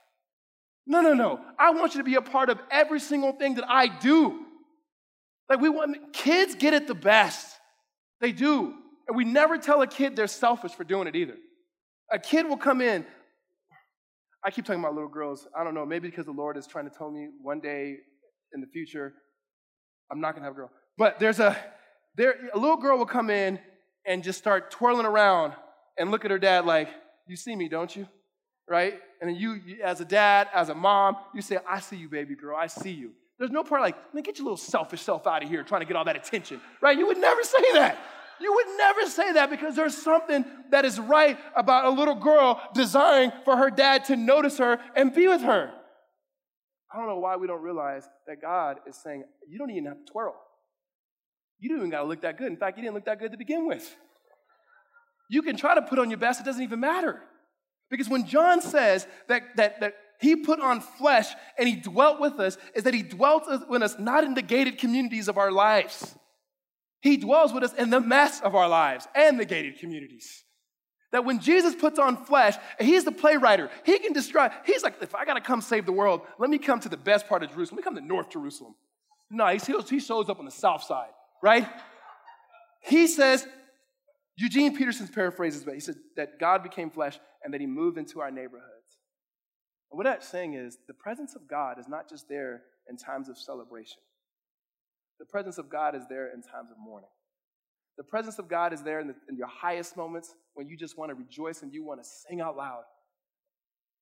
No, 0.86 1.02
no, 1.02 1.14
no. 1.14 1.40
I 1.58 1.72
want 1.72 1.96
you 1.96 2.02
to 2.02 2.04
be 2.04 2.16
a 2.16 2.22
part 2.22 2.50
of 2.50 2.60
every 2.70 3.00
single 3.00 3.32
thing 3.32 3.56
that 3.56 3.66
I 3.70 3.88
do. 3.88 4.40
Like 5.50 5.62
we 5.62 5.70
want 5.70 6.14
kids 6.14 6.56
get 6.56 6.74
it 6.74 6.88
the 6.88 6.96
best. 6.96 7.48
They 8.22 8.32
do. 8.32 8.74
And 9.08 9.18
we 9.18 9.26
never 9.26 9.58
tell 9.58 9.82
a 9.82 9.88
kid 9.88 10.16
they're 10.16 10.28
selfish 10.28 10.72
for 10.72 10.84
doing 10.84 11.08
it 11.08 11.16
either. 11.16 11.36
A 12.12 12.20
kid 12.20 12.48
will 12.48 12.58
come 12.58 12.82
in. 12.82 13.06
I 14.46 14.52
keep 14.52 14.66
talking 14.66 14.82
about 14.82 14.94
little 14.94 15.10
girls. 15.10 15.48
I 15.58 15.64
don't 15.64 15.74
know, 15.74 15.86
maybe 15.86 16.10
because 16.10 16.26
the 16.26 16.32
Lord 16.32 16.58
is 16.58 16.68
trying 16.68 16.90
to 16.90 16.96
tell 16.96 17.10
me 17.10 17.30
one 17.42 17.60
day 17.60 17.96
in 18.54 18.62
the 18.62 18.68
future, 18.68 19.14
I'm 20.12 20.20
not 20.20 20.36
gonna 20.36 20.46
have 20.46 20.54
a 20.54 20.58
girl. 20.58 20.72
But 20.98 21.20
there's 21.20 21.40
a 21.40 21.58
there 22.16 22.36
a 22.54 22.60
little 22.60 22.78
girl 22.78 22.98
will 22.98 23.06
come 23.06 23.30
in 23.30 23.60
and 24.06 24.24
just 24.24 24.38
start 24.38 24.70
twirling 24.70 25.06
around 25.06 25.54
and 25.98 26.12
look 26.12 26.26
at 26.26 26.32
her 26.32 26.40
dad 26.40 26.66
like, 26.66 26.90
you 27.28 27.36
see 27.36 27.56
me, 27.56 27.70
don't 27.70 27.96
you? 27.96 28.08
right? 28.70 28.96
And 29.24 29.30
then 29.30 29.40
you, 29.40 29.54
you, 29.54 29.78
as 29.82 30.02
a 30.02 30.06
dad, 30.06 30.50
as 30.54 30.68
a 30.68 30.76
mom, 30.76 31.16
you 31.34 31.42
say, 31.42 31.58
I 31.66 31.80
see 31.80 31.96
you, 31.96 32.10
baby 32.10 32.36
girl, 32.36 32.58
I 32.58 32.68
see 32.68 32.92
you. 32.92 33.12
There's 33.40 33.52
no 33.52 33.64
part 33.64 33.82
like, 33.82 33.96
man, 34.14 34.22
get 34.22 34.38
your 34.38 34.44
little 34.44 34.58
selfish 34.58 35.00
self 35.00 35.26
out 35.26 35.42
of 35.42 35.48
here 35.48 35.64
trying 35.64 35.80
to 35.80 35.86
get 35.86 35.96
all 35.96 36.04
that 36.04 36.18
attention, 36.18 36.60
right? 36.82 36.98
You 36.98 37.08
would 37.08 37.18
never 37.18 37.42
say 37.42 37.72
that. 37.76 37.98
You 38.42 38.54
would 38.54 38.68
never 38.78 39.06
say 39.06 39.32
that 39.32 39.50
because 39.50 39.78
there's 39.78 39.96
something 39.96 40.44
that 40.72 40.84
is 40.84 41.00
right 41.00 41.40
about 41.56 41.86
a 41.86 41.90
little 41.92 42.16
girl 42.16 42.62
desiring 42.74 43.32
for 43.46 43.56
her 43.56 43.70
dad 43.70 44.04
to 44.06 44.18
notice 44.18 44.58
her 44.58 44.78
and 44.94 45.16
be 45.16 45.30
with 45.30 45.42
her. 45.44 45.72
I 46.94 46.98
don't 46.98 47.08
know 47.08 47.20
why 47.20 47.38
we 47.38 47.48
don't 47.48 47.62
realize 47.62 48.06
that 48.28 48.42
God 48.42 48.80
is 48.86 48.98
saying, 49.02 49.24
you 49.48 49.58
don't 49.58 49.70
even 49.70 49.86
have 49.86 50.06
to 50.06 50.12
twirl. 50.12 50.36
You 51.62 51.70
don't 51.70 51.78
even 51.78 51.92
got 51.92 52.02
to 52.02 52.08
look 52.10 52.24
that 52.24 52.38
good. 52.38 52.48
In 52.48 52.58
fact, 52.58 52.78
you 52.78 52.84
didn't 52.84 52.96
look 52.96 53.06
that 53.06 53.20
good 53.20 53.32
to 53.32 53.38
begin 53.38 53.70
with. 53.70 53.90
You 55.30 55.44
can 55.44 55.56
try 55.56 55.76
to 55.76 55.82
put 55.82 55.98
on 55.98 56.10
your 56.10 56.20
best, 56.20 56.42
it 56.42 56.44
doesn't 56.44 56.62
even 56.62 56.82
matter. 56.82 57.22
Because 57.90 58.10
when 58.10 58.26
John 58.26 58.62
says 58.62 59.08
that, 59.28 59.56
that, 59.56 59.80
that 59.82 59.96
he 60.20 60.36
put 60.36 60.60
on 60.60 60.82
flesh 60.82 61.28
and 61.58 61.68
he 61.68 61.76
dwelt 61.76 62.20
with 62.20 62.40
us, 62.40 62.58
is 62.76 62.84
that 62.84 62.94
he 62.94 63.04
dwelt 63.04 63.44
with 63.70 63.84
us 63.84 63.96
not 64.00 64.24
in 64.24 64.34
the 64.34 64.42
gated 64.42 64.78
communities 64.78 65.28
of 65.28 65.38
our 65.38 65.52
lives. 65.52 66.16
He 67.02 67.18
dwells 67.18 67.54
with 67.54 67.64
us 67.64 67.74
in 67.74 67.90
the 67.90 68.00
mess 68.00 68.40
of 68.42 68.56
our 68.56 68.70
lives 68.70 69.08
and 69.14 69.40
the 69.40 69.46
gated 69.46 69.80
communities. 69.80 70.44
That 71.12 71.26
when 71.26 71.40
Jesus 71.40 71.76
puts 71.76 72.00
on 72.00 72.26
flesh, 72.26 72.56
he's 72.80 73.04
the 73.04 73.12
playwright, 73.12 73.70
he 73.86 74.00
can 74.00 74.14
describe, 74.14 74.52
he's 74.66 74.82
like, 74.82 74.96
if 75.02 75.14
I 75.14 75.26
gotta 75.26 75.42
come 75.42 75.62
save 75.62 75.86
the 75.86 75.92
world, 75.92 76.22
let 76.40 76.50
me 76.50 76.58
come 76.58 76.80
to 76.80 76.90
the 76.90 76.98
best 76.98 77.28
part 77.28 77.44
of 77.44 77.52
Jerusalem. 77.52 77.76
Let 77.76 77.82
me 77.82 77.84
come 77.84 77.96
to 77.96 78.08
North 78.08 78.32
Jerusalem. 78.32 78.74
No, 79.30 79.46
he 79.48 80.00
shows 80.00 80.30
up 80.30 80.40
on 80.40 80.46
the 80.46 80.52
south 80.52 80.84
side, 80.84 81.10
right? 81.42 81.68
He 82.82 83.08
says, 83.08 83.48
Eugene 84.36 84.76
Peterson's 84.76 85.12
paraphrases, 85.12 85.64
but 85.64 85.76
he 85.76 85.80
said 85.80 85.96
that 86.16 86.40
God 86.40 86.64
became 86.64 86.90
flesh 86.90 87.20
and 87.44 87.54
that 87.54 87.62
he 87.62 87.68
moved 87.68 87.98
into 87.98 88.20
our 88.20 88.32
neighborhoods. 88.32 88.98
And 89.92 89.98
what 89.98 90.06
that's 90.06 90.28
saying 90.28 90.56
is 90.56 90.78
the 90.88 90.94
presence 90.94 91.36
of 91.36 91.48
God 91.48 91.80
is 91.80 91.88
not 91.88 92.10
just 92.10 92.28
there 92.28 92.64
in 92.90 92.98
times 92.98 93.30
of 93.30 93.38
celebration. 93.38 94.00
The 95.20 95.26
presence 95.26 95.58
of 95.58 95.70
God 95.70 95.96
is 95.96 96.04
there 96.10 96.28
in 96.34 96.42
times 96.42 96.72
of 96.72 96.78
mourning. 96.80 97.10
The 97.98 98.04
presence 98.04 98.40
of 98.40 98.48
God 98.48 98.74
is 98.74 98.82
there 98.82 99.00
in, 99.00 99.08
the, 99.08 99.16
in 99.30 99.38
your 99.38 99.48
highest 99.48 99.96
moments 99.96 100.34
when 100.56 100.68
you 100.68 100.76
just 100.76 100.98
want 100.98 101.12
to 101.12 101.16
rejoice 101.16 101.62
and 101.62 101.72
you 101.72 101.86
want 101.86 102.02
to 102.02 102.10
sing 102.28 102.42
out 102.42 102.58
loud. 102.58 102.84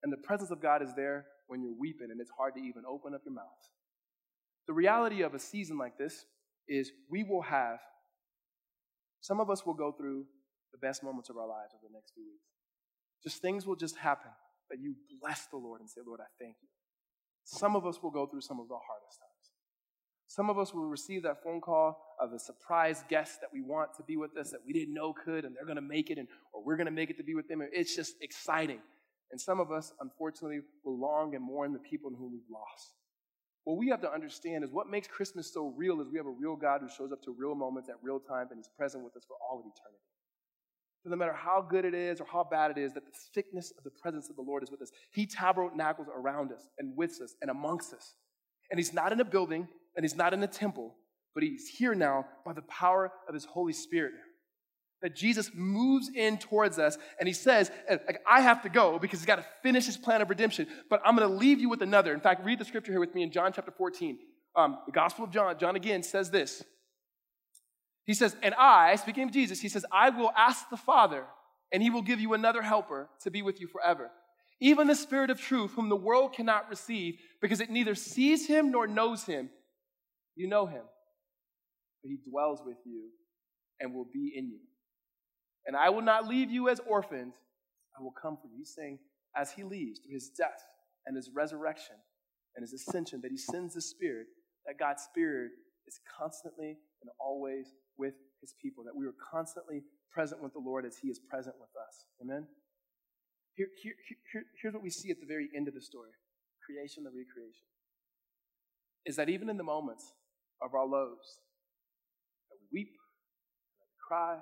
And 0.04 0.12
the 0.12 0.18
presence 0.18 0.50
of 0.50 0.62
God 0.62 0.82
is 0.82 0.94
there 0.96 1.26
when 1.48 1.62
you're 1.62 1.78
weeping 1.78 2.08
and 2.10 2.22
it's 2.22 2.32
hard 2.38 2.54
to 2.56 2.62
even 2.62 2.84
open 2.90 3.14
up 3.14 3.22
your 3.26 3.34
mouth. 3.34 3.46
The 4.68 4.74
reality 4.74 5.22
of 5.22 5.34
a 5.34 5.40
season 5.40 5.78
like 5.78 5.98
this 5.98 6.26
is 6.68 6.92
we 7.10 7.24
will 7.24 7.42
have, 7.42 7.80
some 9.22 9.40
of 9.40 9.50
us 9.50 9.66
will 9.66 9.74
go 9.74 9.92
through 9.92 10.26
the 10.72 10.78
best 10.78 11.04
moments 11.04 11.30
of 11.30 11.38
our 11.38 11.48
lives 11.48 11.74
over 11.74 11.88
the 11.88 11.94
next 11.94 12.14
few 12.14 12.24
weeks. 12.24 12.50
Just 13.24 13.42
things 13.42 13.66
will 13.66 13.76
just 13.76 13.98
happen 13.98 14.32
that 14.70 14.80
you 14.80 14.96
bless 15.22 15.46
the 15.48 15.58
Lord 15.58 15.82
and 15.82 15.90
say, 15.90 16.02
Lord, 16.06 16.20
I 16.22 16.30
thank 16.40 16.56
you. 16.62 16.70
Some 17.44 17.76
of 17.76 17.86
us 17.86 18.02
will 18.02 18.12
go 18.12 18.26
through 18.26 18.42
some 18.42 18.60
of 18.60 18.68
the 18.68 18.76
hardest 18.76 19.20
times. 19.20 19.52
Some 20.28 20.50
of 20.50 20.58
us 20.58 20.74
will 20.74 20.86
receive 20.86 21.24
that 21.24 21.44
phone 21.44 21.60
call 21.60 22.16
of 22.20 22.32
a 22.32 22.40
surprise 22.40 23.04
guest 23.10 23.42
that 23.42 23.50
we 23.54 23.62
want 23.62 23.90
to 23.98 24.04
be 24.04 24.16
with 24.16 24.38
us 24.38 24.50
that 24.52 24.62
we 24.66 24.72
didn't 24.72 24.94
know 24.94 25.14
could, 25.14 25.44
and 25.44 25.54
they're 25.54 25.66
going 25.66 25.76
to 25.76 25.82
make 25.82 26.10
it, 26.10 26.18
and 26.18 26.28
or 26.54 26.64
we're 26.64 26.78
going 26.78 26.86
to 26.86 26.92
make 26.92 27.10
it 27.10 27.18
to 27.18 27.24
be 27.24 27.36
with 27.36 27.50
them. 27.50 27.62
It's 27.74 27.96
just 27.96 28.16
exciting. 28.22 28.80
And 29.32 29.42
some 29.42 29.60
of 29.60 29.72
us, 29.72 29.92
unfortunately, 30.00 30.60
will 30.86 31.00
long 31.00 31.36
and 31.36 31.44
mourn 31.44 31.74
the 31.74 31.80
people 31.80 32.10
in 32.10 32.16
whom 32.16 32.32
we've 32.32 32.50
lost. 32.50 32.94
What 33.64 33.78
we 33.78 33.90
have 33.90 34.02
to 34.02 34.12
understand 34.12 34.64
is 34.64 34.72
what 34.72 34.90
makes 34.90 35.08
Christmas 35.08 35.54
so 35.54 35.74
real 35.78 36.02
is 36.02 36.08
we 36.12 36.18
have 36.18 36.26
a 36.26 36.32
real 36.32 36.56
God 36.56 36.82
who 36.82 36.90
shows 36.90 37.12
up 37.12 37.22
to 37.24 37.36
real 37.38 37.54
moments 37.54 37.90
at 37.90 37.96
real 38.02 38.20
times, 38.20 38.52
and 38.52 38.58
He's 38.58 38.70
present 38.76 39.04
with 39.04 39.16
us 39.16 39.24
for 39.28 39.36
all 39.38 39.60
of 39.60 39.66
eternity. 39.66 40.02
So 41.04 41.10
no 41.10 41.16
matter 41.16 41.34
how 41.34 41.66
good 41.68 41.86
it 41.86 41.94
is 41.94 42.22
or 42.22 42.28
how 42.32 42.44
bad 42.44 42.72
it 42.72 42.78
is, 42.78 42.94
that 42.94 43.06
the 43.06 43.12
thickness 43.34 43.74
of 43.78 43.84
the 43.84 43.90
presence 43.90 44.30
of 44.30 44.36
the 44.36 44.42
Lord 44.42 44.62
is 44.62 44.70
with 44.70 44.82
us. 44.82 44.92
He 45.12 45.26
tabernacles 45.26 46.08
around 46.16 46.52
us 46.52 46.68
and 46.78 46.96
with 46.96 47.20
us 47.22 47.36
and 47.42 47.50
amongst 47.50 47.94
us. 47.94 48.14
And 48.70 48.80
he's 48.80 48.94
not 48.94 49.12
in 49.12 49.20
a 49.20 49.26
building 49.26 49.68
and 49.96 50.04
he's 50.04 50.16
not 50.16 50.34
in 50.34 50.44
a 50.44 50.48
temple, 50.48 50.96
but 51.34 51.44
he's 51.44 51.68
here 51.68 51.96
now 51.96 52.26
by 52.46 52.54
the 52.54 52.62
power 52.64 53.12
of 53.28 53.34
his 53.34 53.46
Holy 53.46 53.74
Spirit. 53.74 54.14
That 55.02 55.16
Jesus 55.16 55.50
moves 55.54 56.12
in 56.14 56.38
towards 56.38 56.78
us 56.78 56.98
and 57.20 57.28
he 57.28 57.34
says, 57.34 57.72
like, 57.90 58.22
I 58.30 58.42
have 58.42 58.62
to 58.64 58.70
go 58.70 59.00
because 59.00 59.20
he's 59.20 59.26
got 59.26 59.38
to 59.38 59.46
finish 59.64 59.86
his 59.88 59.98
plan 59.98 60.22
of 60.22 60.30
redemption, 60.30 60.68
but 60.90 61.02
I'm 61.04 61.16
going 61.16 61.28
to 61.28 61.36
leave 61.36 61.60
you 61.60 61.70
with 61.70 61.82
another. 61.82 62.14
In 62.14 62.20
fact, 62.20 62.46
read 62.46 62.60
the 62.60 62.66
scripture 62.66 62.92
here 62.92 63.00
with 63.00 63.16
me 63.16 63.24
in 63.24 63.32
John 63.32 63.52
chapter 63.52 63.72
14. 63.72 64.20
Um, 64.56 64.78
the 64.86 64.92
Gospel 64.92 65.26
of 65.26 65.32
John, 65.32 65.58
John 65.58 65.76
again 65.76 66.04
says 66.04 66.30
this 66.30 66.64
he 68.06 68.14
says, 68.14 68.36
And 68.42 68.54
I, 68.56 68.96
speaking 68.96 69.24
of 69.24 69.32
Jesus, 69.32 69.60
he 69.60 69.70
says, 69.70 69.86
I 69.92 70.10
will 70.10 70.32
ask 70.36 70.70
the 70.70 70.78
Father, 70.78 71.26
and 71.72 71.82
he 71.82 71.90
will 71.90 72.02
give 72.02 72.20
you 72.20 72.34
another 72.34 72.62
helper 72.62 73.10
to 73.22 73.32
be 73.32 73.42
with 73.42 73.62
you 73.62 73.68
forever. 73.68 74.12
Even 74.60 74.88
the 74.88 74.96
Spirit 74.96 75.30
of 75.30 75.40
truth, 75.40 75.72
whom 75.72 75.90
the 75.90 75.96
world 75.96 76.34
cannot 76.34 76.70
receive, 76.70 77.16
because 77.42 77.62
it 77.62 77.70
neither 77.70 77.96
sees 77.96 78.48
him 78.48 78.72
nor 78.72 78.88
knows 78.88 79.24
him. 79.24 79.50
You 80.36 80.48
know 80.48 80.66
him, 80.66 80.84
but 82.04 82.10
he 82.10 82.18
dwells 82.30 82.62
with 82.66 82.78
you 82.86 83.10
and 83.80 83.94
will 83.94 84.08
be 84.12 84.34
in 84.36 84.50
you. 84.50 84.60
And 85.66 85.76
I 85.76 85.90
will 85.90 86.02
not 86.02 86.28
leave 86.28 86.50
you 86.50 86.70
as 86.70 86.80
orphans, 86.88 87.36
I 87.98 88.02
will 88.02 88.14
come 88.20 88.38
for 88.38 88.48
you. 88.48 88.58
He's 88.58 88.74
saying, 88.76 89.00
as 89.36 89.52
he 89.52 89.64
leaves 89.64 90.00
through 90.00 90.14
his 90.14 90.30
death 90.30 90.66
and 91.06 91.16
his 91.16 91.30
resurrection 91.34 91.96
and 92.56 92.64
his 92.64 92.74
ascension, 92.74 93.22
that 93.22 93.32
he 93.32 93.38
sends 93.38 93.74
the 93.74 93.82
Spirit, 93.82 94.28
that 94.66 94.80
God's 94.80 95.04
Spirit 95.04 95.52
is 95.88 96.00
constantly 96.18 96.78
and 97.02 97.10
always 97.20 97.74
with 97.98 98.14
his 98.42 98.54
people, 98.62 98.84
that 98.84 98.96
we 98.96 99.06
are 99.06 99.16
constantly 99.32 99.84
present 100.12 100.42
with 100.42 100.54
the 100.54 100.60
Lord 100.60 100.86
as 100.86 100.98
he 101.02 101.08
is 101.10 101.20
present 101.30 101.56
with 101.60 101.70
us. 101.78 102.06
Amen? 102.22 102.48
Here, 103.56 103.68
here, 103.82 103.94
here, 104.32 104.44
here's 104.62 104.74
what 104.74 104.84
we 104.84 104.90
see 104.90 105.12
at 105.12 105.20
the 105.20 105.28
very 105.28 105.50
end 105.56 105.68
of 105.68 105.74
the 105.74 105.82
story 105.82 106.12
creation, 106.66 107.04
the 107.04 107.10
recreation. 107.10 107.68
Is 109.06 109.16
that 109.16 109.30
even 109.30 109.50
in 109.50 109.58
the 109.58 109.64
moments 109.64 110.14
of 110.62 110.74
our 110.76 110.86
lows, 110.86 111.42
that 112.50 112.58
we 112.62 112.82
weep, 112.82 112.94
that 112.94 113.88
we 113.90 113.98
cry, 114.08 114.38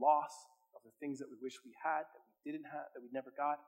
loss, 0.00 0.32
of 0.74 0.82
the 0.84 0.92
things 1.00 1.18
that 1.18 1.30
we 1.30 1.36
wish 1.40 1.54
we 1.64 1.72
had, 1.82 2.04
that 2.04 2.22
we 2.44 2.52
didn't 2.52 2.66
have, 2.66 2.90
that 2.94 3.02
we 3.02 3.08
never 3.12 3.32
got. 3.36 3.58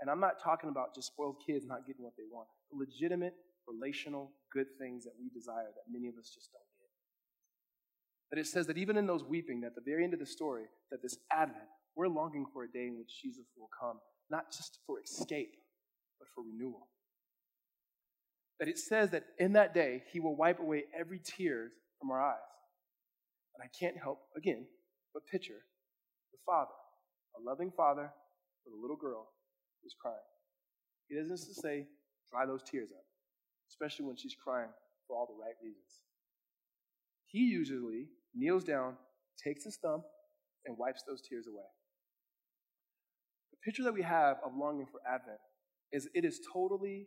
And 0.00 0.10
I'm 0.10 0.20
not 0.20 0.42
talking 0.42 0.70
about 0.70 0.94
just 0.94 1.08
spoiled 1.08 1.36
kids 1.46 1.66
not 1.66 1.86
getting 1.86 2.02
what 2.02 2.16
they 2.16 2.26
want. 2.30 2.48
Legitimate, 2.72 3.34
relational, 3.68 4.32
good 4.52 4.66
things 4.78 5.04
that 5.04 5.14
we 5.18 5.30
desire 5.30 5.70
that 5.70 5.86
many 5.90 6.08
of 6.08 6.16
us 6.18 6.30
just 6.34 6.50
don't 6.52 6.66
get. 6.80 6.90
that 8.30 8.40
it 8.40 8.46
says 8.46 8.66
that 8.66 8.78
even 8.78 8.96
in 8.96 9.06
those 9.06 9.22
weeping, 9.24 9.62
at 9.64 9.74
the 9.74 9.80
very 9.80 10.04
end 10.04 10.12
of 10.12 10.20
the 10.20 10.26
story, 10.26 10.64
that 10.90 11.02
this 11.02 11.16
Advent, 11.30 11.68
we're 11.94 12.08
longing 12.08 12.46
for 12.52 12.64
a 12.64 12.70
day 12.70 12.86
in 12.86 12.98
which 12.98 13.22
Jesus 13.22 13.46
will 13.56 13.70
come, 13.80 14.00
not 14.30 14.50
just 14.50 14.80
for 14.86 15.00
escape, 15.00 15.54
but 16.18 16.26
for 16.34 16.42
renewal. 16.42 16.88
That 18.58 18.68
it 18.68 18.78
says 18.78 19.10
that 19.10 19.24
in 19.38 19.52
that 19.52 19.74
day, 19.74 20.02
he 20.12 20.20
will 20.20 20.36
wipe 20.36 20.58
away 20.58 20.84
every 20.98 21.20
tear 21.20 21.70
from 22.00 22.10
our 22.10 22.20
eyes. 22.20 22.36
And 23.54 23.62
I 23.62 23.70
can't 23.78 23.96
help, 23.96 24.18
again, 24.36 24.66
but 25.12 25.26
picture 25.26 25.62
the 26.34 26.42
father, 26.44 26.74
a 27.38 27.40
loving 27.42 27.70
father 27.70 28.10
with 28.66 28.74
a 28.74 28.80
little 28.80 28.96
girl 28.96 29.30
who's 29.82 29.94
crying. 29.94 30.28
He 31.08 31.14
doesn't 31.14 31.38
say, 31.38 31.86
dry 32.30 32.46
those 32.46 32.62
tears 32.62 32.90
up, 32.90 33.04
especially 33.70 34.06
when 34.06 34.16
she's 34.16 34.34
crying 34.34 34.70
for 35.06 35.16
all 35.16 35.26
the 35.26 35.40
right 35.40 35.54
reasons. 35.62 36.02
He 37.26 37.46
usually 37.46 38.08
kneels 38.34 38.64
down, 38.64 38.96
takes 39.42 39.64
his 39.64 39.76
thumb, 39.76 40.02
and 40.66 40.76
wipes 40.78 41.02
those 41.06 41.20
tears 41.28 41.46
away. 41.46 41.68
The 43.52 43.58
picture 43.64 43.82
that 43.84 43.94
we 43.94 44.02
have 44.02 44.38
of 44.44 44.56
longing 44.56 44.86
for 44.86 45.00
Advent 45.06 45.38
is 45.92 46.08
it 46.14 46.24
is 46.24 46.40
totally 46.52 47.06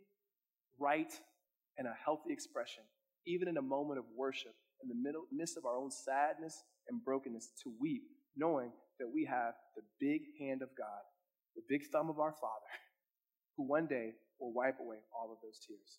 right 0.78 1.12
and 1.76 1.86
a 1.86 1.94
healthy 2.04 2.32
expression, 2.32 2.82
even 3.26 3.48
in 3.48 3.56
a 3.56 3.62
moment 3.62 3.98
of 3.98 4.04
worship, 4.16 4.54
in 4.82 4.88
the 4.88 4.94
middle, 4.94 5.24
midst 5.32 5.56
of 5.56 5.64
our 5.64 5.76
own 5.76 5.90
sadness 5.90 6.62
and 6.88 7.04
brokenness, 7.04 7.50
to 7.64 7.72
weep, 7.80 8.04
knowing 8.38 8.70
that 8.98 9.08
we 9.12 9.24
have 9.24 9.54
the 9.76 9.82
big 10.00 10.22
hand 10.38 10.62
of 10.62 10.68
God, 10.76 11.02
the 11.56 11.62
big 11.68 11.86
thumb 11.92 12.08
of 12.08 12.18
our 12.18 12.32
Father, 12.32 12.70
who 13.56 13.64
one 13.64 13.86
day 13.86 14.12
will 14.40 14.52
wipe 14.52 14.78
away 14.80 14.98
all 15.12 15.32
of 15.32 15.38
those 15.42 15.58
tears. 15.66 15.98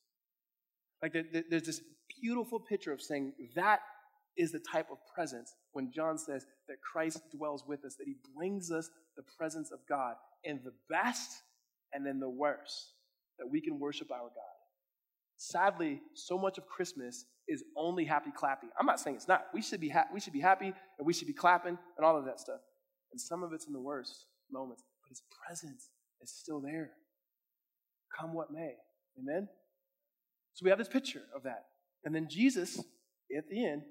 Like 1.02 1.13
there's 1.49 1.63
this 1.63 1.82
beautiful 2.21 2.60
picture 2.60 2.92
of 2.92 3.02
saying 3.02 3.33
that 3.56 3.81
is 4.37 4.52
the 4.52 4.60
type 4.60 4.87
of 4.92 4.98
presence 5.13 5.56
when 5.73 5.92
John 5.92 6.17
says 6.17 6.46
that 6.67 6.77
Christ 6.81 7.21
dwells 7.35 7.63
with 7.67 7.83
us, 7.85 7.96
that 7.96 8.08
he 8.08 8.15
brings 8.35 8.71
us 8.71 8.90
the 9.17 9.23
presence 9.37 9.71
of 9.71 9.79
God 9.87 10.15
in 10.44 10.62
the 10.63 10.73
best 10.90 11.42
and 11.94 12.08
in 12.08 12.19
the 12.19 12.29
worst, 12.29 12.94
that 13.37 13.50
we 13.50 13.60
can 13.62 13.79
worship 13.79 14.12
our 14.12 14.19
God. 14.19 14.48
Sadly, 15.42 16.02
so 16.15 16.37
much 16.37 16.58
of 16.58 16.67
Christmas 16.67 17.23
is 17.48 17.63
only 17.77 18.04
happy 18.04 18.29
clapping. 18.29 18.69
I'm 18.77 18.85
not 18.85 19.00
saying 19.00 19.15
it's 19.15 19.27
not. 19.27 19.46
We 19.54 19.62
should 19.62 19.79
be, 19.79 19.87
ha- 19.87 20.08
we 20.13 20.19
should 20.19 20.33
be 20.33 20.42
happy 20.42 20.65
and 20.65 21.08
we 21.08 21.13
should 21.13 21.29
be 21.29 21.33
clapping 21.33 21.77
and 21.96 22.06
all 22.06 22.17
of 22.17 22.25
that 22.25 22.42
stuff. 22.42 22.60
And 23.13 23.21
some 23.21 23.42
of 23.42 23.54
it's 23.54 23.65
in 23.65 23.71
the 23.71 23.79
worst 23.79 24.25
moments, 24.52 24.83
but 25.02 25.08
his 25.08 25.21
presence 25.48 25.92
is 26.21 26.29
still 26.29 26.60
there. 26.60 26.92
Come 28.19 28.33
what 28.33 28.52
may. 28.52 28.73
Amen? 29.17 29.48
So 30.56 30.65
we 30.65 30.71
have 30.71 30.77
this 30.77 30.90
picture 30.90 31.21
of 31.33 31.44
that. 31.44 31.63
And 32.04 32.13
then 32.13 32.27
Jesus, 32.29 32.77
at 32.77 33.48
the 33.50 33.65
end, 33.65 33.83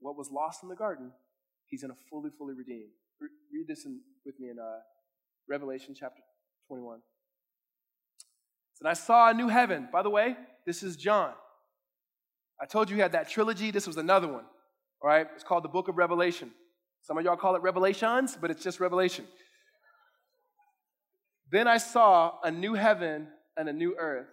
what 0.00 0.16
was 0.16 0.30
lost 0.30 0.62
in 0.62 0.70
the 0.70 0.74
garden, 0.74 1.12
he's 1.66 1.82
going 1.82 1.92
to 1.92 2.00
fully, 2.08 2.30
fully 2.38 2.54
redeem. 2.54 2.86
Re- 3.20 3.28
read 3.52 3.68
this 3.68 3.84
in, 3.84 4.00
with 4.24 4.40
me 4.40 4.48
in 4.48 4.58
uh, 4.58 4.78
Revelation 5.46 5.94
chapter 5.94 6.22
21. 6.68 7.00
And 8.80 8.88
I 8.88 8.94
saw 8.94 9.28
a 9.28 9.34
new 9.34 9.48
heaven. 9.48 9.88
By 9.92 10.02
the 10.02 10.10
way, 10.10 10.34
this 10.66 10.82
is 10.82 10.96
John. 10.96 11.32
I 12.60 12.66
told 12.66 12.88
you 12.88 12.96
he 12.96 13.02
had 13.02 13.12
that 13.12 13.28
trilogy. 13.28 13.70
This 13.70 13.86
was 13.86 13.96
another 13.96 14.28
one. 14.28 14.44
All 15.02 15.08
right? 15.08 15.26
It's 15.34 15.44
called 15.44 15.64
the 15.64 15.68
book 15.68 15.88
of 15.88 15.96
Revelation. 15.98 16.50
Some 17.02 17.18
of 17.18 17.24
y'all 17.24 17.36
call 17.36 17.56
it 17.56 17.62
Revelations, 17.62 18.38
but 18.40 18.50
it's 18.50 18.62
just 18.62 18.78
Revelation. 18.78 19.24
Then 21.50 21.66
I 21.66 21.78
saw 21.78 22.34
a 22.44 22.50
new 22.50 22.74
heaven 22.74 23.26
and 23.56 23.68
a 23.68 23.72
new 23.72 23.96
earth. 23.98 24.28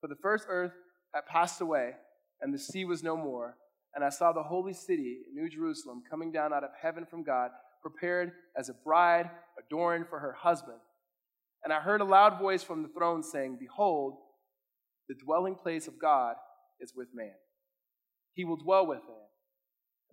For 0.00 0.08
the 0.08 0.16
first 0.22 0.46
earth 0.48 0.72
had 1.14 1.26
passed 1.26 1.60
away, 1.60 1.92
and 2.40 2.54
the 2.54 2.58
sea 2.58 2.86
was 2.86 3.02
no 3.02 3.16
more. 3.16 3.56
And 3.94 4.02
I 4.04 4.08
saw 4.08 4.32
the 4.32 4.42
holy 4.42 4.72
city, 4.72 5.18
New 5.34 5.48
Jerusalem, 5.50 6.02
coming 6.08 6.32
down 6.32 6.52
out 6.52 6.64
of 6.64 6.70
heaven 6.80 7.04
from 7.04 7.22
God, 7.22 7.50
prepared 7.82 8.32
as 8.56 8.68
a 8.68 8.74
bride 8.84 9.30
adorned 9.58 10.06
for 10.08 10.18
her 10.18 10.32
husband. 10.32 10.78
And 11.62 11.72
I 11.72 11.80
heard 11.80 12.00
a 12.00 12.04
loud 12.04 12.38
voice 12.38 12.62
from 12.62 12.82
the 12.82 12.88
throne 12.88 13.22
saying, 13.22 13.58
Behold, 13.60 14.14
the 15.10 15.24
dwelling 15.24 15.56
place 15.56 15.88
of 15.88 15.98
God 15.98 16.36
is 16.78 16.92
with 16.94 17.08
man. 17.12 17.34
He 18.32 18.44
will 18.44 18.56
dwell 18.56 18.86
with 18.86 19.00
them, 19.00 19.26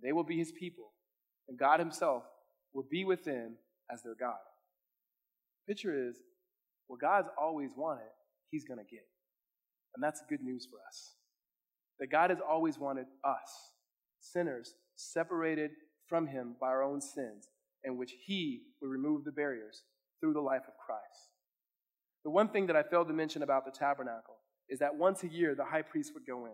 they 0.02 0.10
will 0.10 0.24
be 0.24 0.36
his 0.36 0.50
people, 0.50 0.90
and 1.48 1.56
God 1.56 1.78
himself 1.78 2.24
will 2.74 2.84
be 2.90 3.04
with 3.04 3.24
them 3.24 3.58
as 3.92 4.02
their 4.02 4.16
God. 4.18 4.34
Picture 5.68 6.08
is 6.08 6.16
what 6.88 7.00
God's 7.00 7.28
always 7.40 7.70
wanted, 7.76 8.10
he's 8.50 8.64
going 8.64 8.80
to 8.80 8.84
get. 8.84 9.06
And 9.94 10.02
that's 10.02 10.20
good 10.28 10.42
news 10.42 10.66
for 10.68 10.78
us. 10.88 11.14
That 12.00 12.10
God 12.10 12.30
has 12.30 12.40
always 12.40 12.76
wanted 12.76 13.06
us, 13.22 13.70
sinners, 14.18 14.74
separated 14.96 15.70
from 16.08 16.26
him 16.26 16.56
by 16.60 16.66
our 16.66 16.82
own 16.82 17.00
sins, 17.00 17.46
in 17.84 17.96
which 17.96 18.14
he 18.26 18.62
would 18.82 18.90
remove 18.90 19.24
the 19.24 19.30
barriers 19.30 19.84
through 20.18 20.32
the 20.32 20.40
life 20.40 20.62
of 20.66 20.74
Christ. 20.84 21.30
The 22.24 22.30
one 22.30 22.48
thing 22.48 22.66
that 22.66 22.74
I 22.76 22.82
failed 22.82 23.06
to 23.08 23.14
mention 23.14 23.44
about 23.44 23.64
the 23.64 23.70
tabernacle 23.70 24.37
is 24.68 24.78
that 24.80 24.96
once 24.96 25.22
a 25.22 25.28
year 25.28 25.54
the 25.54 25.64
high 25.64 25.82
priest 25.82 26.12
would 26.14 26.26
go 26.26 26.46
in. 26.46 26.52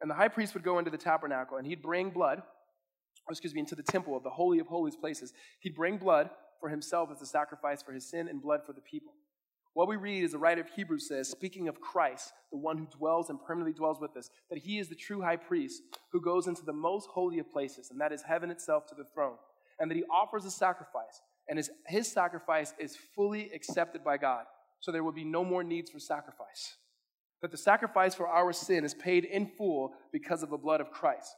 And 0.00 0.10
the 0.10 0.14
high 0.14 0.28
priest 0.28 0.54
would 0.54 0.64
go 0.64 0.78
into 0.78 0.90
the 0.90 0.98
tabernacle 0.98 1.56
and 1.56 1.66
he'd 1.66 1.82
bring 1.82 2.10
blood, 2.10 2.42
excuse 3.30 3.54
me, 3.54 3.60
into 3.60 3.74
the 3.74 3.82
temple 3.82 4.16
of 4.16 4.22
the 4.22 4.30
Holy 4.30 4.58
of 4.58 4.66
Holies 4.66 4.96
places. 4.96 5.32
He'd 5.60 5.76
bring 5.76 5.96
blood 5.96 6.30
for 6.60 6.68
himself 6.68 7.10
as 7.12 7.22
a 7.22 7.26
sacrifice 7.26 7.82
for 7.82 7.92
his 7.92 8.08
sin 8.08 8.28
and 8.28 8.42
blood 8.42 8.60
for 8.66 8.72
the 8.72 8.80
people. 8.80 9.12
What 9.74 9.88
we 9.88 9.96
read 9.96 10.22
is 10.22 10.32
the 10.32 10.38
writer 10.38 10.60
of 10.60 10.68
Hebrews 10.68 11.08
says, 11.08 11.30
speaking 11.30 11.66
of 11.66 11.80
Christ, 11.80 12.32
the 12.50 12.58
one 12.58 12.76
who 12.76 12.86
dwells 12.86 13.30
and 13.30 13.42
permanently 13.42 13.72
dwells 13.72 14.00
with 14.00 14.16
us, 14.16 14.28
that 14.50 14.58
he 14.58 14.78
is 14.78 14.88
the 14.88 14.94
true 14.94 15.22
high 15.22 15.36
priest 15.36 15.82
who 16.10 16.20
goes 16.20 16.46
into 16.46 16.62
the 16.62 16.74
most 16.74 17.08
holy 17.08 17.38
of 17.38 17.50
places, 17.50 17.90
and 17.90 17.98
that 17.98 18.12
is 18.12 18.22
heaven 18.22 18.50
itself 18.50 18.86
to 18.88 18.94
the 18.94 19.06
throne, 19.14 19.36
and 19.78 19.90
that 19.90 19.96
he 19.96 20.04
offers 20.04 20.44
a 20.44 20.50
sacrifice, 20.50 21.22
and 21.48 21.58
his, 21.58 21.70
his 21.86 22.06
sacrifice 22.06 22.74
is 22.78 22.96
fully 23.14 23.50
accepted 23.54 24.04
by 24.04 24.18
God 24.18 24.44
so 24.82 24.90
there 24.90 25.04
will 25.04 25.12
be 25.12 25.24
no 25.24 25.44
more 25.44 25.64
needs 25.64 25.90
for 25.90 26.00
sacrifice. 26.00 26.74
That 27.42 27.50
the 27.50 27.56
sacrifice 27.56 28.14
for 28.14 28.28
our 28.28 28.52
sin 28.52 28.84
is 28.84 28.94
paid 28.94 29.24
in 29.24 29.50
full 29.58 29.92
because 30.12 30.42
of 30.42 30.50
the 30.50 30.56
blood 30.56 30.80
of 30.80 30.90
Christ. 30.90 31.34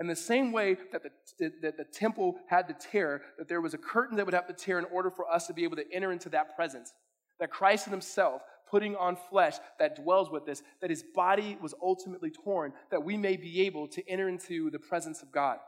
In 0.00 0.06
the 0.06 0.14
same 0.14 0.52
way 0.52 0.76
that 0.92 1.02
the, 1.02 1.52
that 1.60 1.76
the 1.76 1.84
temple 1.84 2.36
had 2.46 2.68
to 2.68 2.74
tear, 2.74 3.22
that 3.36 3.48
there 3.48 3.60
was 3.60 3.74
a 3.74 3.78
curtain 3.78 4.16
that 4.16 4.24
would 4.24 4.34
have 4.34 4.46
to 4.46 4.52
tear 4.52 4.78
in 4.78 4.84
order 4.92 5.10
for 5.10 5.28
us 5.28 5.48
to 5.48 5.52
be 5.52 5.64
able 5.64 5.76
to 5.76 5.92
enter 5.92 6.12
into 6.12 6.28
that 6.28 6.54
presence. 6.54 6.92
That 7.40 7.50
Christ 7.50 7.86
himself, 7.86 8.42
putting 8.70 8.94
on 8.94 9.16
flesh 9.30 9.56
that 9.80 9.96
dwells 9.96 10.30
with 10.30 10.48
us, 10.48 10.62
that 10.80 10.90
his 10.90 11.02
body 11.14 11.58
was 11.60 11.74
ultimately 11.82 12.30
torn, 12.30 12.72
that 12.90 13.02
we 13.02 13.16
may 13.16 13.36
be 13.36 13.62
able 13.62 13.88
to 13.88 14.08
enter 14.08 14.28
into 14.28 14.70
the 14.70 14.78
presence 14.78 15.22
of 15.22 15.32
God. 15.32 15.58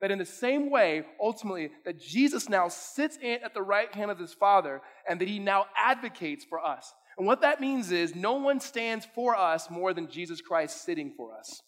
That 0.00 0.10
in 0.10 0.18
the 0.18 0.24
same 0.24 0.70
way, 0.70 1.04
ultimately, 1.20 1.70
that 1.84 2.00
Jesus 2.00 2.48
now 2.48 2.68
sits 2.68 3.18
at 3.22 3.52
the 3.52 3.62
right 3.62 3.94
hand 3.94 4.10
of 4.10 4.18
his 4.18 4.32
Father 4.32 4.80
and 5.06 5.20
that 5.20 5.28
he 5.28 5.38
now 5.38 5.66
advocates 5.76 6.46
for 6.48 6.64
us. 6.64 6.94
And 7.18 7.26
what 7.26 7.42
that 7.42 7.60
means 7.60 7.92
is 7.92 8.14
no 8.14 8.34
one 8.34 8.60
stands 8.60 9.06
for 9.14 9.36
us 9.36 9.70
more 9.70 9.92
than 9.92 10.08
Jesus 10.08 10.40
Christ 10.40 10.84
sitting 10.84 11.12
for 11.16 11.36
us. 11.36 11.60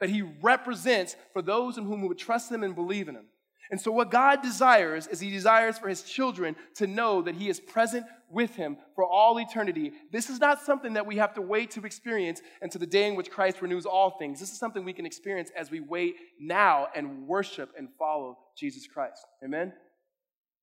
That 0.00 0.10
he 0.10 0.22
represents 0.22 1.16
for 1.32 1.42
those 1.42 1.76
in 1.76 1.84
whom 1.84 2.02
we 2.02 2.08
would 2.08 2.18
trust 2.18 2.50
him 2.50 2.62
and 2.62 2.74
believe 2.74 3.08
in 3.08 3.16
him. 3.16 3.26
And 3.70 3.80
so, 3.80 3.92
what 3.92 4.10
God 4.10 4.40
desires 4.42 5.06
is 5.06 5.20
He 5.20 5.30
desires 5.30 5.78
for 5.78 5.88
His 5.88 6.02
children 6.02 6.56
to 6.76 6.86
know 6.86 7.20
that 7.22 7.34
He 7.34 7.48
is 7.48 7.60
present 7.60 8.06
with 8.30 8.54
Him 8.54 8.78
for 8.94 9.04
all 9.04 9.38
eternity. 9.38 9.92
This 10.10 10.30
is 10.30 10.40
not 10.40 10.62
something 10.62 10.94
that 10.94 11.06
we 11.06 11.16
have 11.16 11.34
to 11.34 11.42
wait 11.42 11.70
to 11.72 11.84
experience 11.84 12.40
until 12.62 12.78
the 12.80 12.86
day 12.86 13.06
in 13.06 13.14
which 13.14 13.30
Christ 13.30 13.60
renews 13.60 13.84
all 13.84 14.16
things. 14.18 14.40
This 14.40 14.52
is 14.52 14.58
something 14.58 14.84
we 14.84 14.94
can 14.94 15.06
experience 15.06 15.50
as 15.56 15.70
we 15.70 15.80
wait 15.80 16.16
now 16.40 16.88
and 16.94 17.26
worship 17.26 17.72
and 17.76 17.88
follow 17.98 18.38
Jesus 18.56 18.86
Christ. 18.86 19.26
Amen? 19.44 19.72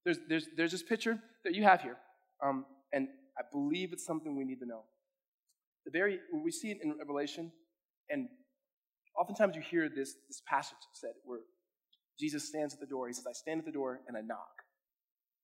There's, 0.03 0.17
there's, 0.27 0.47
there's 0.55 0.71
this 0.71 0.83
picture 0.83 1.19
that 1.43 1.53
you 1.53 1.63
have 1.63 1.81
here, 1.81 1.97
um, 2.43 2.65
and 2.91 3.07
I 3.37 3.43
believe 3.51 3.93
it's 3.93 4.05
something 4.05 4.35
we 4.35 4.45
need 4.45 4.59
to 4.59 4.65
know. 4.65 4.83
The 5.85 5.91
very, 5.91 6.19
we 6.33 6.51
see 6.51 6.71
it 6.71 6.79
in 6.83 6.97
Revelation, 6.97 7.51
and 8.09 8.27
oftentimes 9.19 9.55
you 9.55 9.61
hear 9.61 9.89
this, 9.89 10.15
this 10.27 10.41
passage 10.47 10.77
said 10.93 11.11
where 11.25 11.39
Jesus 12.19 12.47
stands 12.47 12.73
at 12.73 12.79
the 12.79 12.85
door. 12.85 13.07
He 13.07 13.13
says, 13.13 13.25
I 13.27 13.33
stand 13.33 13.59
at 13.59 13.65
the 13.65 13.71
door 13.71 14.01
and 14.07 14.17
I 14.17 14.21
knock. 14.21 14.63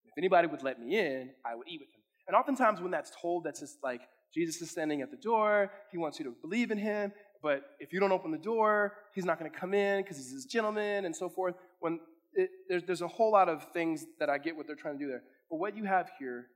If 0.05 0.17
anybody 0.17 0.47
would 0.47 0.63
let 0.63 0.79
me 0.79 0.97
in, 0.97 1.31
I 1.45 1.55
would 1.55 1.67
eat 1.67 1.79
with 1.79 1.89
him. 1.89 2.01
And 2.27 2.35
oftentimes, 2.35 2.81
when 2.81 2.91
that's 2.91 3.11
told, 3.21 3.43
that's 3.43 3.59
just 3.59 3.77
like 3.83 4.01
Jesus 4.33 4.61
is 4.61 4.71
standing 4.71 5.01
at 5.01 5.11
the 5.11 5.17
door. 5.17 5.71
He 5.91 5.97
wants 5.97 6.19
you 6.19 6.25
to 6.25 6.35
believe 6.41 6.71
in 6.71 6.77
him. 6.77 7.11
But 7.41 7.63
if 7.79 7.91
you 7.91 7.99
don't 7.99 8.11
open 8.11 8.31
the 8.31 8.37
door, 8.37 8.93
he's 9.13 9.25
not 9.25 9.39
going 9.39 9.51
to 9.51 9.57
come 9.57 9.73
in 9.73 10.03
because 10.03 10.17
he's 10.17 10.33
this 10.33 10.45
gentleman 10.45 11.05
and 11.05 11.15
so 11.15 11.27
forth. 11.27 11.55
When 11.79 11.99
it, 12.33 12.49
there's, 12.69 12.83
there's 12.83 13.01
a 13.01 13.07
whole 13.07 13.31
lot 13.31 13.49
of 13.49 13.65
things 13.73 14.05
that 14.19 14.29
I 14.29 14.37
get 14.37 14.55
what 14.55 14.67
they're 14.67 14.75
trying 14.75 14.97
to 14.97 15.03
do 15.03 15.09
there. 15.09 15.23
But 15.49 15.57
what 15.57 15.75
you 15.75 15.83
have 15.85 16.09
here 16.19 16.47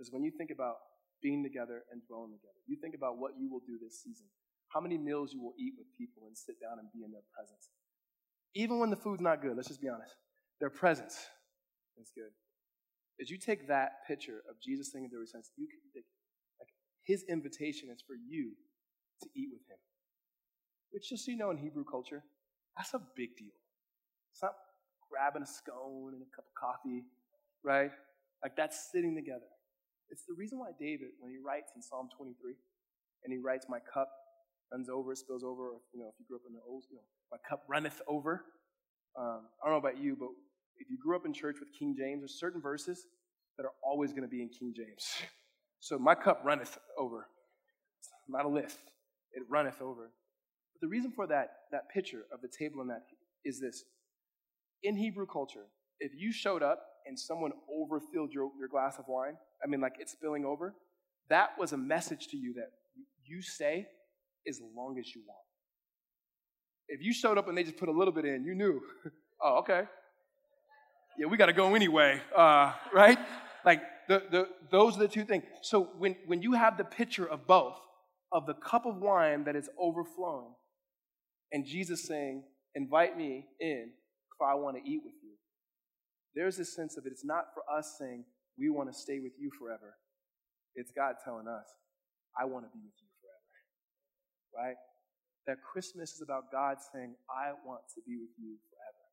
is 0.00 0.10
when 0.10 0.24
you 0.24 0.32
think 0.32 0.50
about 0.50 0.76
being 1.22 1.44
together 1.44 1.84
and 1.92 2.00
dwelling 2.08 2.32
together, 2.32 2.58
you 2.66 2.76
think 2.80 2.94
about 2.94 3.18
what 3.18 3.32
you 3.38 3.50
will 3.50 3.60
do 3.60 3.76
this 3.76 4.00
season, 4.02 4.26
how 4.68 4.80
many 4.80 4.96
meals 4.96 5.32
you 5.32 5.40
will 5.42 5.54
eat 5.58 5.74
with 5.76 5.86
people 5.96 6.24
and 6.26 6.36
sit 6.36 6.56
down 6.60 6.78
and 6.80 6.88
be 6.92 7.04
in 7.04 7.12
their 7.12 7.26
presence. 7.34 7.68
Even 8.54 8.80
when 8.80 8.90
the 8.90 8.96
food's 8.96 9.20
not 9.20 9.42
good, 9.42 9.54
let's 9.54 9.68
just 9.68 9.80
be 9.80 9.88
honest, 9.88 10.16
their 10.58 10.70
presence 10.70 11.28
is 12.00 12.10
good. 12.14 12.32
As 13.20 13.30
you 13.30 13.36
take 13.36 13.68
that 13.68 14.06
picture 14.08 14.40
of 14.48 14.56
Jesus 14.64 14.90
saying 14.90 15.04
in 15.04 15.10
the 15.12 15.26
sense, 15.26 15.52
you 15.56 15.68
can, 15.68 15.78
like, 16.58 16.72
his 17.04 17.22
invitation 17.28 17.90
is 17.92 18.02
for 18.06 18.16
you 18.16 18.56
to 19.22 19.28
eat 19.36 19.50
with 19.52 19.60
him. 19.68 19.76
Which, 20.90 21.10
just 21.10 21.26
so 21.26 21.30
you 21.30 21.36
know, 21.36 21.50
in 21.50 21.58
Hebrew 21.58 21.84
culture, 21.84 22.24
that's 22.76 22.94
a 22.94 23.00
big 23.14 23.36
deal. 23.36 23.54
It's 24.32 24.42
not 24.42 24.54
grabbing 25.10 25.42
a 25.42 25.46
scone 25.46 26.14
and 26.14 26.22
a 26.22 26.30
cup 26.34 26.46
of 26.48 26.54
coffee, 26.58 27.04
right? 27.62 27.90
Like 28.42 28.56
that's 28.56 28.90
sitting 28.90 29.14
together. 29.14 29.50
It's 30.10 30.24
the 30.26 30.34
reason 30.34 30.58
why 30.58 30.70
David, 30.78 31.14
when 31.20 31.30
he 31.30 31.38
writes 31.38 31.72
in 31.76 31.82
Psalm 31.82 32.08
23, 32.16 32.54
and 33.24 33.32
he 33.32 33.38
writes, 33.38 33.66
My 33.68 33.78
cup 33.78 34.10
runs 34.72 34.88
over, 34.88 35.14
spills 35.14 35.44
over, 35.44 35.70
or, 35.70 35.80
you 35.92 36.00
know, 36.00 36.08
if 36.08 36.14
you 36.18 36.26
grew 36.26 36.36
up 36.36 36.42
in 36.46 36.54
the 36.54 36.60
old, 36.66 36.84
you 36.90 36.96
know, 36.96 37.02
my 37.30 37.38
cup 37.48 37.62
runneth 37.68 38.00
over. 38.08 38.44
Um, 39.18 39.46
I 39.62 39.68
don't 39.68 39.74
know 39.74 39.88
about 39.88 40.02
you, 40.02 40.16
but 40.18 40.28
if 40.78 40.90
you 40.90 40.98
grew 41.02 41.16
up 41.16 41.26
in 41.26 41.32
church 41.32 41.56
with 41.60 41.68
King 41.78 41.94
James, 41.96 42.20
there's 42.22 42.38
certain 42.38 42.60
verses 42.60 43.06
that 43.56 43.64
are 43.64 43.72
always 43.84 44.12
going 44.12 44.22
to 44.22 44.28
be 44.28 44.42
in 44.42 44.48
King 44.48 44.74
James. 44.76 45.06
So 45.82 45.98
my 45.98 46.14
cup 46.14 46.42
runneth 46.44 46.76
over. 46.98 47.26
It's 48.00 48.10
not 48.28 48.44
a 48.44 48.48
lift, 48.48 48.92
it 49.32 49.42
runneth 49.48 49.80
over. 49.80 50.10
But 50.74 50.80
the 50.82 50.88
reason 50.88 51.10
for 51.10 51.26
that, 51.28 51.52
that 51.72 51.88
picture 51.88 52.24
of 52.30 52.42
the 52.42 52.48
table 52.48 52.82
and 52.82 52.90
that 52.90 53.04
is 53.46 53.60
this. 53.60 53.84
In 54.82 54.94
Hebrew 54.94 55.24
culture, 55.24 55.64
if 55.98 56.12
you 56.14 56.32
showed 56.32 56.62
up 56.62 56.82
and 57.06 57.18
someone 57.18 57.52
overfilled 57.74 58.30
your, 58.30 58.50
your 58.58 58.68
glass 58.68 58.98
of 58.98 59.06
wine, 59.08 59.38
I 59.62 59.66
mean, 59.66 59.80
like 59.80 59.94
it's 59.98 60.12
spilling 60.12 60.44
over, 60.44 60.74
that 61.28 61.50
was 61.58 61.72
a 61.72 61.76
message 61.76 62.28
to 62.28 62.36
you 62.36 62.54
that 62.54 62.70
you 63.24 63.42
stay 63.42 63.86
as 64.48 64.60
long 64.76 64.98
as 64.98 65.14
you 65.14 65.22
want. 65.26 65.38
If 66.88 67.02
you 67.02 67.12
showed 67.12 67.38
up 67.38 67.48
and 67.48 67.56
they 67.56 67.62
just 67.62 67.76
put 67.76 67.88
a 67.88 67.92
little 67.92 68.12
bit 68.12 68.24
in, 68.24 68.44
you 68.44 68.54
knew, 68.54 68.80
oh, 69.42 69.58
okay. 69.58 69.84
Yeah, 71.18 71.26
we 71.26 71.36
got 71.36 71.46
to 71.46 71.52
go 71.52 71.74
anyway, 71.74 72.20
uh, 72.36 72.72
right? 72.92 73.18
Like, 73.64 73.82
the, 74.08 74.22
the, 74.30 74.48
those 74.70 74.96
are 74.96 75.00
the 75.00 75.08
two 75.08 75.24
things. 75.24 75.44
So 75.62 75.88
when, 75.98 76.16
when 76.26 76.42
you 76.42 76.54
have 76.54 76.76
the 76.76 76.84
picture 76.84 77.26
of 77.26 77.46
both, 77.46 77.78
of 78.32 78.46
the 78.46 78.54
cup 78.54 78.86
of 78.86 78.96
wine 78.96 79.44
that 79.44 79.54
is 79.54 79.68
overflowing, 79.78 80.54
and 81.52 81.64
Jesus 81.64 82.06
saying, 82.06 82.44
invite 82.74 83.16
me 83.16 83.46
in, 83.60 83.90
for 84.38 84.48
I 84.48 84.54
want 84.54 84.76
to 84.76 84.82
eat 84.82 85.02
with 85.04 85.14
you. 85.22 85.30
There's 86.34 86.56
this 86.56 86.74
sense 86.74 86.96
of 86.96 87.06
it. 87.06 87.12
It's 87.12 87.24
not 87.24 87.46
for 87.54 87.62
us 87.76 87.96
saying, 87.98 88.24
we 88.60 88.68
want 88.68 88.92
to 88.92 88.96
stay 88.96 89.18
with 89.18 89.32
you 89.40 89.50
forever. 89.58 89.96
It's 90.76 90.92
God 90.92 91.16
telling 91.24 91.48
us, 91.48 91.66
I 92.38 92.44
want 92.44 92.66
to 92.66 92.70
be 92.70 92.84
with 92.84 92.94
you 93.00 93.08
forever. 93.18 94.66
Right? 94.68 94.76
that 95.46 95.58
Christmas 95.62 96.14
is 96.14 96.22
about 96.22 96.52
God 96.52 96.76
saying, 96.92 97.14
I 97.26 97.52
want 97.66 97.82
to 97.94 98.00
be 98.06 98.16
with 98.16 98.30
you 98.38 98.54
forever. 98.70 99.04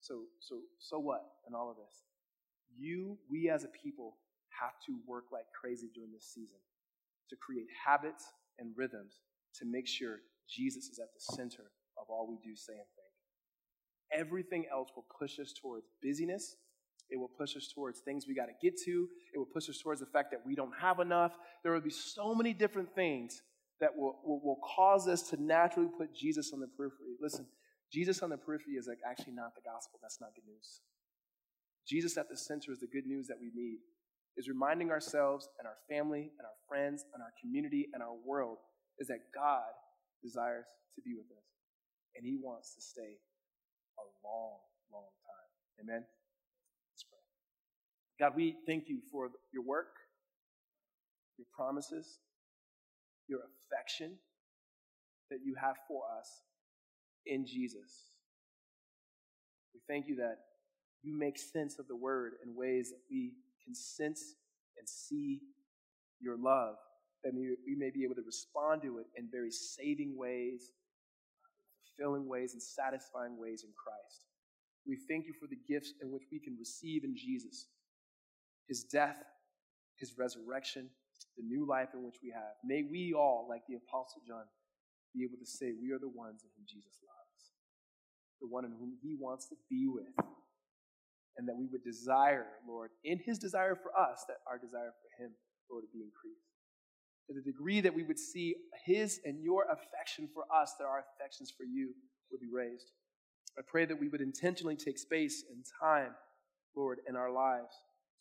So, 0.00 0.24
so, 0.40 0.60
so 0.78 0.98
what 0.98 1.20
in 1.48 1.54
all 1.54 1.70
of 1.70 1.76
this? 1.76 2.04
You, 2.78 3.18
we 3.30 3.50
as 3.50 3.64
a 3.64 3.68
people, 3.68 4.16
have 4.60 4.80
to 4.86 4.96
work 5.06 5.24
like 5.32 5.44
crazy 5.52 5.90
during 5.94 6.12
this 6.12 6.32
season 6.32 6.56
to 7.28 7.36
create 7.36 7.66
habits 7.76 8.24
and 8.58 8.72
rhythms 8.74 9.20
to 9.60 9.66
make 9.66 9.86
sure 9.86 10.20
Jesus 10.48 10.88
is 10.88 10.98
at 10.98 11.12
the 11.12 11.34
center 11.36 11.68
of 12.00 12.08
all 12.08 12.26
we 12.26 12.38
do, 12.40 12.56
say, 12.56 12.72
and 12.72 12.88
think. 12.96 13.12
Everything 14.26 14.64
else 14.72 14.88
will 14.96 15.04
push 15.18 15.38
us 15.38 15.52
towards 15.52 15.84
busyness 16.02 16.56
It 17.10 17.18
will 17.18 17.30
push 17.38 17.56
us 17.56 17.70
towards 17.72 18.00
things 18.00 18.26
we 18.26 18.34
got 18.34 18.46
to 18.46 18.56
get 18.60 18.76
to. 18.84 19.08
It 19.34 19.38
will 19.38 19.46
push 19.52 19.68
us 19.68 19.78
towards 19.78 20.00
the 20.00 20.06
fact 20.06 20.30
that 20.32 20.40
we 20.44 20.54
don't 20.54 20.72
have 20.80 20.98
enough. 20.98 21.32
There 21.62 21.72
will 21.72 21.80
be 21.80 21.90
so 21.90 22.34
many 22.34 22.52
different 22.52 22.94
things 22.94 23.42
that 23.80 23.90
will, 23.96 24.18
will, 24.24 24.40
will 24.42 24.60
cause 24.76 25.06
us 25.06 25.22
to 25.30 25.42
naturally 25.42 25.88
put 25.96 26.14
Jesus 26.14 26.52
on 26.52 26.60
the 26.60 26.66
periphery. 26.66 27.14
Listen, 27.20 27.46
Jesus 27.92 28.22
on 28.22 28.30
the 28.30 28.36
periphery 28.36 28.74
is 28.74 28.86
like 28.88 28.98
actually 29.08 29.34
not 29.34 29.54
the 29.54 29.62
gospel. 29.62 29.98
That's 30.02 30.20
not 30.20 30.34
good 30.34 30.46
news. 30.46 30.80
Jesus 31.86 32.16
at 32.16 32.28
the 32.28 32.36
center 32.36 32.72
is 32.72 32.80
the 32.80 32.88
good 32.88 33.06
news 33.06 33.28
that 33.28 33.38
we 33.40 33.50
need. 33.54 33.78
Is 34.36 34.48
reminding 34.48 34.90
ourselves 34.90 35.48
and 35.58 35.66
our 35.66 35.78
family 35.88 36.28
and 36.36 36.44
our 36.44 36.58
friends 36.68 37.04
and 37.14 37.22
our 37.22 37.32
community 37.40 37.88
and 37.94 38.02
our 38.02 38.12
world 38.12 38.58
is 38.98 39.08
that 39.08 39.32
God 39.34 39.72
desires 40.22 40.66
to 40.94 41.00
be 41.00 41.14
with 41.14 41.30
us. 41.32 41.46
And 42.16 42.26
he 42.26 42.36
wants 42.36 42.74
to 42.74 42.82
stay 42.82 43.16
a 43.96 44.04
long, 44.26 44.60
long 44.92 45.08
time. 45.24 45.48
Amen. 45.80 46.04
God, 48.18 48.32
we 48.34 48.56
thank 48.66 48.88
you 48.88 49.00
for 49.12 49.28
your 49.52 49.62
work, 49.62 49.92
your 51.36 51.46
promises, 51.54 52.18
your 53.28 53.40
affection 53.40 54.12
that 55.30 55.40
you 55.44 55.54
have 55.60 55.76
for 55.86 56.02
us 56.18 56.28
in 57.26 57.44
Jesus. 57.46 58.14
We 59.74 59.80
thank 59.88 60.08
you 60.08 60.16
that 60.16 60.38
you 61.02 61.16
make 61.16 61.38
sense 61.38 61.78
of 61.78 61.88
the 61.88 61.96
word 61.96 62.32
in 62.44 62.56
ways 62.56 62.90
that 62.90 63.00
we 63.10 63.32
can 63.64 63.74
sense 63.74 64.34
and 64.78 64.88
see 64.88 65.40
your 66.20 66.36
love, 66.38 66.76
that 67.22 67.34
we 67.34 67.76
may 67.76 67.90
be 67.90 68.04
able 68.04 68.14
to 68.14 68.22
respond 68.24 68.82
to 68.82 68.98
it 68.98 69.06
in 69.16 69.28
very 69.30 69.50
saving 69.50 70.16
ways, 70.16 70.70
fulfilling 71.84 72.26
ways, 72.26 72.54
and 72.54 72.62
satisfying 72.62 73.38
ways 73.38 73.62
in 73.62 73.70
Christ. 73.76 74.24
We 74.86 74.96
thank 75.08 75.26
you 75.26 75.34
for 75.38 75.48
the 75.48 75.58
gifts 75.68 75.92
in 76.00 76.10
which 76.10 76.22
we 76.32 76.38
can 76.38 76.56
receive 76.58 77.04
in 77.04 77.14
Jesus 77.14 77.66
his 78.68 78.84
death, 78.84 79.22
his 79.96 80.14
resurrection, 80.18 80.90
the 81.36 81.44
new 81.44 81.66
life 81.66 81.90
in 81.94 82.04
which 82.04 82.16
we 82.22 82.30
have. 82.30 82.56
May 82.64 82.82
we 82.82 83.14
all, 83.16 83.46
like 83.48 83.62
the 83.68 83.76
Apostle 83.76 84.22
John, 84.26 84.44
be 85.14 85.24
able 85.24 85.38
to 85.38 85.46
say 85.46 85.72
we 85.72 85.92
are 85.92 85.98
the 85.98 86.12
ones 86.12 86.42
in 86.44 86.50
whom 86.56 86.66
Jesus 86.68 87.00
loves, 87.04 87.42
the 88.40 88.48
one 88.48 88.64
in 88.64 88.72
whom 88.72 88.96
he 89.02 89.16
wants 89.18 89.48
to 89.48 89.56
be 89.70 89.86
with, 89.86 90.12
and 91.36 91.48
that 91.48 91.56
we 91.56 91.66
would 91.72 91.84
desire, 91.84 92.46
Lord, 92.68 92.90
in 93.04 93.18
his 93.24 93.38
desire 93.38 93.76
for 93.76 93.92
us, 93.96 94.24
that 94.28 94.44
our 94.48 94.58
desire 94.58 94.92
for 94.92 95.22
him, 95.22 95.32
Lord, 95.70 95.84
would 95.84 95.92
be 95.92 96.04
increased. 96.04 96.44
To 97.28 97.34
the 97.34 97.42
degree 97.42 97.80
that 97.80 97.94
we 97.94 98.04
would 98.04 98.18
see 98.18 98.54
his 98.84 99.20
and 99.24 99.42
your 99.42 99.64
affection 99.64 100.28
for 100.32 100.44
us, 100.52 100.74
that 100.78 100.84
our 100.84 101.04
affections 101.16 101.52
for 101.56 101.64
you 101.64 101.92
would 102.30 102.40
be 102.40 102.52
raised. 102.52 102.92
I 103.58 103.62
pray 103.66 103.84
that 103.86 103.98
we 103.98 104.08
would 104.08 104.20
intentionally 104.20 104.76
take 104.76 104.98
space 104.98 105.42
and 105.50 105.64
time, 105.80 106.14
Lord, 106.76 106.98
in 107.08 107.16
our 107.16 107.32
lives 107.32 107.74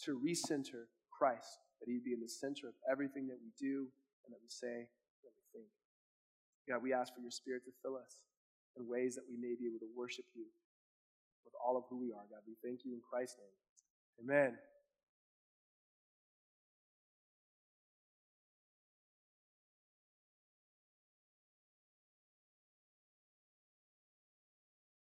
to 0.04 0.20
recenter 0.20 0.92
Christ, 1.08 1.64
that 1.80 1.88
He 1.88 2.00
be 2.04 2.12
in 2.12 2.20
the 2.20 2.30
center 2.30 2.68
of 2.68 2.76
everything 2.90 3.28
that 3.28 3.40
we 3.40 3.56
do 3.56 3.88
and 4.26 4.34
that 4.34 4.42
we 4.44 4.50
say, 4.50 4.90
and 5.24 5.32
we 5.32 5.46
think. 5.54 5.70
God, 6.68 6.82
we 6.82 6.92
ask 6.94 7.14
for 7.14 7.22
your 7.22 7.32
Spirit 7.32 7.64
to 7.66 7.74
fill 7.82 7.96
us 7.96 8.20
in 8.76 8.90
ways 8.90 9.16
that 9.16 9.24
we 9.30 9.38
may 9.38 9.56
be 9.56 9.70
able 9.70 9.80
to 9.80 9.92
worship 9.96 10.26
you 10.36 10.46
with 11.46 11.54
all 11.62 11.78
of 11.78 11.86
who 11.90 12.02
we 12.02 12.12
are. 12.12 12.26
God, 12.28 12.44
we 12.48 12.58
thank 12.66 12.84
you 12.84 12.94
in 12.94 13.02
Christ's 13.06 13.38
name. 13.40 13.58
Amen. 14.26 14.58